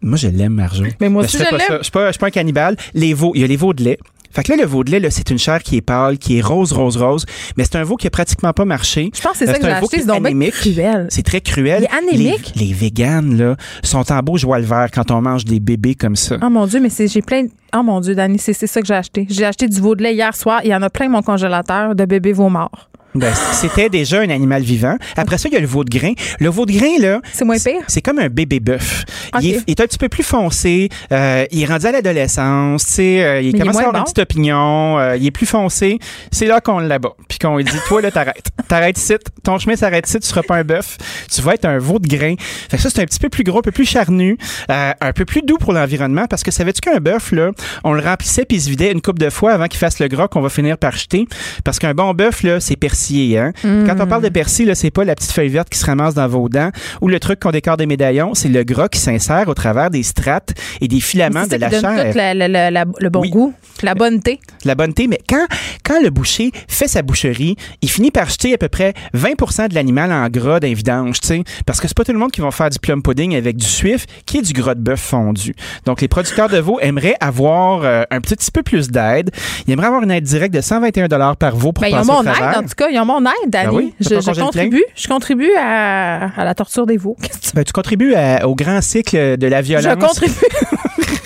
[0.02, 0.84] Moi, je l'aime, Marjo.
[1.00, 1.68] Mais moi aussi, je pas l'aime.
[1.72, 2.76] Je je suis pas un cannibale.
[2.94, 3.98] Les veaux, il y a les veaux de lait.
[4.32, 6.42] Fait que là, le veau de lait, c'est une chair qui est pâle, qui est
[6.42, 7.24] rose, rose, rose.
[7.56, 9.12] Mais c'est un veau qui a pratiquement pas marché.
[9.16, 10.02] Je pense que c'est Euh, ça que j'ai acheté.
[10.02, 10.52] C'est anémique.
[10.54, 11.06] cruel.
[11.10, 11.84] C'est très cruel.
[11.84, 12.52] Il est anémique?
[12.56, 15.94] Les, les véganes, là, sont en beau joie le vert quand on mange des bébés
[15.96, 16.38] comme ça.
[16.42, 17.44] Oh mon Dieu, mais j'ai plein.
[17.44, 19.28] de- Oh mon Dieu, Dani, c'est ça que j'ai acheté.
[19.30, 20.62] J'ai acheté du veau de lait hier soir.
[20.64, 22.90] Il y en a plein mon congélateur de bébés veaux morts.
[23.16, 24.98] Ben, c'était déjà un animal vivant.
[25.16, 26.14] Après ça, il y a le veau de grain.
[26.40, 27.22] Le veau de grain, là.
[27.32, 27.82] C'est moins pire?
[27.88, 29.04] C'est comme un bébé bœuf.
[29.42, 30.90] Il, est, il est un petit peu plus foncé.
[31.12, 32.86] euh, il est rendu à l'adolescence.
[32.86, 34.98] Tu sais, euh, il Mais il est commence à avoir une petite opinion.
[35.00, 36.00] euh, il est plus foncé.
[36.32, 37.14] C'est là qu'on l'abat.
[37.28, 38.48] Puis qu'on lui dit, toi, là, t'arrêtes.
[38.68, 39.14] T'arrêtes ici.
[39.44, 40.20] Ton chemin s'arrête ici.
[40.20, 40.98] Tu seras pas un bœuf.
[41.32, 42.36] Tu vas être un veau de grain.
[42.70, 44.38] Fait que ça, c'est un petit peu plus gros, un peu plus charnu,
[44.72, 46.26] euh, un peu plus doux pour l'environnement.
[46.28, 47.52] Parce que savais-tu qu'un bœuf, là,
[47.84, 50.08] on le remplissait puis il se vidait une coupe de fois avant qu'il fasse le
[50.08, 51.28] gras qu'on va finir par jeter?
[51.64, 53.52] Parce qu'un bon bœuf, là, c'est persillé, hein.
[53.64, 56.14] Quand on parle de persil, là, c'est pas la petite feuille verte qui se ramasse
[56.14, 56.70] dans vos dents
[57.02, 60.04] ou le truc qu'on décore des médaillons, c'est le gras qui s'insère au travers des
[60.04, 62.12] strates et des filaments C'est de la chair.
[62.12, 63.30] tout la- la- la- la- le bon Oui.
[63.30, 64.40] goût, la bonne thé.
[64.66, 65.46] La bonne thé, mais quand,
[65.94, 69.76] quand le boucher fait sa boucherie, il finit par jeter à peu près 20% de
[69.76, 72.42] l'animal en gras d'un vidange, tu sais, parce que c'est pas tout le monde qui
[72.42, 75.54] va faire du plum pudding avec du suif, qui est du gras de bœuf fondu.
[75.86, 79.30] Donc, les producteurs de veau aimeraient avoir euh, un petit peu plus d'aide.
[79.68, 82.12] Ils aimeraient avoir une aide directe de 121 par veau pour Ben, ils ont passer
[82.12, 82.90] mon aide, en tout cas.
[82.90, 83.66] Ils ont mon aide, Dani.
[83.68, 84.84] Ben oui, je, contribue.
[84.96, 87.18] Je contribue à, à la torture des veaux.
[87.54, 89.94] Ben, tu contribues à- au grand cycle de la violence.
[90.02, 90.34] Je contribue.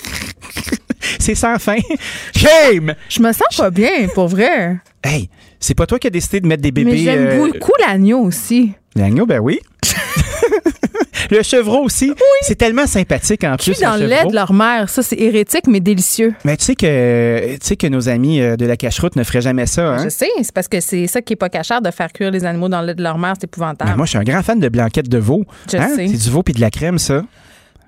[1.28, 1.76] C'est sans fin.
[2.34, 2.94] Shame!
[3.10, 4.78] Je me sens pas bien, pour vrai.
[5.04, 5.28] Hey,
[5.60, 6.92] c'est pas toi qui as décidé de mettre des bébés.
[6.92, 8.72] Mais j'aime euh, beaucoup l'agneau aussi.
[8.96, 9.60] L'agneau, ben oui.
[11.30, 12.14] le chevreau aussi.
[12.40, 13.72] C'est tellement sympathique en plus.
[13.74, 14.88] Cuit dans le lait de leur mère?
[14.88, 16.32] Ça, c'est hérétique, mais délicieux.
[16.46, 19.42] Mais tu sais que, tu sais que nos amis euh, de la cacheroute ne feraient
[19.42, 19.86] jamais ça.
[19.96, 20.04] Hein?
[20.04, 22.46] Je sais, c'est parce que c'est ça qui est pas cachère de faire cuire les
[22.46, 23.34] animaux dans le lait de leur mère.
[23.38, 23.94] C'est épouvantable.
[23.98, 25.44] Moi, je suis un grand fan de blanquettes de veau.
[25.70, 25.88] Je Hein?
[25.94, 26.08] sais.
[26.08, 27.22] C'est du veau puis de la crème, ça.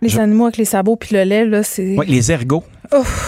[0.02, 1.96] les je- animaux avec les sabots puis le lait, là, c'est.
[1.96, 2.64] Ouais, les ergots.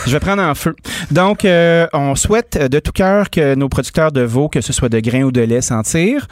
[0.07, 0.75] Je vais prendre en feu.
[1.11, 4.73] Donc, euh, on souhaite euh, de tout cœur que nos producteurs de veau, que ce
[4.73, 6.27] soit de grains ou de lait, s'en tirent.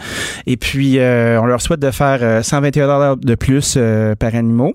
[0.47, 4.75] Et puis, euh, on leur souhaite de faire euh, 121 de plus euh, par animaux.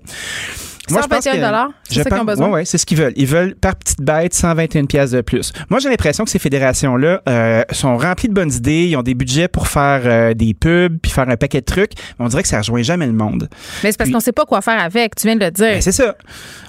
[0.90, 2.46] Moi, je pense 121 que- c'est ça qu'ils ont besoin.
[2.48, 3.12] ouais, ouais, c'est ce qu'ils veulent.
[3.16, 5.52] Ils veulent, par petite bête, 121 pièces de plus.
[5.70, 8.86] Moi, j'ai l'impression que ces fédérations-là euh, sont remplies de bonnes idées.
[8.86, 11.92] Ils ont des budgets pour faire euh, des pubs puis faire un paquet de trucs.
[12.18, 13.48] Mais on dirait que ça rejoint jamais le monde.
[13.82, 15.14] Mais c'est parce qu'on sait pas quoi faire avec.
[15.16, 15.66] Tu viens de le dire.
[15.66, 16.14] Ben, c'est ça.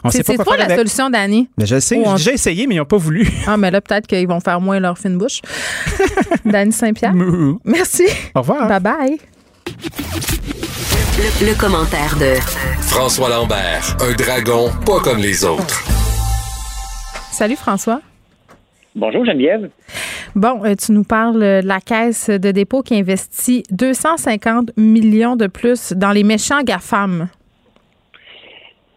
[0.04, 0.78] On sait pas quoi faire la avec.
[0.78, 1.50] solution, Dani.
[1.58, 2.02] Ben, je sais.
[2.04, 3.28] J'ai déjà essayé, mais ils n'ont pas voulu.
[3.48, 5.42] Ah, mais là, peut-être qu'ils vont faire moins leur fine bouche.
[6.46, 7.14] Dani Saint-Pierre.
[7.66, 8.04] Merci.
[8.36, 8.68] Au revoir.
[8.68, 9.20] Bye bye.
[11.18, 12.38] Le, le commentaire de
[12.94, 15.82] François Lambert, un dragon pas comme les autres.
[17.32, 18.02] Salut, François.
[18.94, 19.72] Bonjour Geneviève.
[20.36, 25.36] Bon, euh, tu nous parles euh, de la caisse de dépôt qui investit 250 millions
[25.36, 27.30] de plus dans les méchants GAFAM.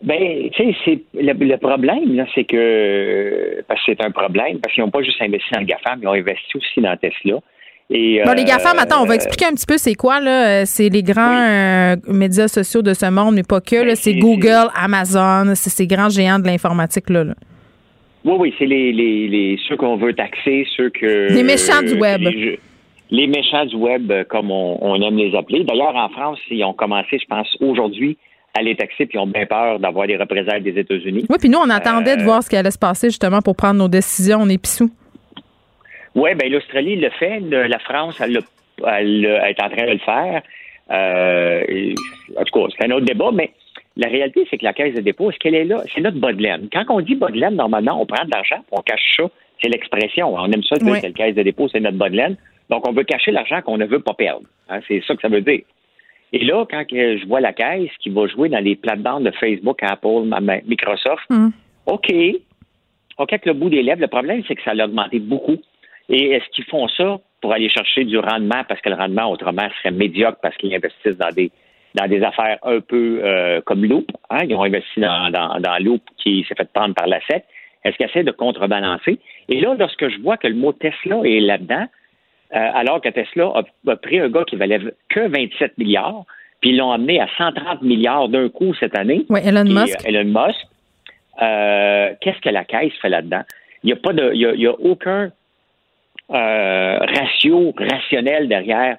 [0.02, 4.60] Ben, tu sais, c'est le, le problème, là, c'est que parce que c'est un problème,
[4.60, 7.38] parce qu'ils n'ont pas juste investi dans le GAFAM, ils ont investi aussi dans Tesla.
[7.90, 10.60] Et, Bon, les euh, GAFAM, attends, on va expliquer un petit peu c'est quoi, là.
[10.60, 13.96] Euh, C'est les grands euh, médias sociaux de ce monde, mais pas que, là.
[13.96, 17.24] C'est Google, Amazon, c'est ces grands géants de l'informatique, là.
[17.24, 17.34] là.
[18.24, 21.94] Oui, oui, c'est les, les, les ceux qu'on veut taxer, ceux que Les méchants du
[21.94, 22.20] web.
[23.10, 25.64] Les, méchants du web, comme on, on aime les appeler.
[25.64, 28.18] D'ailleurs, en France, ils ont commencé, je pense, aujourd'hui
[28.56, 31.24] à les taxer, puis ils ont bien peur d'avoir des représailles des États-Unis.
[31.28, 33.76] Oui, puis nous, on attendait de voir ce qui allait se passer, justement, pour prendre
[33.80, 34.38] nos décisions.
[34.42, 34.90] On est pissous.
[36.14, 37.40] Oui, ben l'Australie le fait.
[37.40, 40.42] La France, elle, l'a- elle, l'a- elle est en train de le faire.
[40.90, 41.94] Euh, et-
[42.36, 43.50] en tout cas, c'est un autre débat, mais
[43.96, 45.82] la réalité, c'est que la caisse de dépôt, est-ce qu'elle est là?
[45.94, 46.68] C'est notre bas de laine.
[46.72, 49.24] Quand on dit bas de laine, normalement, on prend de l'argent, on cache ça.
[49.62, 50.34] C'est l'expression.
[50.34, 52.36] On aime ça dire que la caisse de dépôt, c'est notre bas de laine.
[52.70, 54.46] Donc, on veut cacher l'argent qu'on ne veut pas perdre.
[54.68, 55.60] Hein, c'est ça que ça veut dire.
[56.32, 59.82] Et là, quand je vois la caisse qui va jouer dans les plates-bandes de Facebook,
[59.82, 60.28] Apple,
[60.66, 61.24] Microsoft,
[61.86, 62.12] OK.
[63.18, 65.56] OK, avec le bout des lèvres, le problème, c'est que ça a augmenté beaucoup.
[66.10, 68.62] Et est-ce qu'ils font ça pour aller chercher du rendement?
[68.68, 71.50] Parce que le rendement autrement serait médiocre parce qu'ils investissent dans des
[71.94, 74.10] dans des affaires un peu euh, comme Loop.
[74.30, 74.44] Hein?
[74.48, 77.44] Ils ont investi dans, dans, Loop qui s'est fait prendre par la SEC.
[77.84, 79.18] Est-ce qu'ils essaient de contrebalancer?
[79.48, 81.86] Et là, lorsque je vois que le mot Tesla est là-dedans,
[82.54, 83.52] euh, alors que Tesla
[83.88, 86.24] a, pris un gars qui valait que 27 milliards,
[86.60, 89.24] puis ils l'ont amené à 130 milliards d'un coup cette année.
[89.28, 89.98] Oui, Elon Musk.
[90.06, 90.60] Elon Musk.
[91.40, 93.42] Euh, qu'est-ce que la caisse fait là-dedans?
[93.82, 95.30] Il n'y a pas de, il y a aucun euh,
[96.30, 98.98] ratio rationnel derrière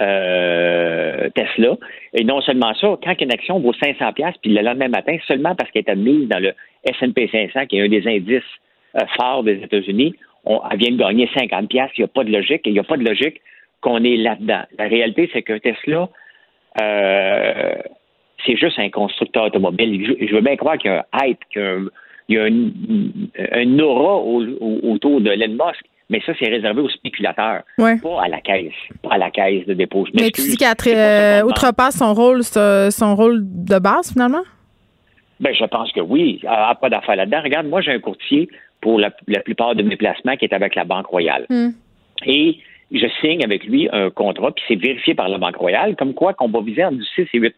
[0.00, 1.76] euh, Tesla.
[2.14, 5.56] Et non seulement ça, quand une action vaut 500 pièces puis le lendemain matin, seulement
[5.56, 6.52] parce qu'elle est admise dans le
[6.84, 8.42] S&P 500, qui est un des indices
[8.94, 10.14] euh, forts des États-Unis,
[10.46, 11.90] elle vient de gagner 50 pièces.
[11.96, 12.62] Il n'y a pas de logique.
[12.64, 13.40] Il n'y a pas de logique
[13.80, 14.62] qu'on est là-dedans.
[14.78, 16.08] La réalité, c'est que Tesla,
[18.46, 20.16] c'est juste un constructeur automobile.
[20.20, 21.90] Je, veux bien croire qu'il y a un hype, qu'il
[22.28, 25.84] y a, un, aura autour de Elon Musk.
[26.10, 28.72] Mais ça, c'est réservé aux spéculateurs, pas à la caisse,
[29.02, 30.06] pas à la caisse de dépôt.
[30.14, 34.42] Mais tu dis qu'elle euh, outrepasse son rôle, son rôle de base, finalement?
[35.40, 36.40] Ben, je pense que oui.
[36.42, 37.42] Elle n'a pas d'affaires là-dedans.
[37.42, 38.48] Regarde, moi, j'ai un courtier
[38.80, 41.46] pour la, plupart de mes placements qui est avec la Banque Royale.
[41.50, 41.70] Hmm.
[42.24, 42.58] Et
[42.90, 46.32] je signe avec lui un contrat, puis c'est vérifié par la Banque Royale, comme quoi
[46.32, 47.50] qu'on va viser entre 6 et 8%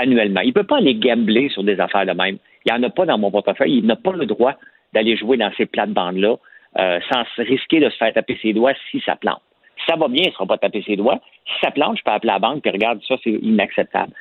[0.00, 0.40] annuellement.
[0.40, 2.36] Il ne peut pas aller gambler sur des affaires de même.
[2.64, 3.78] Il n'y en a pas dans mon portefeuille.
[3.78, 4.54] Il n'a pas le droit
[4.92, 6.36] d'aller jouer dans ces plates-bandes-là
[6.78, 9.42] euh, sans risquer de se faire taper ses doigts si ça plante.
[9.78, 11.20] Si ça va bien, il ne sera pas taper ses doigts.
[11.46, 14.12] Si ça plante, je peux appeler la banque et regarde, ça, c'est inacceptable.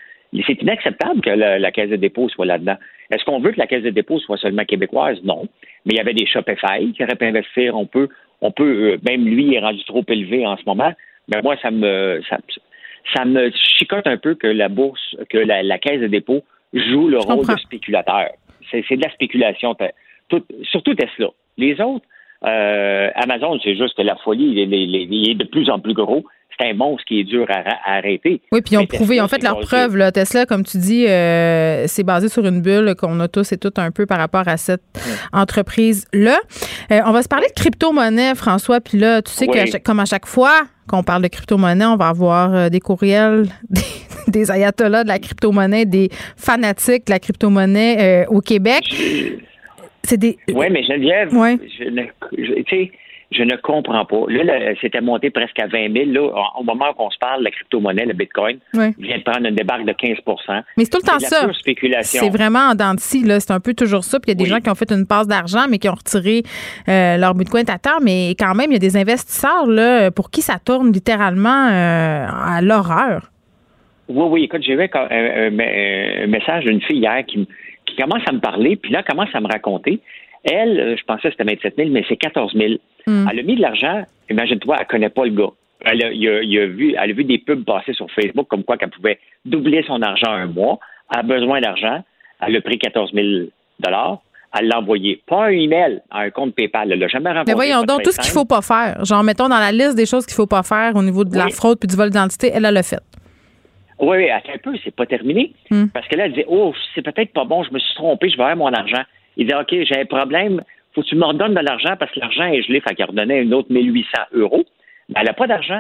[0.46, 2.78] C'est inacceptable que la, Caisse de dépôt soit là-dedans.
[3.10, 5.22] Est-ce qu'on veut que la Caisse de dépôt soit seulement québécoise?
[5.24, 5.48] Non.
[5.86, 7.76] Mais il y avait des Shopify qui auraient pu investir.
[7.76, 8.08] On peut,
[8.40, 10.94] on peut, euh, même lui est rendu trop élevé en ce moment.
[11.28, 12.22] Mais moi, ça me,
[13.14, 17.20] ça, me chicote un peu que la bourse, que la, Caisse de dépôt joue le
[17.20, 18.30] rôle de spéculateur.
[18.72, 19.76] C'est de la spéculation.
[20.64, 21.28] surtout Tesla.
[21.58, 22.06] Les autres,
[22.44, 26.26] euh, Amazon, c'est juste que la folie, il est, de plus en plus gros.
[26.58, 28.42] C'est un monstre qui est dur à, arrêter.
[28.52, 29.96] Oui, puis ils ont prouvé, en fait leur preuve.
[29.96, 33.58] Là, Tesla, comme tu dis, euh, c'est basé sur une bulle qu'on a tous et
[33.58, 34.82] toutes un peu par rapport à cette
[35.34, 36.38] entreprise-là.
[36.92, 38.82] Euh, on va se parler de crypto-monnaie, François.
[38.82, 42.10] Puis là, tu sais que comme à chaque fois qu'on parle de crypto-monnaie, on va
[42.10, 43.82] avoir des courriels des,
[44.28, 48.84] des, ayatollahs de la crypto-monnaie, des fanatiques de la crypto-monnaie au Québec.
[50.50, 52.04] Oui, mais Geneviève, je ne,
[53.32, 54.26] je, ne comprends pas.
[54.28, 56.12] Là, c'était monté presque à 20 000.
[56.12, 56.30] Là,
[56.60, 59.94] au moment qu'on se parle, la crypto-monnaie, le Bitcoin, vient de prendre une débarque de
[59.94, 61.48] 15% Mais c'est tout le temps ça.
[62.02, 64.20] C'est vraiment en dents C'est un peu toujours ça.
[64.20, 65.96] Puis il y a des gens qui ont fait une passe d'argent, mais qui ont
[65.96, 66.44] retiré
[66.90, 68.00] euh, leur Bitcoin à terre.
[68.02, 72.26] Mais quand même, il y a des investisseurs là, pour qui ça tourne littéralement euh,
[72.28, 73.32] à l'horreur.
[74.14, 74.44] Oui, oui.
[74.44, 75.50] Écoute, j'ai vu un,
[76.28, 77.46] message d'une fille hier qui me
[77.92, 80.00] qui commence à me parler, puis là, commence à me raconter.
[80.44, 82.74] Elle, euh, je pensais que c'était 27 000, mais c'est 14 000.
[83.08, 83.28] Hmm.
[83.32, 85.52] Elle a mis de l'argent, imagine-toi, elle connaît pas le gars.
[85.84, 89.20] Elle a, vu, elle a vu des pubs passer sur Facebook comme quoi qu'elle pouvait
[89.46, 90.80] doubler son argent un mois.
[91.12, 92.04] Elle a besoin d'argent.
[92.40, 93.48] Elle a pris 14 000
[94.54, 95.22] elle l'a envoyé.
[95.28, 96.92] Pas un email à un compte PayPal.
[96.92, 97.54] Elle l'a jamais rencontré.
[97.54, 99.04] Mais voyons donc, tout ce qu'il faut pas faire.
[99.06, 101.50] Genre, mettons dans la liste des choses qu'il faut pas faire au niveau de la
[101.50, 103.00] fraude puis du vol d'identité, elle, l'a fait.
[104.02, 105.54] Oui, oui, attends un peu, c'est pas terminé.
[105.70, 105.86] Hmm.
[105.94, 108.36] Parce que là, elle dit Oh, c'est peut-être pas bon, je me suis trompé, je
[108.36, 109.04] vais avoir mon argent.
[109.38, 110.62] Il dit OK, j'ai un problème,
[110.94, 113.44] faut que tu me redonnes de l'argent parce que l'argent est gelé, fait qu'elle redonnait
[113.44, 114.66] une autre 1800 euros.
[115.10, 115.80] Mais elle n'a pas d'argent.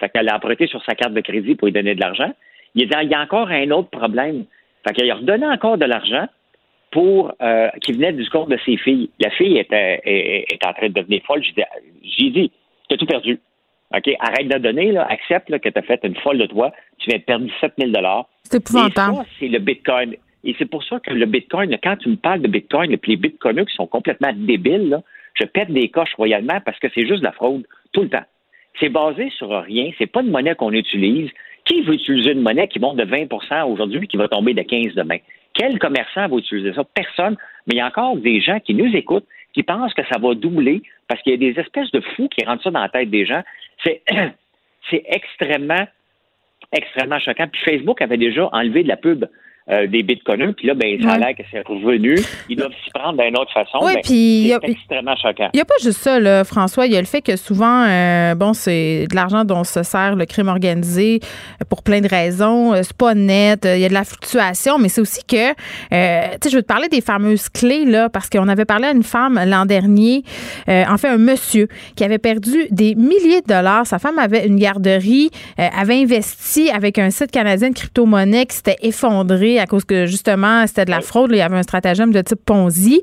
[0.00, 2.32] Fait qu'elle a emprunté sur sa carte de crédit pour lui donner de l'argent.
[2.74, 4.44] Il dit Il y a encore un autre problème.
[4.86, 6.26] Fait qu'elle a redonné encore de l'argent
[6.90, 9.10] pour euh, qui venait du compte de ses filles.
[9.20, 11.42] La fille était, est, en train de devenir folle.
[11.44, 12.50] J'ai dit,
[12.88, 13.38] tu as tout perdu.
[13.94, 17.10] OK, arrête de donner, là, accepte que tu as fait une folle de toi, tu
[17.10, 17.92] viens de perdre 17 000
[18.44, 19.16] C'est épouvantable.
[19.16, 20.14] ça, c'est le Bitcoin.
[20.44, 23.16] Et c'est pour ça que le Bitcoin, quand tu me parles de Bitcoin, puis les
[23.16, 25.02] Bitcoiners qui sont complètement débiles, là,
[25.34, 28.24] je pète des coches royalement parce que c'est juste de la fraude tout le temps.
[28.78, 31.30] C'est basé sur rien, c'est pas une monnaie qu'on utilise.
[31.66, 34.94] Qui veut utiliser une monnaie qui monte de 20% aujourd'hui qui va tomber de 15
[34.94, 35.18] demain?
[35.52, 36.84] Quel commerçant va utiliser ça?
[36.94, 37.36] Personne.
[37.66, 40.34] Mais il y a encore des gens qui nous écoutent, qui pensent que ça va
[40.34, 43.10] doubler parce qu'il y a des espèces de fous qui rentrent ça dans la tête
[43.10, 43.42] des gens.
[43.84, 44.02] C'est,
[44.90, 45.86] c'est extrêmement,
[46.72, 47.48] extrêmement choquant.
[47.48, 49.26] Puis Facebook avait déjà enlevé de la pub
[49.70, 52.16] euh, des bitcoiners, puis là, ben, ça a l'air que c'est revenu.
[52.48, 53.78] Ils doivent s'y prendre d'une autre façon.
[53.82, 55.48] Oui, Ben, puis il y a- c'est extrêmement choquant.
[55.52, 56.86] Il n'y a pas juste ça, là, François.
[56.86, 60.16] Il y a le fait que souvent, euh, bon, c'est de l'argent dont se sert
[60.16, 62.72] le crime organisé euh, pour plein de raisons.
[62.74, 63.60] Euh, C'est pas net.
[63.64, 65.52] Il y a de la fluctuation, mais c'est aussi que, euh,
[66.32, 68.90] tu sais, je veux te parler des fameuses clés, là, parce qu'on avait parlé à
[68.92, 70.24] une femme l'an dernier,
[70.68, 73.86] en fait, un monsieur qui avait perdu des milliers de dollars.
[73.86, 78.76] Sa femme avait une garderie, avait investi avec un site canadien de crypto-monnaie qui s'était
[78.82, 81.30] effondré à cause que, justement, c'était de la fraude.
[81.30, 81.36] là.
[81.36, 83.00] il y avait un stratagème de type Ponzi.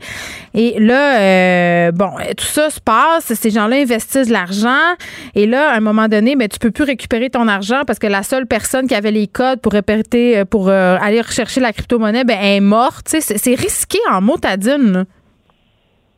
[0.53, 3.33] Et là, euh, bon, tout ça se passe.
[3.33, 4.95] Ces gens-là investissent de l'argent.
[5.35, 8.07] Et là, à un moment donné, ben, tu peux plus récupérer ton argent parce que
[8.07, 12.23] la seule personne qui avait les codes pour répéter, pour euh, aller rechercher la crypto-monnaie,
[12.23, 13.07] ben, elle est morte.
[13.07, 15.05] C'est risqué en motadine.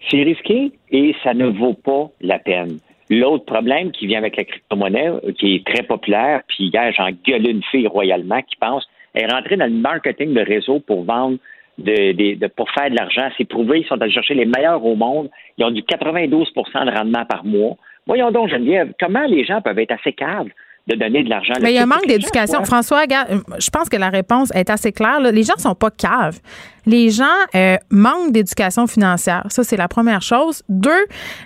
[0.09, 2.79] C'est risqué et ça ne vaut pas la peine.
[3.09, 7.01] L'autre problème qui vient avec la crypto-monnaie, euh, qui est très populaire, puis hier, j'ai
[7.01, 11.37] engueulé une fille royalement qui pense, est rentrée dans le marketing de réseau pour vendre,
[11.77, 13.29] de, de- de- pour faire de l'argent.
[13.37, 15.29] C'est prouvé, ils sont allés chercher les meilleurs au monde.
[15.57, 17.75] Ils ont du 92% de rendement par mois.
[18.07, 20.47] Voyons donc, Geneviève, comment les gens peuvent être assez caves
[20.87, 21.53] de donner de l'argent?
[21.61, 22.63] Mais il y a un manque d'éducation.
[22.65, 25.19] François, euh, je pense que la réponse est assez claire.
[25.19, 26.39] Les gens sont pas caves.
[26.87, 27.23] Les gens
[27.55, 29.43] euh, manquent d'éducation financière.
[29.49, 30.63] Ça, c'est la première chose.
[30.69, 30.89] Deux,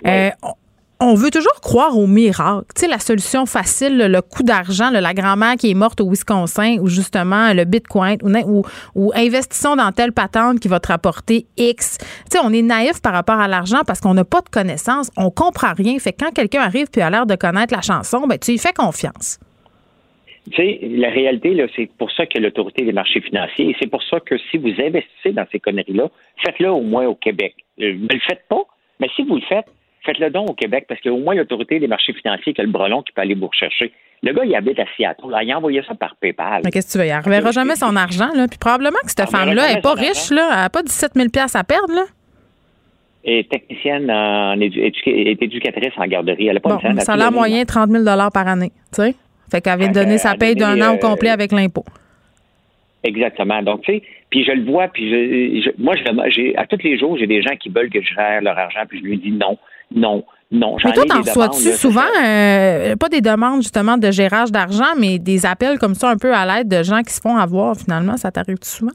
[0.06, 0.30] euh,
[1.00, 2.66] on- veut toujours croire au miracle.
[2.74, 6.78] Tu sais, la solution facile, le, coup d'argent, la grand-mère qui est morte au Wisconsin,
[6.80, 8.62] ou justement le Bitcoin, ou, ou,
[8.94, 11.98] ou investissons dans telle patente qui va te rapporter X.
[11.98, 15.10] Tu sais, on est naïf par rapport à l'argent parce qu'on n'a pas de connaissances,
[15.16, 15.98] on comprend rien.
[15.98, 18.58] Fait que quand quelqu'un arrive puis a l'air de connaître la chanson, ben, tu lui
[18.58, 19.38] fais confiance.
[20.50, 24.20] Tu sais, la réalité, c'est pour ça que l'autorité des marchés financiers, c'est pour ça
[24.20, 26.08] que si vous investissez dans ces conneries-là,
[26.44, 27.54] faites-le au moins au Québec.
[27.80, 28.62] Euh, Ne le faites pas,
[29.00, 29.64] mais si vous le faites,
[30.04, 32.60] faites-le donc au Québec, parce qu'il y a au moins l'autorité des marchés financiers qui
[32.60, 33.92] a le brelon qui peut aller vous rechercher.
[34.22, 35.30] Le gars, il habite à Seattle.
[35.30, 36.62] Là, il a envoyé ça par PayPal.
[36.64, 37.10] Mais qu'est-ce que tu veux?
[37.10, 38.30] Il ne reverra jamais son argent.
[38.34, 38.46] Là.
[38.48, 40.30] Puis probablement que cette Elle femme-là n'est pas riche.
[40.30, 40.48] Là.
[40.50, 41.94] Elle n'a pas 17 000 à perdre.
[41.94, 42.04] Là.
[43.26, 46.46] Et technicienne en édu- est éducatrice en garderie.
[46.48, 48.72] Elle a pas Bon, une salaire moyen, 30 000 par année.
[48.94, 49.14] Tu sais?
[49.50, 51.84] Fait qu'elle vient de donner sa elle paye d'un an au euh, complet avec l'impôt.
[53.02, 53.62] Exactement.
[53.62, 56.98] Donc, tu sais, puis je le vois, puis je, je- moi, je, à tous les
[56.98, 59.30] jours, j'ai des gens qui veulent que je gère leur argent, puis je lui dis
[59.32, 59.58] non,
[59.94, 60.76] non, non.
[60.84, 65.46] Mais toi, t'en reçois-tu souvent, euh, pas des demandes justement de gérage d'argent, mais des
[65.46, 68.16] appels comme ça un peu à l'aide de gens qui se font avoir finalement?
[68.16, 68.92] Ça t'arrive-tu souvent?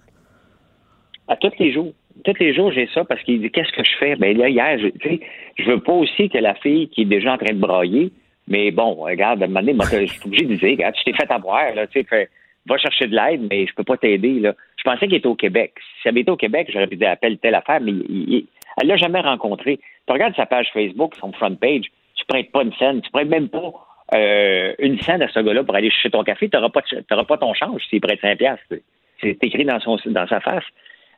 [1.27, 1.91] À tous les jours.
[2.25, 4.15] Tous les jours, j'ai ça parce qu'il dit qu'est-ce que je fais?
[4.17, 5.19] Ben là, hier, je, tu sais,
[5.57, 8.11] je veux pas aussi que la fille qui est déjà en train de brailler,
[8.47, 11.03] mais bon, regarde, à un moment donné, moi, je suis obligé de dire, regarde, tu
[11.05, 12.29] t'es fait avoir, là, tu sais,
[12.67, 14.53] va chercher de l'aide, mais je peux pas t'aider, là.
[14.77, 15.73] Je pensais qu'il était au Québec.
[16.01, 18.47] Si elle était au Québec, j'aurais pu dire appelle telle affaire, mais il- il-
[18.81, 19.79] elle l'a jamais rencontré.
[20.07, 21.85] Tu regardes sa page Facebook, son front page,
[22.15, 23.71] tu prêtes pas une scène, tu prêtes même pas
[24.15, 27.37] euh, une scène à ce gars-là pour aller chercher ton café, tu n'auras pas, pas
[27.37, 28.75] ton change s'il prête 5 piastres.
[29.21, 30.63] C'est écrit dans, son, dans sa face.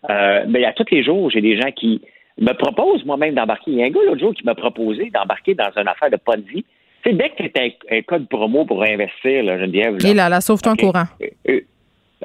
[0.09, 2.01] Euh, mais à tous les jours, j'ai des gens qui
[2.39, 3.71] me proposent moi-même d'embarquer.
[3.71, 6.17] Il y a un gars l'autre jour qui m'a proposé d'embarquer dans une affaire de
[6.17, 6.65] Ponzi.
[7.03, 10.29] Sais, dès que tu un, un code promo pour investir, là, Geneviève, là, Et là,
[10.29, 11.05] la sauve-toi en courant.
[11.49, 11.61] euh,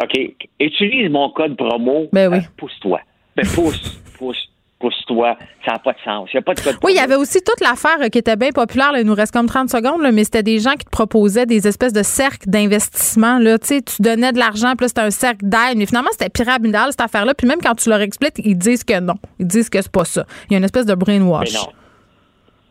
[0.02, 0.18] OK,
[0.60, 2.08] utilise mon code promo.
[2.12, 2.38] Ben oui.
[2.38, 3.00] Euh, pousse-toi.
[3.36, 4.48] Ben pousse, pousse,
[4.78, 5.36] pousse-toi.
[5.64, 6.28] Ça n'a pas de sens.
[6.32, 8.36] Il n'y a pas de code Oui, il y avait aussi toute l'affaire qui était
[8.36, 8.92] bien populaire.
[8.92, 11.46] là, il nous reste comme 30 secondes, là, mais c'était des gens qui te proposaient
[11.46, 13.38] des espèces de cercles d'investissement.
[13.38, 13.58] là.
[13.58, 15.76] Tu sais, tu donnais de l'argent, puis c'était un cercle d'aide.
[15.76, 17.34] Mais finalement, c'était pyramidal, cette affaire-là.
[17.34, 19.14] Puis même quand tu leur expliques, ils disent que non.
[19.38, 20.24] Ils disent que c'est pas ça.
[20.48, 21.52] Il y a une espèce de brainwash.
[21.52, 21.72] Mais non.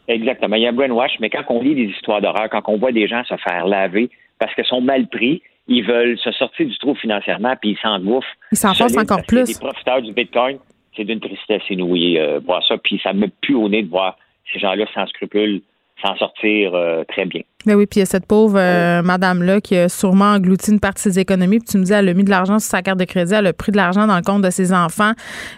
[0.07, 0.56] Exactement.
[0.56, 2.91] Il y a un brainwash, mais quand on lit des histoires d'horreur, quand on voit
[2.91, 4.10] des gens se faire laver
[4.40, 8.27] parce qu'ils sont mal pris, ils veulent se sortir du trou financièrement, puis ils s'engouffrent.
[8.52, 9.45] Ils s'enfoncent encore plus.
[9.45, 10.57] Des profiteurs du Bitcoin,
[10.95, 14.17] c'est d'une tristesse inouïe euh, voir ça, puis ça me pue au nez de voir
[14.51, 15.61] ces gens-là sans scrupules
[16.03, 17.41] s'en sortir euh, très bien.
[17.65, 20.80] Ben oui, puis il y a cette pauvre euh, madame-là qui a sûrement englouti une
[20.80, 21.59] partie de ses économies.
[21.59, 23.47] Puis tu me dis, elle a mis de l'argent sur sa carte de crédit, elle
[23.47, 25.13] a pris de l'argent dans le compte de ses enfants,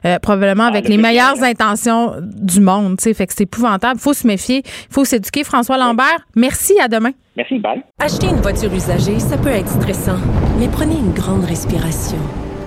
[0.05, 2.97] euh, probablement avec les meilleures intentions du monde.
[2.97, 3.13] tu sais.
[3.13, 3.99] Fait que c'est épouvantable.
[3.99, 4.61] Il faut se méfier.
[4.63, 5.43] Il faut s'éduquer.
[5.43, 6.73] François Lambert, merci.
[6.79, 7.11] À demain.
[7.35, 7.81] Merci, bye.
[7.99, 10.17] Acheter une voiture usagée, ça peut être stressant,
[10.59, 12.17] mais prenez une grande respiration.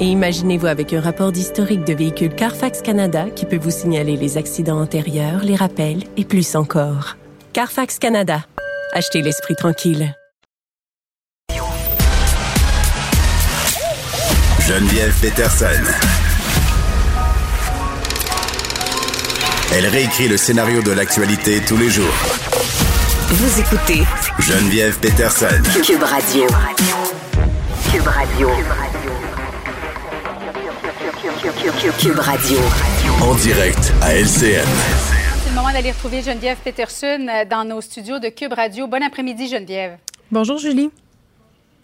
[0.00, 4.38] Et imaginez-vous avec un rapport d'historique de véhicule Carfax Canada qui peut vous signaler les
[4.38, 7.16] accidents antérieurs, les rappels et plus encore.
[7.52, 8.46] Carfax Canada.
[8.94, 10.14] Achetez l'esprit tranquille.
[14.66, 15.66] Geneviève Peterson.
[19.72, 22.14] Elle réécrit le scénario de l'actualité tous les jours.
[23.28, 24.02] Vous écoutez
[24.38, 25.46] Geneviève Peterson.
[25.84, 26.46] Cube Radio.
[27.92, 28.48] Cube Radio.
[28.48, 29.09] Cube Radio.
[33.20, 34.64] En direct à LCN.
[34.64, 38.86] C'est le moment d'aller retrouver Geneviève Peterson euh, dans nos studios de Cube Radio.
[38.86, 39.98] Bon après-midi, Geneviève.
[40.30, 40.90] Bonjour, Julie.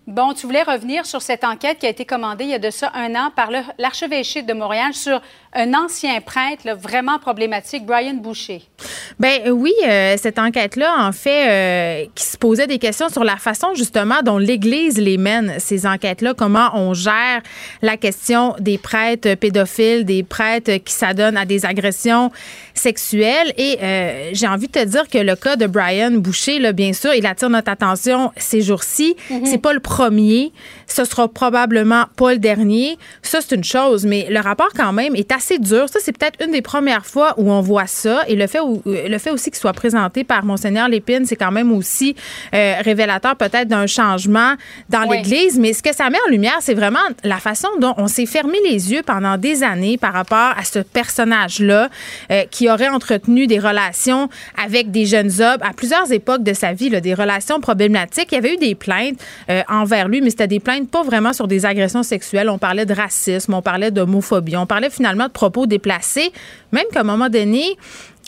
[0.07, 2.71] Bon, tu voulais revenir sur cette enquête qui a été commandée il y a de
[2.71, 5.21] ça un an par l'archevêché de Montréal sur
[5.53, 8.63] un ancien prêtre là, vraiment problématique, Brian Boucher.
[9.19, 13.25] Ben euh, oui, euh, cette enquête-là, en fait, euh, qui se posait des questions sur
[13.25, 17.43] la façon justement dont l'Église les mène, ces enquêtes-là, comment on gère
[17.83, 22.31] la question des prêtres pédophiles, des prêtres qui s'adonnent à des agressions
[22.75, 23.53] sexuelles.
[23.57, 23.79] Et
[24.33, 27.27] j'ai envie de te dire que le cas de Brian Boucher, là, bien sûr, il
[27.27, 29.17] attire notre attention ces jours-ci.
[29.31, 29.47] Mm-hmm.
[29.47, 30.53] C'est pas le premier premier
[30.87, 32.99] ce sera probablement pas le dernier.
[33.23, 35.89] Ça, c'est une chose, mais le rapport quand même est assez dur.
[35.89, 38.23] Ça, c'est peut-être une des premières fois où on voit ça.
[38.29, 41.51] Et le fait, où, le fait aussi qu'il soit présenté par Monseigneur Lépine, c'est quand
[41.51, 42.15] même aussi
[42.55, 44.55] euh, révélateur peut-être d'un changement
[44.89, 45.59] dans l'Église.
[45.59, 48.59] Mais ce que ça met en lumière, c'est vraiment la façon dont on s'est fermé
[48.65, 51.89] les yeux pendant des années par rapport à ce personnage-là
[52.31, 54.29] euh, qui aurait entretenu des relations
[54.63, 58.29] avec des jeunes hommes à plusieurs époques de sa vie, là, des relations problématiques.
[58.33, 59.19] Il y avait eu des plaintes
[59.51, 62.51] euh, envers lui, mais c'était des plaintes pas vraiment sur des agressions sexuelles.
[62.51, 66.33] On parlait de racisme, on parlait d'homophobie, on parlait finalement de propos déplacés,
[66.73, 67.77] même qu'à un moment donné,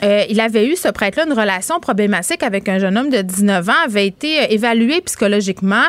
[0.03, 3.69] euh, il avait eu, ce prêtre-là, une relation problématique avec un jeune homme de 19
[3.69, 5.87] ans, avait été euh, évalué psychologiquement.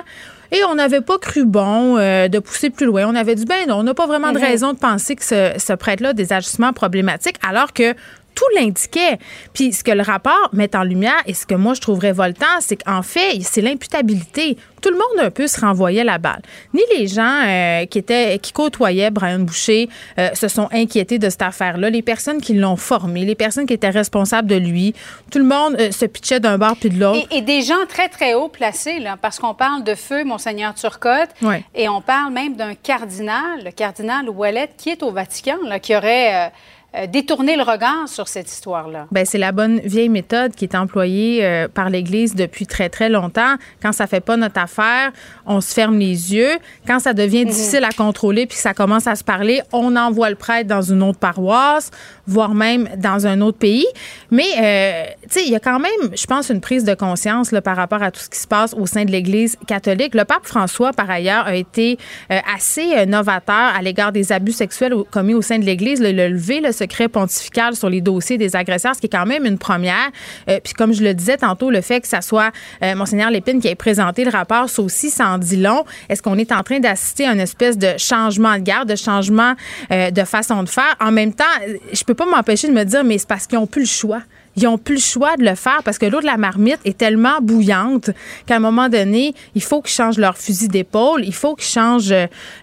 [0.52, 3.06] Et on n'avait pas cru bon euh, de pousser plus loin.
[3.07, 4.41] On avait dit, ben non, on n'a pas vraiment de mm-hmm.
[4.41, 7.94] raison de penser que ce, ce prêtre-là a des agissements problématiques, alors que
[8.36, 9.18] tout l'indiquait.
[9.54, 12.46] Puis ce que le rapport met en lumière et ce que moi je trouve révoltant,
[12.60, 14.58] c'est qu'en fait, c'est l'imputabilité.
[14.82, 16.42] Tout le monde un peu se renvoyait la balle.
[16.74, 21.30] Ni les gens euh, qui étaient qui côtoyaient Brian Boucher euh, se sont inquiétés de
[21.30, 21.90] cette affaire-là.
[21.90, 24.94] Les personnes qui l'ont formé, les personnes qui étaient responsables de lui,
[25.32, 27.28] tout le monde euh, se pitchait d'un bord puis de l'autre.
[27.32, 31.30] Et, des gens très très haut placés, là, parce qu'on parle de feu, monseigneur Turcotte,
[31.74, 35.96] et on parle même d'un cardinal, le cardinal Ouellet, qui est au Vatican, là, qui
[35.96, 36.52] aurait
[36.95, 39.06] euh, détourner le regard sur cette histoire-là?
[39.11, 43.10] Bien, c'est la bonne vieille méthode qui est employée euh, par l'Église depuis très, très
[43.10, 43.57] longtemps.
[43.80, 45.11] Quand ça fait pas notre affaire,
[45.45, 46.57] on se ferme les yeux.
[46.88, 47.52] Quand ça devient mhm.
[47.52, 50.82] difficile à contrôler puis que ça commence à se parler, on envoie le prêtre dans
[50.82, 51.91] une autre paroisse,
[52.26, 53.86] voire même dans un autre pays.
[54.32, 57.52] Mais, euh, tu sais, il y a quand même, je pense, une prise de conscience
[57.52, 60.16] là, par rapport à tout ce qui se passe au sein de l'Église catholique.
[60.16, 61.99] Le pape François, par ailleurs, a été
[62.30, 66.02] assez novateur à l'égard des abus sexuels commis au sein de l'Église.
[66.02, 69.26] Le, le lever, le secret pontifical sur les dossiers des agresseurs, ce qui est quand
[69.26, 70.10] même une première.
[70.50, 72.52] Euh, puis comme je le disais tantôt, le fait que ça soit
[72.84, 75.86] euh, Monseigneur Lépine qui ait présenté le rapport, ça aussi, ça en dit long.
[76.10, 79.54] Est-ce qu'on est en train d'assister à une espèce de changement de garde, de changement
[79.92, 80.96] euh, de façon de faire?
[81.00, 81.44] En même temps,
[81.92, 84.22] je peux pas m'empêcher de me dire, mais c'est parce qu'ils ont plus le choix
[84.56, 86.98] ils n'ont plus le choix de le faire parce que l'eau de la marmite est
[86.98, 88.10] tellement bouillante
[88.46, 92.14] qu'à un moment donné, il faut qu'ils changent leur fusil d'épaule, il faut qu'ils changent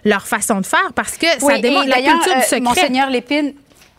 [0.05, 2.59] leur façon de faire parce que ça démontre la culture du secret.
[2.59, 3.53] Monseigneur Lépine,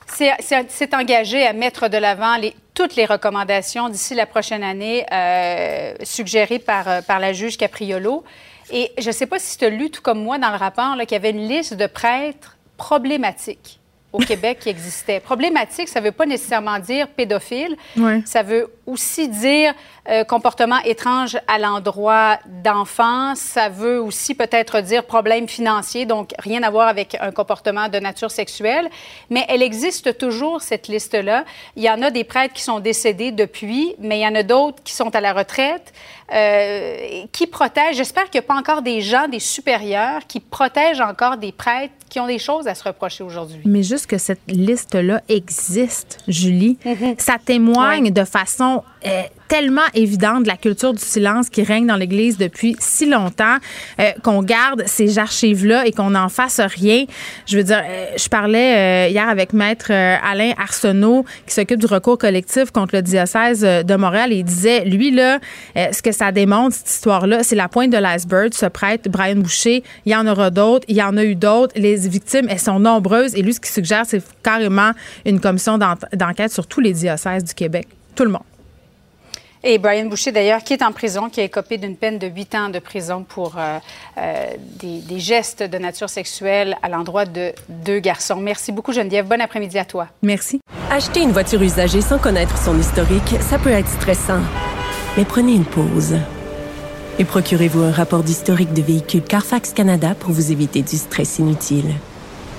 [0.08, 2.36] c'est engagé à mettre de l'avant
[2.74, 8.24] toutes les recommandations d'ici la prochaine année euh, suggérées par, euh, par la juge Capriolo.
[8.70, 10.96] Et je ne sais pas si tu as lu, tout comme moi, dans le rapport,
[11.00, 13.80] qu'il y avait une liste de prêtres problématiques
[14.12, 15.20] au Québec qui existait.
[15.20, 17.76] Problématique, ça ne veut pas nécessairement dire pédophile.
[18.24, 19.74] Ça veut aussi dire
[20.08, 23.34] euh, comportement étrange à l'endroit d'enfants.
[23.34, 27.98] Ça veut aussi peut-être dire problème financier, donc rien à voir avec un comportement de
[27.98, 28.88] nature sexuelle.
[29.28, 31.44] Mais elle existe toujours, cette liste-là.
[31.76, 34.42] Il y en a des prêtres qui sont décédés depuis, mais il y en a
[34.42, 35.92] d'autres qui sont à la retraite,
[36.32, 37.96] euh, qui protègent.
[37.96, 41.92] J'espère qu'il n'y a pas encore des gens, des supérieurs, qui protègent encore des prêtres
[42.08, 43.60] qui ont des choses à se reprocher aujourd'hui.
[43.66, 47.20] Mais juste que cette liste-là existe, Julie, mm-hmm.
[47.20, 51.96] ça témoigne de façon euh, tellement évidente de la culture du silence qui règne dans
[51.96, 53.56] l'Église depuis si longtemps
[53.98, 57.04] euh, qu'on garde ces archives-là et qu'on n'en fasse rien.
[57.46, 62.18] Je veux dire, euh, je parlais hier avec maître Alain Arsenault qui s'occupe du recours
[62.18, 65.38] collectif contre le diocèse de Montréal et il disait, lui, là,
[65.76, 68.52] ce que ça démontre, cette histoire-là, c'est la pointe de l'iceberg.
[68.52, 71.72] Ce prêtre, Brian Boucher, il y en aura d'autres, il y en a eu d'autres.
[71.76, 74.90] Les victimes, elles sont nombreuses et lui, ce qu'il suggère, c'est carrément
[75.24, 77.86] une commission d'enquête sur tous les diocèses du Québec.
[78.14, 78.42] Tout le monde.
[79.70, 82.54] Et Brian Boucher, d'ailleurs, qui est en prison, qui a écopé d'une peine de 8
[82.54, 83.76] ans de prison pour euh,
[84.16, 84.46] euh,
[84.80, 88.36] des, gestes de nature sexuelle à l'endroit de deux garçons.
[88.36, 89.26] Merci beaucoup, Geneviève.
[89.26, 90.08] Bon après-midi à toi.
[90.22, 90.58] Merci.
[90.90, 94.40] Acheter une voiture usagée sans connaître son historique, ça peut être stressant.
[95.18, 96.16] Mais prenez une pause.
[97.18, 101.92] Et procurez-vous un rapport d'historique de véhicule Carfax Canada pour vous éviter du stress inutile.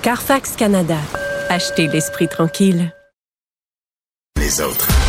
[0.04, 0.98] Carfax Canada.
[1.50, 2.94] Achetez l'esprit tranquille.
[4.38, 5.09] Les autres.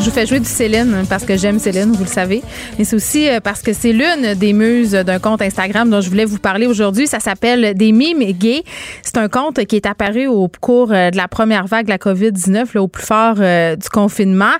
[0.00, 2.42] Je vous fais jouer du Céline parce que j'aime Céline, vous le savez.
[2.78, 6.08] Mais c'est aussi euh, parce que c'est l'une des muses d'un compte Instagram dont je
[6.08, 7.08] voulais vous parler aujourd'hui.
[7.08, 8.62] Ça s'appelle Des mimes gays.
[9.02, 11.98] C'est un compte qui est apparu au cours euh, de la première vague de la
[11.98, 14.54] COVID-19, là, au plus fort euh, du confinement.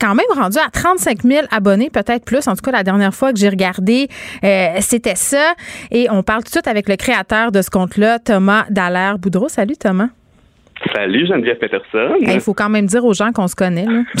[0.00, 2.48] quand même rendu à 35 000 abonnés, peut-être plus.
[2.48, 4.08] En tout cas, la dernière fois que j'ai regardé,
[4.80, 5.54] c'était ça.
[5.90, 9.48] Et on parle tout de suite avec le créateur de ce compte-là, Thomas Dallaire-Boudreau.
[9.48, 10.08] Salut, Thomas.
[10.94, 12.14] Salut Geneviève Peterson.
[12.20, 13.86] Il faut quand même dire aux gens qu'on se connaît.
[13.86, 14.02] Là.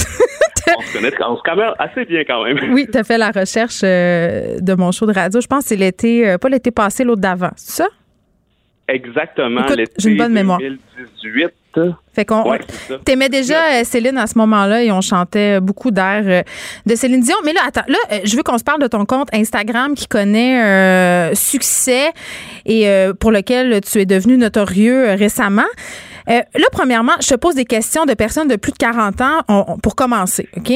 [0.78, 2.58] on se connaît, on se connaît assez bien quand même.
[2.72, 5.40] Oui, tu as fait la recherche euh, de mon show de radio.
[5.40, 7.50] Je pense que c'est l'été, euh, pas l'été passé, l'autre d'avant.
[7.56, 7.88] C'est ça?
[8.88, 9.62] Exactement.
[9.96, 10.58] J'ai une bonne mémoire.
[10.58, 11.50] 2018.
[12.12, 12.44] Fait qu'on
[13.06, 16.44] t'aimais déjà euh, Céline à ce moment-là et on chantait beaucoup d'airs
[16.84, 17.36] de Céline Dion.
[17.46, 21.34] Mais là, attends, là, je veux qu'on se parle de ton compte Instagram qui connaît
[21.34, 22.10] succès
[22.66, 22.86] et
[23.18, 25.62] pour lequel tu es devenu notorieux récemment.
[26.28, 29.76] Euh, là, premièrement, je te pose des questions de personnes de plus de 40 ans
[29.82, 30.70] pour commencer, OK?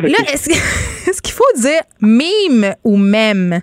[0.00, 3.60] Là, est-ce qu'il faut dire mime ou même?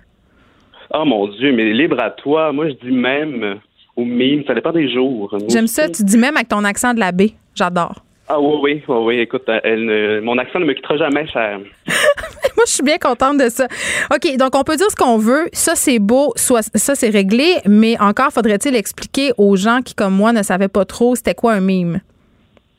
[0.92, 2.52] Oh mon Dieu, mais libre à toi.
[2.52, 3.60] Moi, je dis même
[3.96, 4.44] ou mime.
[4.46, 5.36] Ça dépend des jours.
[5.48, 5.88] J'aime ça.
[5.88, 7.32] Tu dis même avec ton accent de la baie.
[7.54, 8.04] J'adore.
[8.28, 9.18] Ah oui, oui, oui, oui.
[9.20, 11.60] Écoute, mon accent ne me quittera jamais, cher.
[12.56, 13.66] Moi, je suis bien contente de ça.
[14.12, 15.48] OK, donc on peut dire ce qu'on veut.
[15.52, 20.14] Ça, c'est beau, soit ça, c'est réglé, mais encore faudrait-il expliquer aux gens qui, comme
[20.14, 22.00] moi, ne savaient pas trop c'était quoi un mime?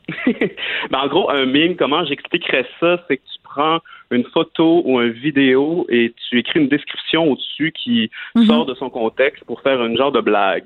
[0.27, 3.79] ben, en gros, un mime, comment j'expliquerais ça, c'est que tu prends
[4.11, 8.45] une photo ou une vidéo et tu écris une description au-dessus qui mm-hmm.
[8.45, 10.65] sort de son contexte pour faire une genre de blague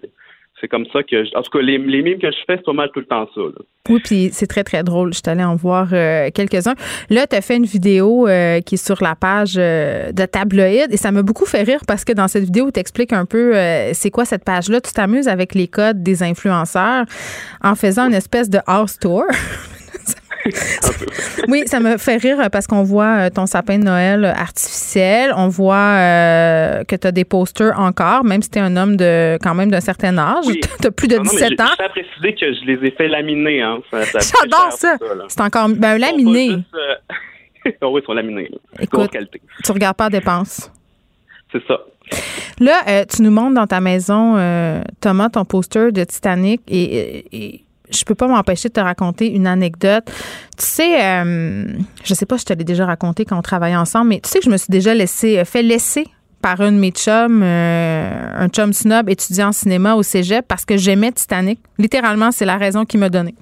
[0.59, 2.73] c'est comme ça que, en tout cas, les, les mimes que je fais, c'est pas
[2.73, 3.41] mal tout le temps ça.
[3.89, 5.13] Oui, puis c'est très, très drôle.
[5.13, 6.75] Je suis allée en voir euh, quelques-uns.
[7.09, 10.91] Là, tu as fait une vidéo euh, qui est sur la page euh, de Tabloïd
[10.91, 13.53] et ça m'a beaucoup fait rire parce que dans cette vidéo, tu expliques un peu
[13.93, 14.81] c'est quoi cette page-là.
[14.81, 17.05] Tu t'amuses avec les codes des influenceurs
[17.63, 19.23] en faisant une espèce de house tour.
[21.47, 25.33] oui, ça me fait rire parce qu'on voit euh, ton sapin de Noël artificiel.
[25.35, 28.97] On voit euh, que tu as des posters encore, même si tu es un homme
[28.97, 30.45] de quand même d'un certain âge.
[30.81, 31.65] tu as plus de 17 ans.
[31.79, 33.61] Je préciser que je les ai fait laminer.
[33.61, 33.79] Hein.
[33.91, 34.97] J'adore ça.
[35.27, 36.57] C'est encore ben, laminé.
[36.73, 38.49] Euh, oui, ils sont laminés.
[38.79, 39.11] Écoute,
[39.63, 40.71] tu regardes pas dépenses.
[41.51, 41.79] C'est ça.
[42.59, 44.33] Là, tu nous montres dans ta maison,
[44.99, 50.05] Thomas, ton poster de Titanic et je peux pas m'empêcher de te raconter une anecdote.
[50.57, 51.65] Tu sais, euh,
[52.03, 54.29] je sais pas si je te l'ai déjà raconté quand on travaillait ensemble, mais tu
[54.29, 56.05] sais que je me suis déjà laissé, euh, fait laisser
[56.41, 60.65] par un de mes chums, euh, un chum snob étudiant en cinéma au cégep parce
[60.65, 61.59] que j'aimais Titanic.
[61.77, 63.35] Littéralement, c'est la raison qu'il m'a donnée.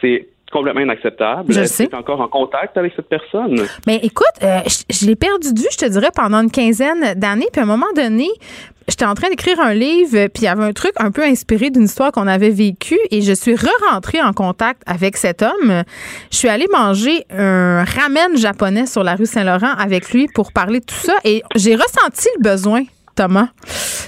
[0.00, 1.52] C'est complètement inacceptable.
[1.52, 1.86] Je sais.
[1.86, 3.56] Tu es encore en contact avec cette personne?
[3.86, 7.46] Mais écoute, je, l'ai perdu de vue, je te dirais, pendant une quinzaine d'années.
[7.52, 8.28] Puis à un moment donné,
[8.88, 11.70] j'étais en train d'écrire un livre, puis il y avait un truc un peu inspiré
[11.70, 15.82] d'une histoire qu'on avait vécue, et je suis re-rentrée en contact avec cet homme.
[16.30, 20.80] Je suis allée manger un ramen japonais sur la rue Saint-Laurent avec lui pour parler
[20.80, 22.84] de tout ça, et j'ai ressenti le besoin,
[23.16, 23.48] Thomas,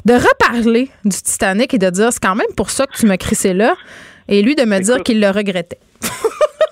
[0.05, 3.16] de reparler du Titanic et de dire c'est quand même pour ça que tu m'as
[3.16, 3.74] crissé là,
[4.28, 5.78] et lui de me dire qu'il le regrettait.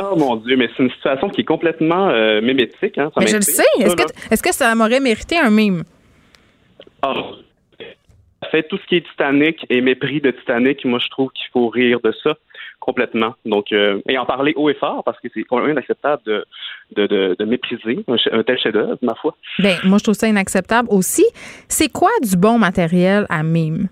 [0.05, 2.99] Oh mon Dieu, mais c'est une situation qui est complètement euh, mémétique.
[2.99, 3.11] Hein?
[3.19, 3.63] mais je le sais.
[3.79, 5.85] Est-ce que, est que, ça m'aurait mérité un mime?
[7.05, 7.37] Oh,
[8.47, 11.69] fait, tout ce qui est Titanic et mépris de Titanic, moi, je trouve qu'il faut
[11.69, 12.37] rire de ça
[12.81, 13.35] complètement.
[13.45, 16.45] Donc, euh, et en parler haut et fort, parce que c'est complètement inacceptable de,
[16.97, 19.37] de, de, mépriser un, tel chef-d'œuvre, ma foi.
[19.59, 21.25] Bien, moi, je trouve ça inacceptable aussi.
[21.69, 23.89] C'est quoi du bon matériel à mime?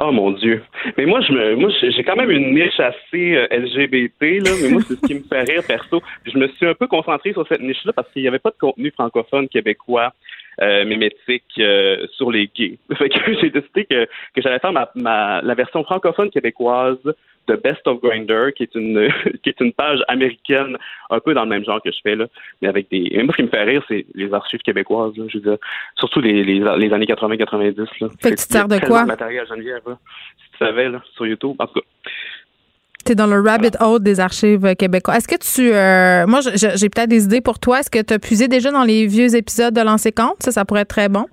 [0.00, 0.62] Oh mon Dieu.
[0.98, 4.68] Mais moi, je me, moi, j'ai quand même une niche assez euh, LGBT, là, mais
[4.70, 6.02] moi, c'est ce qui me fait rire perso.
[6.26, 8.56] Je me suis un peu concentré sur cette niche-là parce qu'il n'y avait pas de
[8.58, 10.12] contenu francophone québécois
[10.62, 12.78] euh, mémétique euh, sur les gays.
[12.96, 16.98] Fait que j'ai décidé que, que j'allais faire ma, ma, la version francophone québécoise
[17.46, 19.08] de Best of Grinder, qui est une
[19.42, 20.76] qui est une page américaine
[21.10, 22.26] un peu dans le même genre que je fais là,
[22.62, 23.10] mais avec des.
[23.22, 25.16] moi, ce qui me fait rire, c'est les archives québécoises.
[25.16, 25.58] Là, je veux dire,
[25.96, 27.86] surtout les, les, les années 80-90.
[28.20, 29.04] Fait que tu sers de quoi?
[29.04, 31.56] matériel Geneviève, si tu savais là, sur YouTube.
[31.58, 32.10] En tout cas.
[33.04, 35.18] Tu dans le rabbit hole des archives québécoises.
[35.18, 35.72] Est-ce que tu.
[35.72, 37.80] Euh, moi, j'ai peut-être des idées pour toi.
[37.80, 40.42] Est-ce que tu as puisé déjà dans les vieux épisodes de Lancer Compte?
[40.42, 41.26] Ça, ça pourrait être très bon.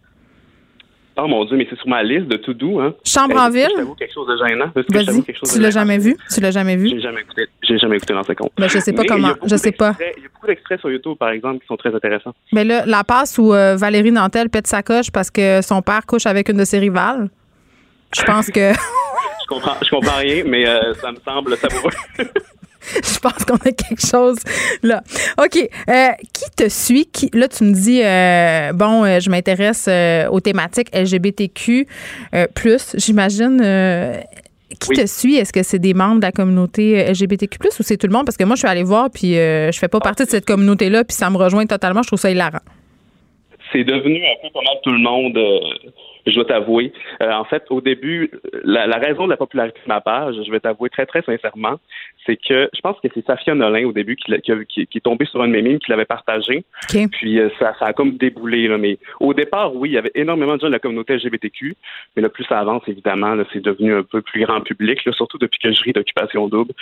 [1.18, 2.96] Oh mon Dieu, mais c'est sur ma liste de tout doux, hein.
[3.06, 3.68] Chambre en ville?
[3.78, 4.72] Je quelque chose de gênant?
[4.74, 4.86] Vas-y.
[5.54, 6.16] Tu l'as jamais vu?
[6.34, 6.90] Tu l'as jamais vu?
[6.90, 7.48] J'ai jamais écouté.
[7.62, 8.52] J'ai jamais écouté Lancer Compte.
[8.58, 9.34] Ben, je sais pas comment.
[9.46, 9.96] Je sais pas.
[10.00, 12.34] Il y a beaucoup d'extraits sur YouTube, par exemple, qui sont très intéressants.
[12.54, 16.06] Mais là, la passe où euh, Valérie Nantel pète sa coche parce que son père
[16.06, 17.30] couche avec une de ses rivales.
[18.16, 18.72] Je pense que.
[19.52, 21.92] je comprends, je comprends rien, mais euh, ça me semble savoureux.
[22.18, 24.38] je pense qu'on a quelque chose
[24.82, 25.02] là.
[25.38, 25.58] OK.
[25.90, 27.06] Euh, qui te suit?
[27.12, 29.90] Qui, là, tu me dis, euh, bon, je m'intéresse
[30.32, 31.88] aux thématiques LGBTQ,
[32.56, 33.58] plus, j'imagine.
[34.80, 35.36] qui te suit?
[35.36, 38.26] Est-ce que c'est des membres de la communauté LGBTQ+, ou c'est tout le monde?
[38.26, 41.04] Parce que moi, je suis allée voir, puis je fais pas partie de cette communauté-là,
[41.04, 42.04] puis ça me rejoint totalement.
[42.04, 42.64] Je trouve ça hilarant.
[43.74, 45.38] C'est devenu un peu comme tout le monde.
[46.26, 46.94] Je dois t'avouer.
[47.22, 48.32] Euh, en fait, au début,
[48.64, 51.80] la, la raison de la popularité de ma page, je vais t'avouer très, très sincèrement,
[52.26, 54.98] c'est que je pense que c'est Safia Nolin au début qui, qui, a- qui- qui
[54.98, 56.64] est tombée sur un de mes mimes, qui l'avait partagé.
[57.12, 58.68] Puis euh, ça, ça a comme déboulé.
[58.68, 58.78] Là.
[58.78, 61.76] Mais au départ, oui, il y avait énormément de gens de la communauté LGBTQ.
[62.16, 65.38] Mais là, plus ça avance, évidemment, c'est devenu un peu plus grand public, là, surtout
[65.38, 66.74] depuis que je ris d'Occupation Double.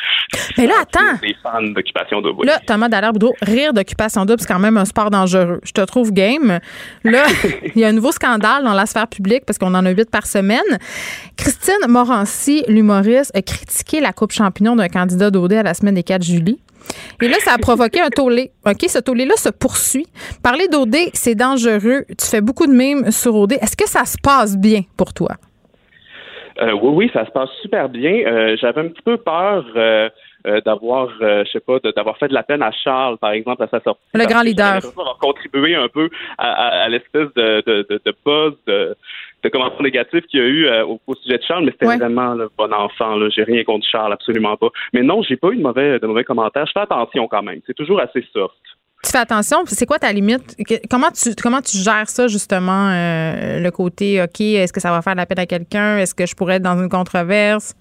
[0.58, 1.18] Mais là, attends!
[1.22, 2.42] Des fans d'Occupation Double.
[2.42, 2.48] oui.
[2.48, 5.60] Là, Thomas Dallaire-Boudreau, rire d'occupation double, c'est quand même un sport dangereux.
[5.64, 6.60] Je te trouve game.
[7.04, 7.24] Là,
[7.76, 10.10] il y a un nouveau scandale dans la sphère publique parce qu'on en a huit
[10.12, 10.60] par semaine.
[11.38, 16.04] Christine Morancy, l'humoriste, a critiqué la coupe champignon d'un candidat d'OD à la semaine des
[16.04, 16.56] 4 juillet.
[17.22, 18.52] Et là, ça a provoqué un tollé.
[18.66, 20.08] OK, ce tollé-là se poursuit.
[20.44, 22.06] Parler d'OD, c'est dangereux.
[22.18, 23.54] Tu fais beaucoup de mimes sur OD.
[23.54, 25.30] Est-ce que ça se passe bien pour toi?
[26.62, 28.12] Euh, oui, oui, ça se passe super bien.
[28.26, 30.10] Euh, J'avais un petit peu peur euh,
[30.66, 33.80] d'avoir, je sais pas, d'avoir fait de la peine à Charles, par exemple, à sa
[33.82, 34.02] sortie.
[34.14, 34.80] Le grand leader.
[34.82, 38.96] d'avoir contribué un peu à, à- à l'espèce de, de, de, de buzz, de,
[39.44, 41.88] de commentaires négatifs qu'il y a eu euh, au, au sujet de Charles, mais c'était
[41.88, 41.98] Ouais.
[41.98, 43.16] vraiment le bon enfant.
[43.16, 43.30] Là.
[43.30, 44.68] J'ai rien contre Charles, absolument pas.
[44.94, 46.66] Mais non, j'ai pas eu de mauvais, de mauvais commentaires.
[46.66, 47.60] Je fais attention quand même.
[47.66, 48.54] C'est toujours assez soft.
[49.04, 49.60] Tu fais attention.
[49.66, 50.58] C'est quoi ta limite?
[50.92, 55.02] Comment tu, comment tu gères ça, justement, euh, le côté, OK, est-ce que ça va
[55.02, 55.98] faire de la peine à quelqu'un?
[56.00, 57.76] Est-ce que je pourrais être dans une controverse?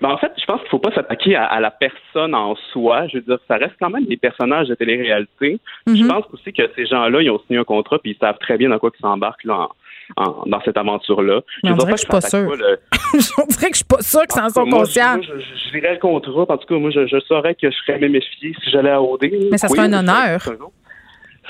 [0.00, 3.06] Ben, en fait, je pense qu'il faut pas s'attaquer à, à la personne en soi.
[3.08, 5.58] Je veux dire, ça reste quand même des personnages de télé-réalité.
[5.86, 8.56] Je pense aussi que ces gens-là, ils ont signé un contrat puis ils savent très
[8.58, 9.68] bien dans quoi ils s'embarquent là, en-
[10.16, 11.40] en- dans cette aventure-là.
[11.62, 12.20] Dire dirait que je suis pas
[12.56, 12.78] le-
[13.42, 15.16] on dirait que je suis pas sûre qu'ils s'en sont Moi, conscients.
[15.16, 16.46] moi, je, je, je lirais le contrat.
[16.48, 19.02] En tout cas, moi, je, je saurais que je serais même méfié si j'allais à
[19.02, 19.30] OD.
[19.50, 20.40] Mais ça Oui, serait un je honneur.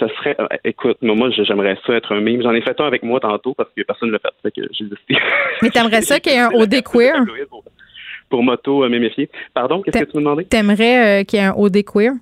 [0.01, 2.41] Ça serait, euh, écoute, moi, moi, j'aimerais ça être un mime.
[2.43, 4.29] J'en ai fait un avec moi tantôt parce que personne ne l'a fait.
[4.45, 5.17] fait que j'ai décidé.
[5.63, 7.25] Mais t'aimerais ça qu'il y ait un OD queer?
[7.49, 7.65] pour,
[8.31, 9.29] pour moto euh.
[9.55, 10.45] Pardon, qu'est-ce que tu me demandais?
[10.45, 12.13] T'aimerais euh, qu'il y ait un OD queer?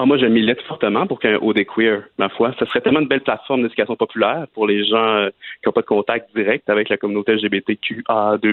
[0.00, 2.54] Ah, moi, je milite fortement pour qu'il y ait un OD queer, ma foi.
[2.60, 5.30] Ce serait tellement une belle plateforme d'éducation populaire pour les gens euh,
[5.60, 8.52] qui n'ont pas de contact direct avec la communauté LGBTQA2+.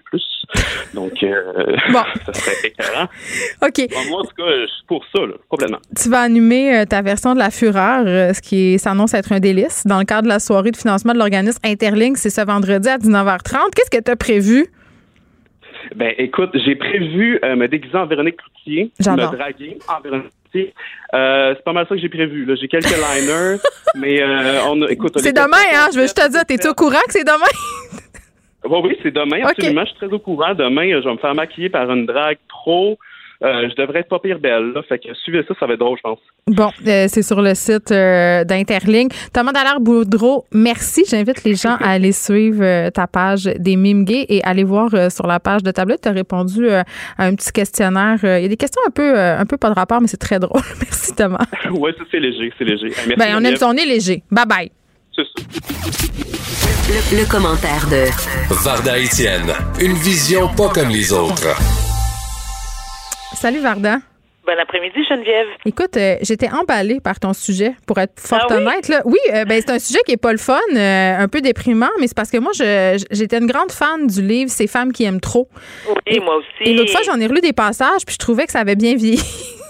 [0.96, 1.78] Donc, euh,
[2.26, 3.08] ça serait écœurant.
[3.62, 3.90] OK.
[3.92, 5.78] Bon, moi, en tout cas, je suis pour ça, là, complètement.
[5.96, 9.86] Tu vas animer euh, ta version de la fureur, ce qui s'annonce être un délice,
[9.86, 12.18] dans le cadre de la soirée de financement de l'organisme Interlink.
[12.18, 13.70] C'est ce vendredi à 19h30.
[13.76, 14.66] Qu'est-ce que tu as prévu?
[15.96, 20.32] Ben, écoute, j'ai prévu me déguiser en Véronique Cloutier, me draguer en Véronique
[21.14, 22.46] Euh, c'est pas mal ça que j'ai prévu.
[22.46, 22.56] là.
[22.56, 23.58] J'ai quelques liners,
[23.96, 25.88] mais euh, on a, écoute, C'est demain, hein?
[25.92, 27.46] Je veux juste te dire, t'es-tu au courant que c'est demain?
[28.68, 29.82] Oui, oui, c'est demain, absolument.
[29.86, 30.56] Je suis très au courant.
[30.56, 32.98] Demain, euh, je vais me faire maquiller par une drague pro.
[33.46, 34.82] Euh, je devrais être pas pire belle, là.
[34.90, 36.20] Fait que suivez ça, ça va être drôle, je pense.
[36.48, 39.12] Bon, euh, c'est sur le site euh, d'Interlink.
[39.34, 41.04] Thomas Dallaire-Boudreau, merci.
[41.08, 44.90] J'invite les gens à aller suivre euh, ta page des mimes gays et aller voir
[44.96, 46.02] euh, sur la page de tablette.
[46.02, 46.82] Tu as répondu euh,
[47.20, 48.18] à un petit questionnaire.
[48.24, 50.08] Euh, Il y a des questions un peu, euh, un peu pas de rapport, mais
[50.08, 50.62] c'est très drôle.
[50.82, 51.46] Merci, Thomas.
[51.72, 52.88] ouais, ça, c'est léger, c'est léger.
[52.88, 54.24] Merci, Ben, on aime nez léger.
[54.32, 54.72] Bye bye.
[55.16, 55.46] C'est ça.
[56.90, 58.06] Le, le commentaire de
[58.64, 59.52] Varda Étienne,
[59.82, 61.48] une vision pas comme les autres.
[63.36, 63.98] Salut, Varda.
[64.46, 65.48] Bon après-midi, Geneviève.
[65.66, 68.58] Écoute, euh, j'étais emballée par ton sujet, pour être fort Ah oui?
[68.58, 68.88] honnête.
[68.90, 69.02] Là.
[69.06, 71.90] Oui, euh, ben, c'est un sujet qui est pas le fun, euh, un peu déprimant,
[72.00, 75.04] mais c'est parce que moi, je- j'étais une grande fan du livre Ces femmes qui
[75.04, 75.50] aiment trop.
[76.08, 76.70] Oui, moi aussi.
[76.70, 78.96] Et l'autre fois, j'en ai relu des passages, puis je trouvais que ça avait bien
[78.96, 79.20] vieilli.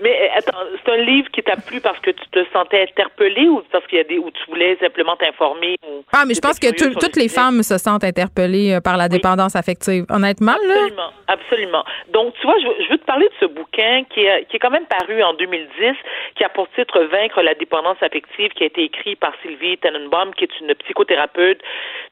[0.00, 3.48] Mais euh, attends, c'est un livre qui t'a plu parce que tu te sentais interpellée
[3.48, 5.76] ou parce qu'il y a des où tu voulais simplement t'informer
[6.12, 8.96] Ah, mais je pense que tout- toutes le les femmes se sentent interpellées euh, par
[8.96, 10.04] la dépendance affective.
[10.10, 10.74] Honnêtement, là.
[10.74, 11.84] Absolument, absolument.
[12.12, 14.56] Donc, tu vois, je veux, je veux te parler de ce bouquin qui est, qui
[14.56, 15.94] est quand même paru en 2010,
[16.36, 20.34] qui a pour titre Vaincre la dépendance affective, qui a été écrit par Sylvie Tenenbaum,
[20.34, 21.60] qui est une psychothérapeute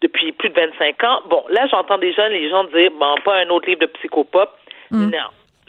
[0.01, 1.21] depuis plus de 25 ans.
[1.29, 4.51] Bon, là, j'entends déjà les gens dire, bon, pas un autre livre de psychopop.
[4.91, 5.11] Mm.
[5.11, 5.19] Non.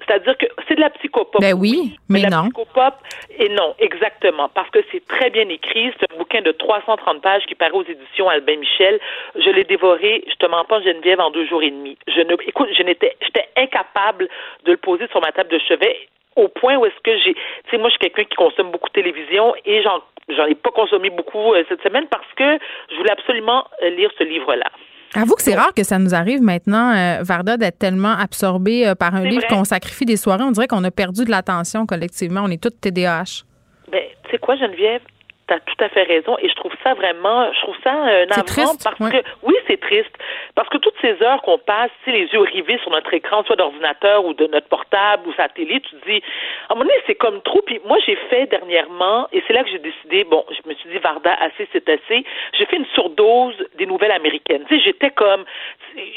[0.05, 1.41] C'est-à-dire que c'est de la psychopop.
[1.41, 2.43] Ben oui, mais la non.
[2.43, 2.95] psychopop,
[3.38, 5.91] et non, exactement, parce que c'est très bien écrit.
[5.99, 8.99] C'est un bouquin de 330 pages qui paraît aux éditions Albin Michel.
[9.35, 11.97] Je l'ai dévoré, je te mens pas, Geneviève, en deux jours et demi.
[12.07, 14.27] Je ne, écoute, je n'étais, j'étais incapable
[14.65, 17.69] de le poser sur ma table de chevet au point où est-ce que j'ai, tu
[17.71, 20.71] sais, moi, je suis quelqu'un qui consomme beaucoup de télévision et j'en, j'en ai pas
[20.71, 22.57] consommé beaucoup euh, cette semaine parce que
[22.89, 24.69] je voulais absolument euh, lire ce livre-là.
[25.15, 28.95] Avoue que c'est rare que ça nous arrive maintenant, euh, Varda, d'être tellement absorbé euh,
[28.95, 30.44] par un livre qu'on sacrifie des soirées.
[30.44, 32.41] On dirait qu'on a perdu de l'attention collectivement.
[32.44, 33.44] On est toutes TDAH.
[33.91, 35.02] Ben, tu sais quoi, Geneviève?
[35.47, 38.75] T'as tout à fait raison et je trouve ça vraiment, je trouve ça euh, navrant
[38.81, 39.11] parce ouais.
[39.11, 40.11] que oui c'est triste
[40.55, 43.57] parce que toutes ces heures qu'on passe, sais, les yeux rivés sur notre écran, soit
[43.57, 46.23] d'ordinateur ou de notre portable ou sa télé, tu te dis,
[46.69, 47.61] à un moment donné c'est comme trop.
[47.61, 50.89] Puis moi j'ai fait dernièrement et c'est là que j'ai décidé, bon, je me suis
[50.89, 52.23] dit Varda assez c'est assez.
[52.57, 54.63] J'ai fait une surdose des nouvelles américaines.
[54.67, 55.43] Tu sais, j'étais comme,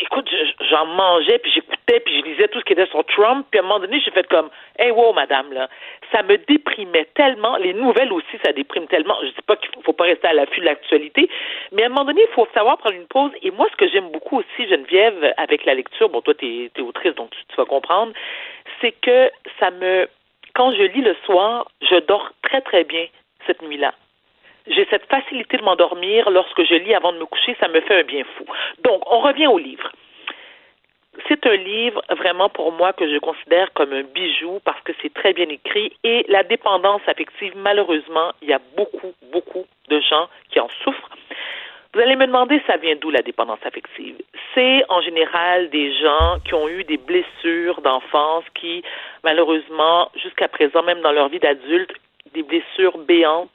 [0.00, 0.28] écoute,
[0.70, 3.62] j'en mangeais, puis j'écoutais, puis je lisais tout ce qui était sur Trump, puis à
[3.62, 5.68] un moment donné, j'ai fait comme, hey, wow, madame, là,
[6.12, 7.56] ça me déprimait tellement.
[7.56, 9.16] Les nouvelles aussi, ça déprime tellement.
[9.22, 11.28] Je dis pas qu'il faut pas rester à l'affût de l'actualité,
[11.72, 13.32] mais à un moment donné, il faut savoir prendre une pause.
[13.42, 16.80] Et moi, ce que j'aime beaucoup aussi, Geneviève, avec la lecture, bon, toi, tu es,
[16.80, 18.12] autrice, donc tu, tu vas comprendre,
[18.80, 19.30] c'est que
[19.60, 20.08] ça me,
[20.54, 23.06] quand je lis le soir, je dors très, très bien
[23.46, 23.94] cette nuit-là
[24.68, 28.00] j'ai cette facilité de m'endormir lorsque je lis avant de me coucher, ça me fait
[28.00, 28.44] un bien fou.
[28.82, 29.92] Donc, on revient au livre
[31.28, 35.12] c'est un livre vraiment pour moi que je considère comme un bijou parce que c'est
[35.12, 40.28] très bien écrit et la dépendance affective, malheureusement, il y a beaucoup, beaucoup de gens
[40.50, 41.10] qui en souffrent.
[41.94, 44.16] Vous allez me demander, ça vient d'où la dépendance affective?
[44.54, 48.82] C'est en général des gens qui ont eu des blessures d'enfance qui,
[49.24, 51.92] malheureusement, jusqu'à présent, même dans leur vie d'adulte,
[52.34, 53.48] des blessures béantes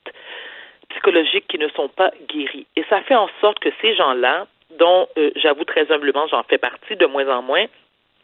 [0.90, 2.66] psychologiques qui ne sont pas guéries.
[2.76, 4.48] Et ça fait en sorte que ces gens-là,
[4.80, 7.65] dont euh, j'avoue très humblement, j'en fais partie de moins en moins.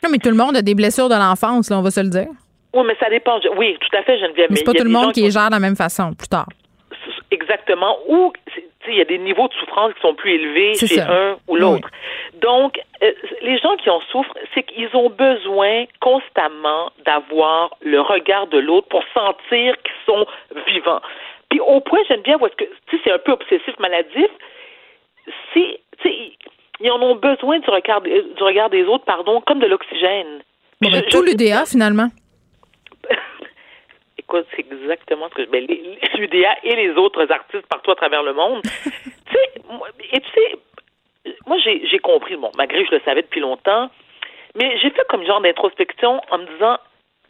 [0.03, 2.09] Non, mais tout le monde a des blessures de l'enfance, là, on va se le
[2.09, 2.27] dire.
[2.73, 3.39] Oui, mais ça dépend.
[3.57, 4.47] Oui, tout à fait, Geneviève.
[4.49, 6.47] Mais c'est pas tout le monde qui, est gère de la même façon, plus tard.
[7.31, 7.97] Exactement.
[8.07, 8.31] Ou
[8.87, 11.89] il y a des niveaux de souffrance qui sont plus élevés chez un ou l'autre.
[12.41, 13.11] Donc, euh,
[13.41, 18.87] les gens qui en souffrent, c'est qu'ils ont besoin constamment d'avoir le regard de l'autre
[18.87, 20.25] pour sentir qu'ils sont
[20.67, 21.01] vivants.
[21.49, 22.65] Puis au point, j'aime bien parce que
[23.03, 24.29] c'est un peu obsessif maladif,
[25.53, 25.81] c'est
[26.79, 30.41] ils en ont besoin du regard, du regard des autres, pardon, comme de l'oxygène.
[30.79, 32.09] Ben, tout l'UDA, finalement.
[34.17, 35.49] Écoute, c'est exactement ce que je.
[35.49, 35.65] Ben,
[36.17, 38.61] L'UDA et les autres artistes partout à travers le monde.
[38.83, 38.91] tu
[39.31, 39.61] sais,
[40.11, 43.89] et tu sais, moi, j'ai compris, bon, malgré que je le savais depuis longtemps,
[44.55, 46.77] mais j'ai fait comme genre d'introspection en me disant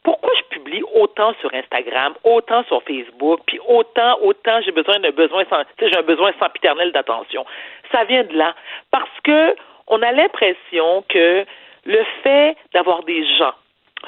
[0.08, 5.12] pourquoi je publie autant sur Instagram, autant sur Facebook, puis autant, autant j'ai besoin d'un
[5.12, 7.46] besoin sans, j'ai un besoin sans piternel d'attention?
[7.92, 8.56] Ça vient de là.
[8.90, 9.54] Parce que
[9.88, 11.44] on a l'impression que
[11.84, 13.52] le fait d'avoir des gens,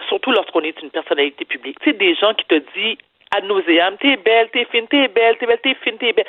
[0.07, 2.97] surtout lorsqu'on est une personnalité publique, tu sais, des gens qui te disent
[3.31, 6.25] ad nauseam, t'es belle, t'es fine, t'es belle, t'es belle, t'es fine, t'es belle.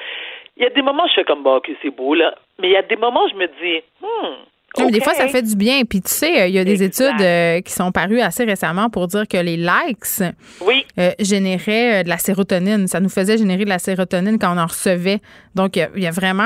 [0.57, 2.35] Il y a des moments, je fais comme, bah, ok, c'est beau, là.
[2.59, 4.35] Mais il y a des moments, je me dis, hmm,
[4.79, 5.83] des fois, ça fait du bien.
[5.89, 9.07] Puis tu sais, il y a des études euh, qui sont parues assez récemment pour
[9.07, 12.87] dire que les likes euh, généraient euh, de la sérotonine.
[12.87, 15.19] Ça nous faisait générer de la sérotonine quand on en recevait.
[15.55, 16.43] Donc, il y, a vraiment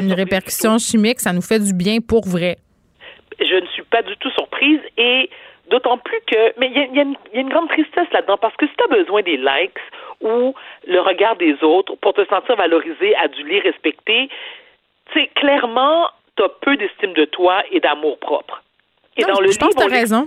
[0.00, 1.20] une répercussion chimique.
[1.20, 2.56] Ça nous fait du bien pour vrai.
[3.40, 5.28] Je ne suis pas du tout surprise et
[5.70, 6.58] d'autant plus que...
[6.60, 9.36] Mais il y, a une grande tristesse là-dedans parce que si tu as besoin des
[9.36, 9.78] likes
[10.20, 10.54] ou
[10.86, 14.28] le regard des autres pour te sentir valorisé, adulé, respecté,
[15.12, 18.62] c'est clairement tu as peu d'estime de toi et d'amour propre.
[19.16, 20.26] Et dans le je pense que tu as raison.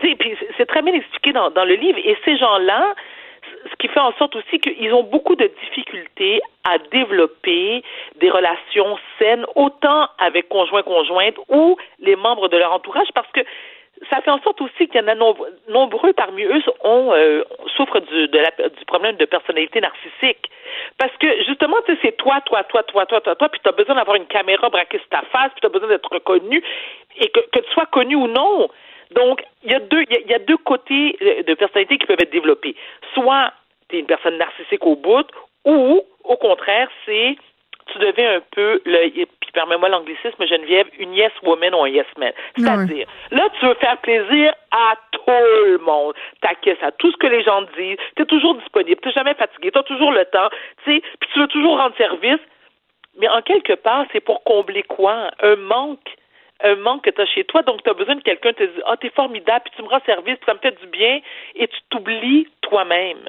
[0.00, 1.98] C'est très bien expliqué dans, dans le livre.
[2.04, 2.94] Et ces gens-là,
[3.70, 7.82] ce qui fait en sorte aussi qu'ils ont beaucoup de difficultés à développer
[8.20, 13.40] des relations saines, autant avec conjoint-conjointe ou les membres de leur entourage, parce que
[14.10, 15.14] ça fait en sorte aussi qu'il y en a
[15.68, 17.44] nombreux parmi eux euh,
[17.76, 18.28] souffrent du,
[18.86, 20.50] problème de personnalité narcissique.
[20.98, 23.68] Parce que justement, tu sais, c'est toi, toi, toi, toi, toi, toi, toi, puis tu
[23.68, 26.62] as besoin d'avoir une caméra braquée sur ta face, puis tu as besoin d'être reconnu,
[27.18, 28.68] et que, que tu sois connu ou non.
[29.12, 32.76] Donc, il y a deux, a deux côtés euh, de personnalité qui peuvent être développés.
[33.14, 33.52] Soit
[33.88, 35.26] tu es une personne narcissique au bout,
[35.64, 37.36] ou au contraire, c'est
[37.92, 42.32] tu deviens un peu le permets-moi l'anglicisme Geneviève une yes woman ou un yes man.
[42.56, 46.14] C'est-à-dire là tu veux faire plaisir à tout le monde.
[46.42, 47.96] T'acquiesces à tout ce que les gens disent.
[48.16, 50.50] Tu es toujours disponible tu jamais fatigué tu as toujours le temps
[50.84, 52.42] tu sais puis tu veux toujours rendre service.
[53.18, 55.30] Mais en quelque part c'est pour combler quoi?
[55.40, 56.10] Un manque
[56.62, 58.64] un manque que tu as chez toi, donc tu as besoin de quelqu'un qui te
[58.64, 60.86] dit Ah, oh, t'es formidable, puis tu me rends service, puis ça me fait du
[60.86, 61.20] bien,
[61.54, 63.28] et tu t'oublies toi-même.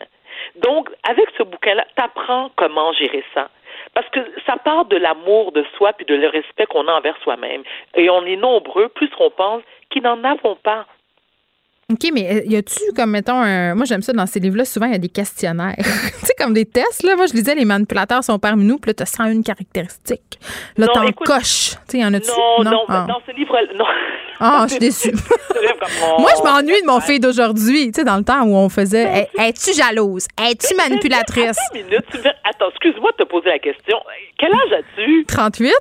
[0.56, 3.50] Donc, avec ce bouquin-là, tu apprends comment gérer ça.
[3.98, 7.18] Parce que ça part de l'amour de soi puis de le respect qu'on a envers
[7.24, 7.64] soi-même.
[7.96, 10.86] Et on est nombreux, plus qu'on pense, qui n'en avons pas.
[11.90, 13.74] OK, mais euh, y a-tu, comme mettons, un...
[13.74, 15.74] moi j'aime ça dans ces livres-là, souvent il y a des questionnaires.
[15.78, 17.16] tu sais, comme des tests, là.
[17.16, 20.38] Moi je disais, les manipulateurs sont parmi nous, puis là, tu as une caractéristique.
[20.76, 21.76] Là, t'en coches.
[21.88, 22.28] Tu sais, y en a-tu?
[22.28, 23.06] Non, non, non, ah.
[23.08, 23.86] dans ce livre non.
[24.38, 25.12] Ah, je suis déçue.
[26.20, 29.30] moi, je m'ennuie de mon fille d'aujourd'hui, tu sais, dans le temps où on faisait
[29.40, 30.28] Es-tu jalouse?
[30.38, 31.58] Es-tu manipulatrice?
[31.58, 33.98] Attends, minute, Attends excuse-moi de te poser la question.
[34.38, 35.24] Quel âge as-tu?
[35.26, 35.72] 38.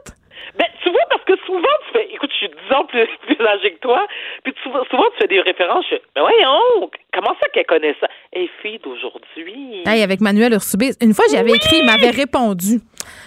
[0.58, 3.46] Ben, tu vois, parce que souvent, tu fais, écoute, je suis 10 ans plus, plus
[3.46, 4.06] âgée que toi,
[4.44, 8.08] puis souvent, tu fais des références, je fais, mais voyons, comment ça qu'elle connaît ça?
[8.32, 9.82] Elle fille d'aujourd'hui.
[9.86, 10.96] Hey, avec Manuel Ursubis.
[11.00, 12.80] Une fois, j'avais écrit, il m'avait répondu.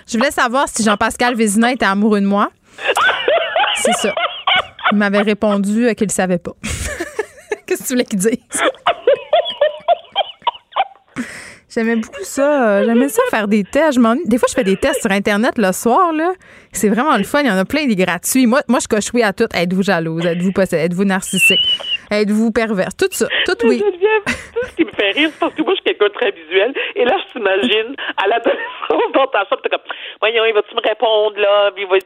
[0.08, 2.50] Je voulais savoir si Jean-Pascal Vézina était amoureux de moi.
[3.76, 4.14] C'est ça.
[4.92, 6.54] Il m'avait répondu qu'il ne savait pas.
[7.68, 8.38] Qu'est-ce que tu voulais qu'il dise?
[11.70, 12.84] J'aimais beaucoup ça.
[12.84, 13.94] J'aimais ça faire des tests.
[14.00, 14.28] Je.
[14.28, 16.12] Des fois, je fais des tests sur Internet le soir.
[16.14, 16.32] là.
[16.72, 17.42] C'est vraiment le fun.
[17.42, 18.48] Il y en a plein des gratuits.
[18.48, 19.48] Moi, moi je coche oui à tout.
[19.54, 20.26] Êtes-vous jalouse?
[20.26, 20.84] Êtes-vous possédée?
[20.84, 21.60] Êtes-vous narcissique?
[22.12, 22.96] Êtes-vous perverse?
[22.98, 23.28] Tout ça.
[23.46, 23.80] Tout Mais oui.
[23.80, 26.32] Tout ce qui me fait rire, c'est parce que moi, je suis quelqu'un de très
[26.32, 26.74] visuel.
[26.96, 29.80] Et là, je t'imagine, à l'adolescence, dans ta chambre, t'es comme,
[30.20, 31.72] voyons, il va-tu me répondre, là?
[31.74, 32.06] Puis il va-tu.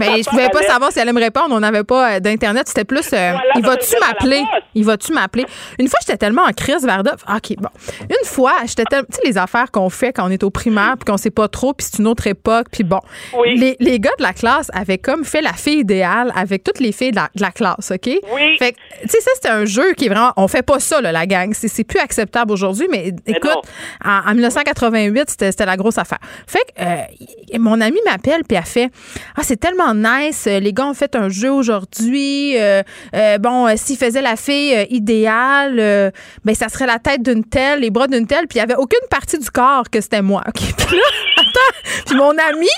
[0.00, 1.54] Mais je pouvais pas savoir si elle allait me répondre.
[1.54, 2.68] On n'avait pas euh, d'Internet.
[2.68, 4.42] C'était plus euh, il va-tu m'appeler?
[4.74, 5.44] Il va-tu m'appeler?
[5.78, 7.12] Une fois, j'étais tellement en crise, Varda.
[7.34, 7.68] OK, bon.
[8.02, 9.06] Une fois, j'étais tellement.
[9.10, 11.48] Tu sais, les affaires qu'on fait quand on est au primaire, puis qu'on sait pas
[11.48, 13.00] trop, puis c'est une autre époque, puis bon.
[13.44, 16.92] Les, les gars de la classe avaient comme fait la fille idéale avec toutes les
[16.92, 18.06] filles de la, de la classe, OK?
[18.06, 18.56] Oui.
[18.58, 20.32] Fait que, tu sais, ça, c'était un jeu qui est vraiment.
[20.36, 21.52] On fait pas ça, là, la gang.
[21.54, 23.58] C'est c'est plus acceptable aujourd'hui, mais écoute,
[24.04, 26.18] en, en 1988, c'était la grosse affaire.
[26.46, 28.90] Fait que euh, mon ami m'appelle, puis elle fait
[29.36, 30.46] Ah, c'est tellement nice.
[30.46, 32.56] euh, Les gars ont fait un jeu aujourd'hui.
[32.58, 32.82] euh,
[33.14, 36.12] euh, bon, s'ils faisaient la fille idéale,
[36.44, 38.76] ben, ça serait la tête d'une telle, les bras d'une telle, puis il y avait
[38.76, 40.42] aucune partie du corps que c'était moi.
[40.48, 40.54] OK?
[40.86, 41.02] Puis là,
[41.38, 42.04] attends.
[42.06, 42.68] Puis mon ami,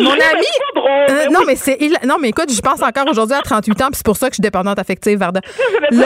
[0.00, 1.30] mon ami.
[1.30, 1.78] Non, mais c'est.
[2.06, 4.32] Non, mais écoute, je pense encore aujourd'hui à 38 ans, puis c'est pour ça que
[4.32, 5.40] je suis dépendante affective, Varda.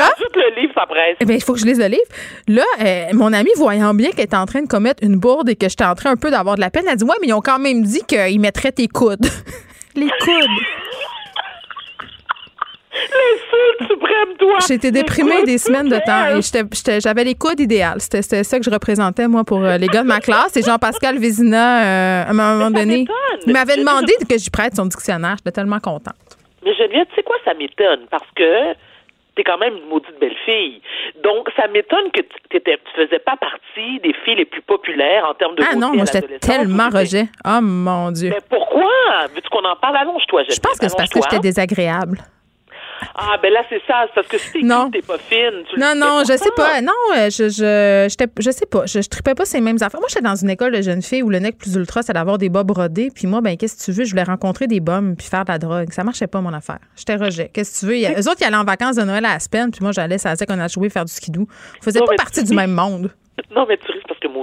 [0.03, 1.17] Là, le livre, ça presse.
[1.21, 2.03] eh bien, il faut que je lise le livre.
[2.49, 5.57] Là, euh, mon ami, voyant bien qu'elle était en train de commettre une bourde et
[5.57, 7.33] que j'étais en train un peu d'avoir de la peine, elle dit Ouais, mais ils
[7.35, 9.27] ont quand même dit qu'ils mettraient tes coudes.
[9.95, 10.33] Les coudes.
[12.93, 14.59] L'insulte suprême, toi.
[14.69, 18.01] J'étais déprimée des semaines de temps et j'étais- j'étais- j'avais les coudes idéales.
[18.01, 20.57] C'était c'était ça que je représentais, moi, pour euh, les gars de ma classe.
[20.57, 23.07] Et Jean-Pascal Vézina, euh, à un moment donné,
[23.47, 25.37] il m'avait demandé que j'y prête son dictionnaire.
[25.39, 26.15] J'étais tellement contente.
[26.65, 28.73] Mais Geneviève, tu sais quoi, ça m'étonne parce que
[29.35, 30.81] t'es quand même une maudite belle fille.
[31.23, 35.27] Donc, ça m'étonne que tu t'étais- tu faisais pas partie des filles les plus populaires
[35.29, 36.57] en termes de Ah non, moi, j'étais l'adolescence.
[36.57, 37.25] tellement rejet.
[37.47, 38.31] Oh mon Dieu.
[38.31, 38.91] Mais pourquoi?
[39.35, 39.97] Veux-tu qu'on en parle?
[39.97, 40.43] Allonge-toi.
[40.49, 42.19] Je pense que c'est parce que j'étais désagréable.
[43.15, 44.05] Ah, ben là, c'est ça.
[44.09, 44.85] C'est parce que si t'es Non.
[44.91, 45.65] cute, t'es pas fine.
[45.73, 46.81] Tu Non, non, je sais pas.
[46.81, 48.09] Non, euh, je, je,
[48.41, 48.87] je sais pas.
[48.87, 50.01] Je, je tripais pas ces mêmes affaires.
[50.01, 52.39] Moi, j'étais dans une école de jeunes filles où le nec plus ultra, c'est d'avoir
[52.39, 53.11] des bas brodés.
[53.15, 54.05] Puis moi, ben, qu'est-ce que tu veux?
[54.05, 55.93] Je voulais rencontrer des bums puis faire de la drogue.
[55.93, 56.79] Ça marchait pas, mon affaire.
[56.97, 57.51] J'étais rejet.
[57.53, 57.97] Qu'est-ce que tu veux?
[57.97, 59.71] Il y a- eux autres, ils allaient en vacances de Noël à Aspen.
[59.71, 61.47] Puis moi, j'allais, ça qu'on a joué faire du skidoo.
[61.81, 63.11] On faisait Non, pas partie du même monde.
[63.55, 63.91] Non, mais tu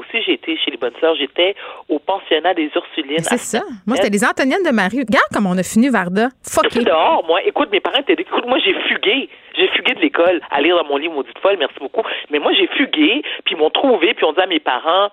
[0.09, 1.15] aussi, j'ai été chez les bonnes sœurs.
[1.15, 1.55] J'étais
[1.87, 3.19] au pensionnat des Ursulines.
[3.19, 3.61] C'est ça.
[3.85, 4.99] Moi, c'était les Antoniennes de Marie.
[4.99, 6.29] Regarde comme on a fini Varda.
[6.43, 7.41] Fuck J'étais dehors, moi.
[7.45, 8.13] Écoute, mes parents étaient.
[8.13, 9.29] Écoute, moi, j'ai fugué.
[9.55, 12.03] J'ai fugué de l'école à lire dans mon livre Maudite folle, merci beaucoup.
[12.29, 15.09] Mais moi, j'ai fugué, puis ils m'ont trouvé, puis on dit à mes parents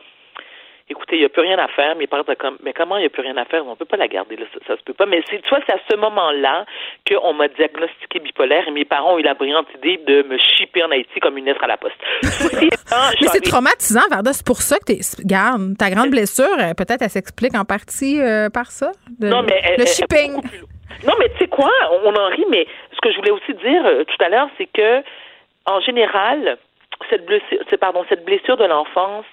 [0.88, 1.96] écoutez, il n'y a plus rien à faire.
[1.96, 3.66] Mes parents étaient comme mais comment il n'y a plus rien à faire?
[3.66, 4.46] On peut pas la garder, là.
[4.52, 5.06] Ça, ça se peut pas.
[5.06, 6.64] Mais c'est, tu vois, c'est à ce moment-là
[7.08, 10.82] qu'on m'a diagnostiqué bipolaire et mes parents ont eu la brillante idée de me chipper
[10.84, 11.96] en Haïti comme une lettre à la poste.
[12.22, 14.32] Ceci étant, Mais c'est traumatisant, Varda.
[14.32, 15.00] C'est pour ça que t'es.
[15.24, 18.92] Garde, ta grande blessure, euh, peut-être, elle s'explique en partie euh, par ça.
[19.20, 20.34] de- Non, mais elle- le elle- shipping.
[21.06, 21.70] Non, mais tu sais quoi?
[22.04, 24.66] On en rit, mais ce que je voulais aussi dire euh, tout à l'heure, c'est
[24.72, 25.02] que,
[25.66, 26.56] en général,
[27.10, 29.26] cette blessure, c'est- pardon, cette blessure de l'enfance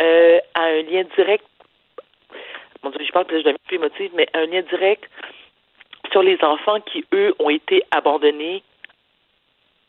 [0.00, 1.44] euh, a un lien direct.
[2.82, 5.04] Mon Dieu, je parle peut-être deviens plus émotive, mais un lien direct
[6.10, 8.62] sur les enfants qui, eux, ont été abandonnés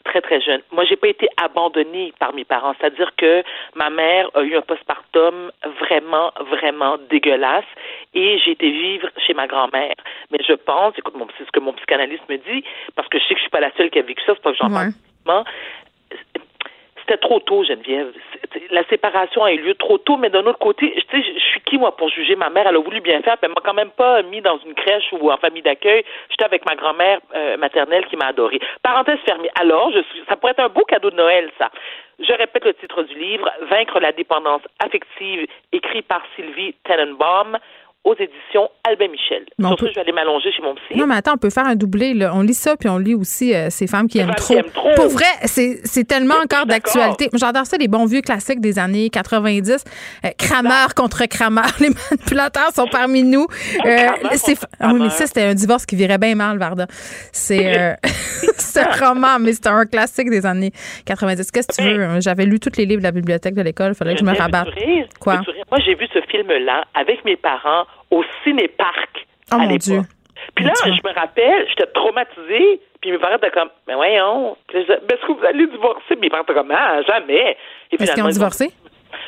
[0.04, 0.62] très très jeunes.
[0.72, 3.44] Moi, j'ai pas été abandonnée par mes parents, c'est-à-dire que
[3.76, 7.66] ma mère a eu un postpartum vraiment vraiment dégueulasse
[8.14, 9.96] et j'ai été vivre chez ma grand-mère.
[10.32, 12.64] Mais je pense, écoute, c'est ce que mon psychanalyste me dit,
[12.96, 14.42] parce que je sais que je suis pas la seule qui a vécu ça, c'est
[14.42, 15.44] pas que j'en parle.
[17.12, 18.14] C'était trop tôt, Geneviève.
[18.70, 21.94] La séparation a eu lieu trop tôt, mais d'un autre côté, je suis qui, moi,
[21.98, 22.68] pour juger ma mère?
[22.68, 25.12] Elle a voulu bien faire, puis elle m'a quand même pas mis dans une crèche
[25.12, 26.06] ou en famille d'accueil.
[26.30, 28.62] J'étais avec ma grand-mère euh, maternelle qui m'a adorée.
[28.82, 29.50] Parenthèse fermée.
[29.60, 31.70] Alors, je ça pourrait être un beau cadeau de Noël, ça.
[32.20, 37.58] Je répète le titre du livre, Vaincre la dépendance affective, écrit par Sylvie Tenenbaum
[38.04, 39.46] aux éditions Albin Michel.
[39.60, 40.98] Mais on Sur peut- ce, je vais aller m'allonger chez mon psy.
[40.98, 42.14] Non, mais attends, on peut faire un doublé.
[42.16, 42.32] Là.
[42.34, 44.48] On lit ça, puis on lit aussi euh, ces femmes qui aiment femmes trop.
[44.54, 44.90] qui aiment trop.
[44.96, 47.30] Pour vrai, c'est tellement encore d'actualité.
[47.34, 49.84] J'adore ça, les bons vieux classiques des années 90.
[50.26, 51.62] Euh, Kramer contre Kramer.
[51.80, 53.46] Les manipulateurs sont parmi nous.
[53.86, 56.86] Euh, c'est- ah oui, mais ça, c'était un divorce qui virait bien mal, Varda.
[57.32, 57.94] C'est euh,
[58.78, 60.72] un roman, mais c'est un classique des années
[61.06, 61.52] 90.
[61.52, 62.20] Qu'est-ce que tu veux?
[62.22, 63.92] J'avais lu tous les livres de la bibliothèque de l'école.
[63.92, 64.70] Il fallait que je me rabatte.
[65.20, 65.42] Quoi?
[65.70, 70.06] Moi, j'ai vu ce film-là avec mes parents au ciné-parc Oh à l'époque.
[70.56, 75.28] Puis là, je me rappelle, j'étais traumatisée, puis mes parents étaient comme, mais voyons, est-ce
[75.28, 76.16] que vous allez divorcer?
[76.20, 77.58] Mes parents étaient comme, ah, jamais.
[77.92, 78.72] Est-ce qu'ils ont divorcé?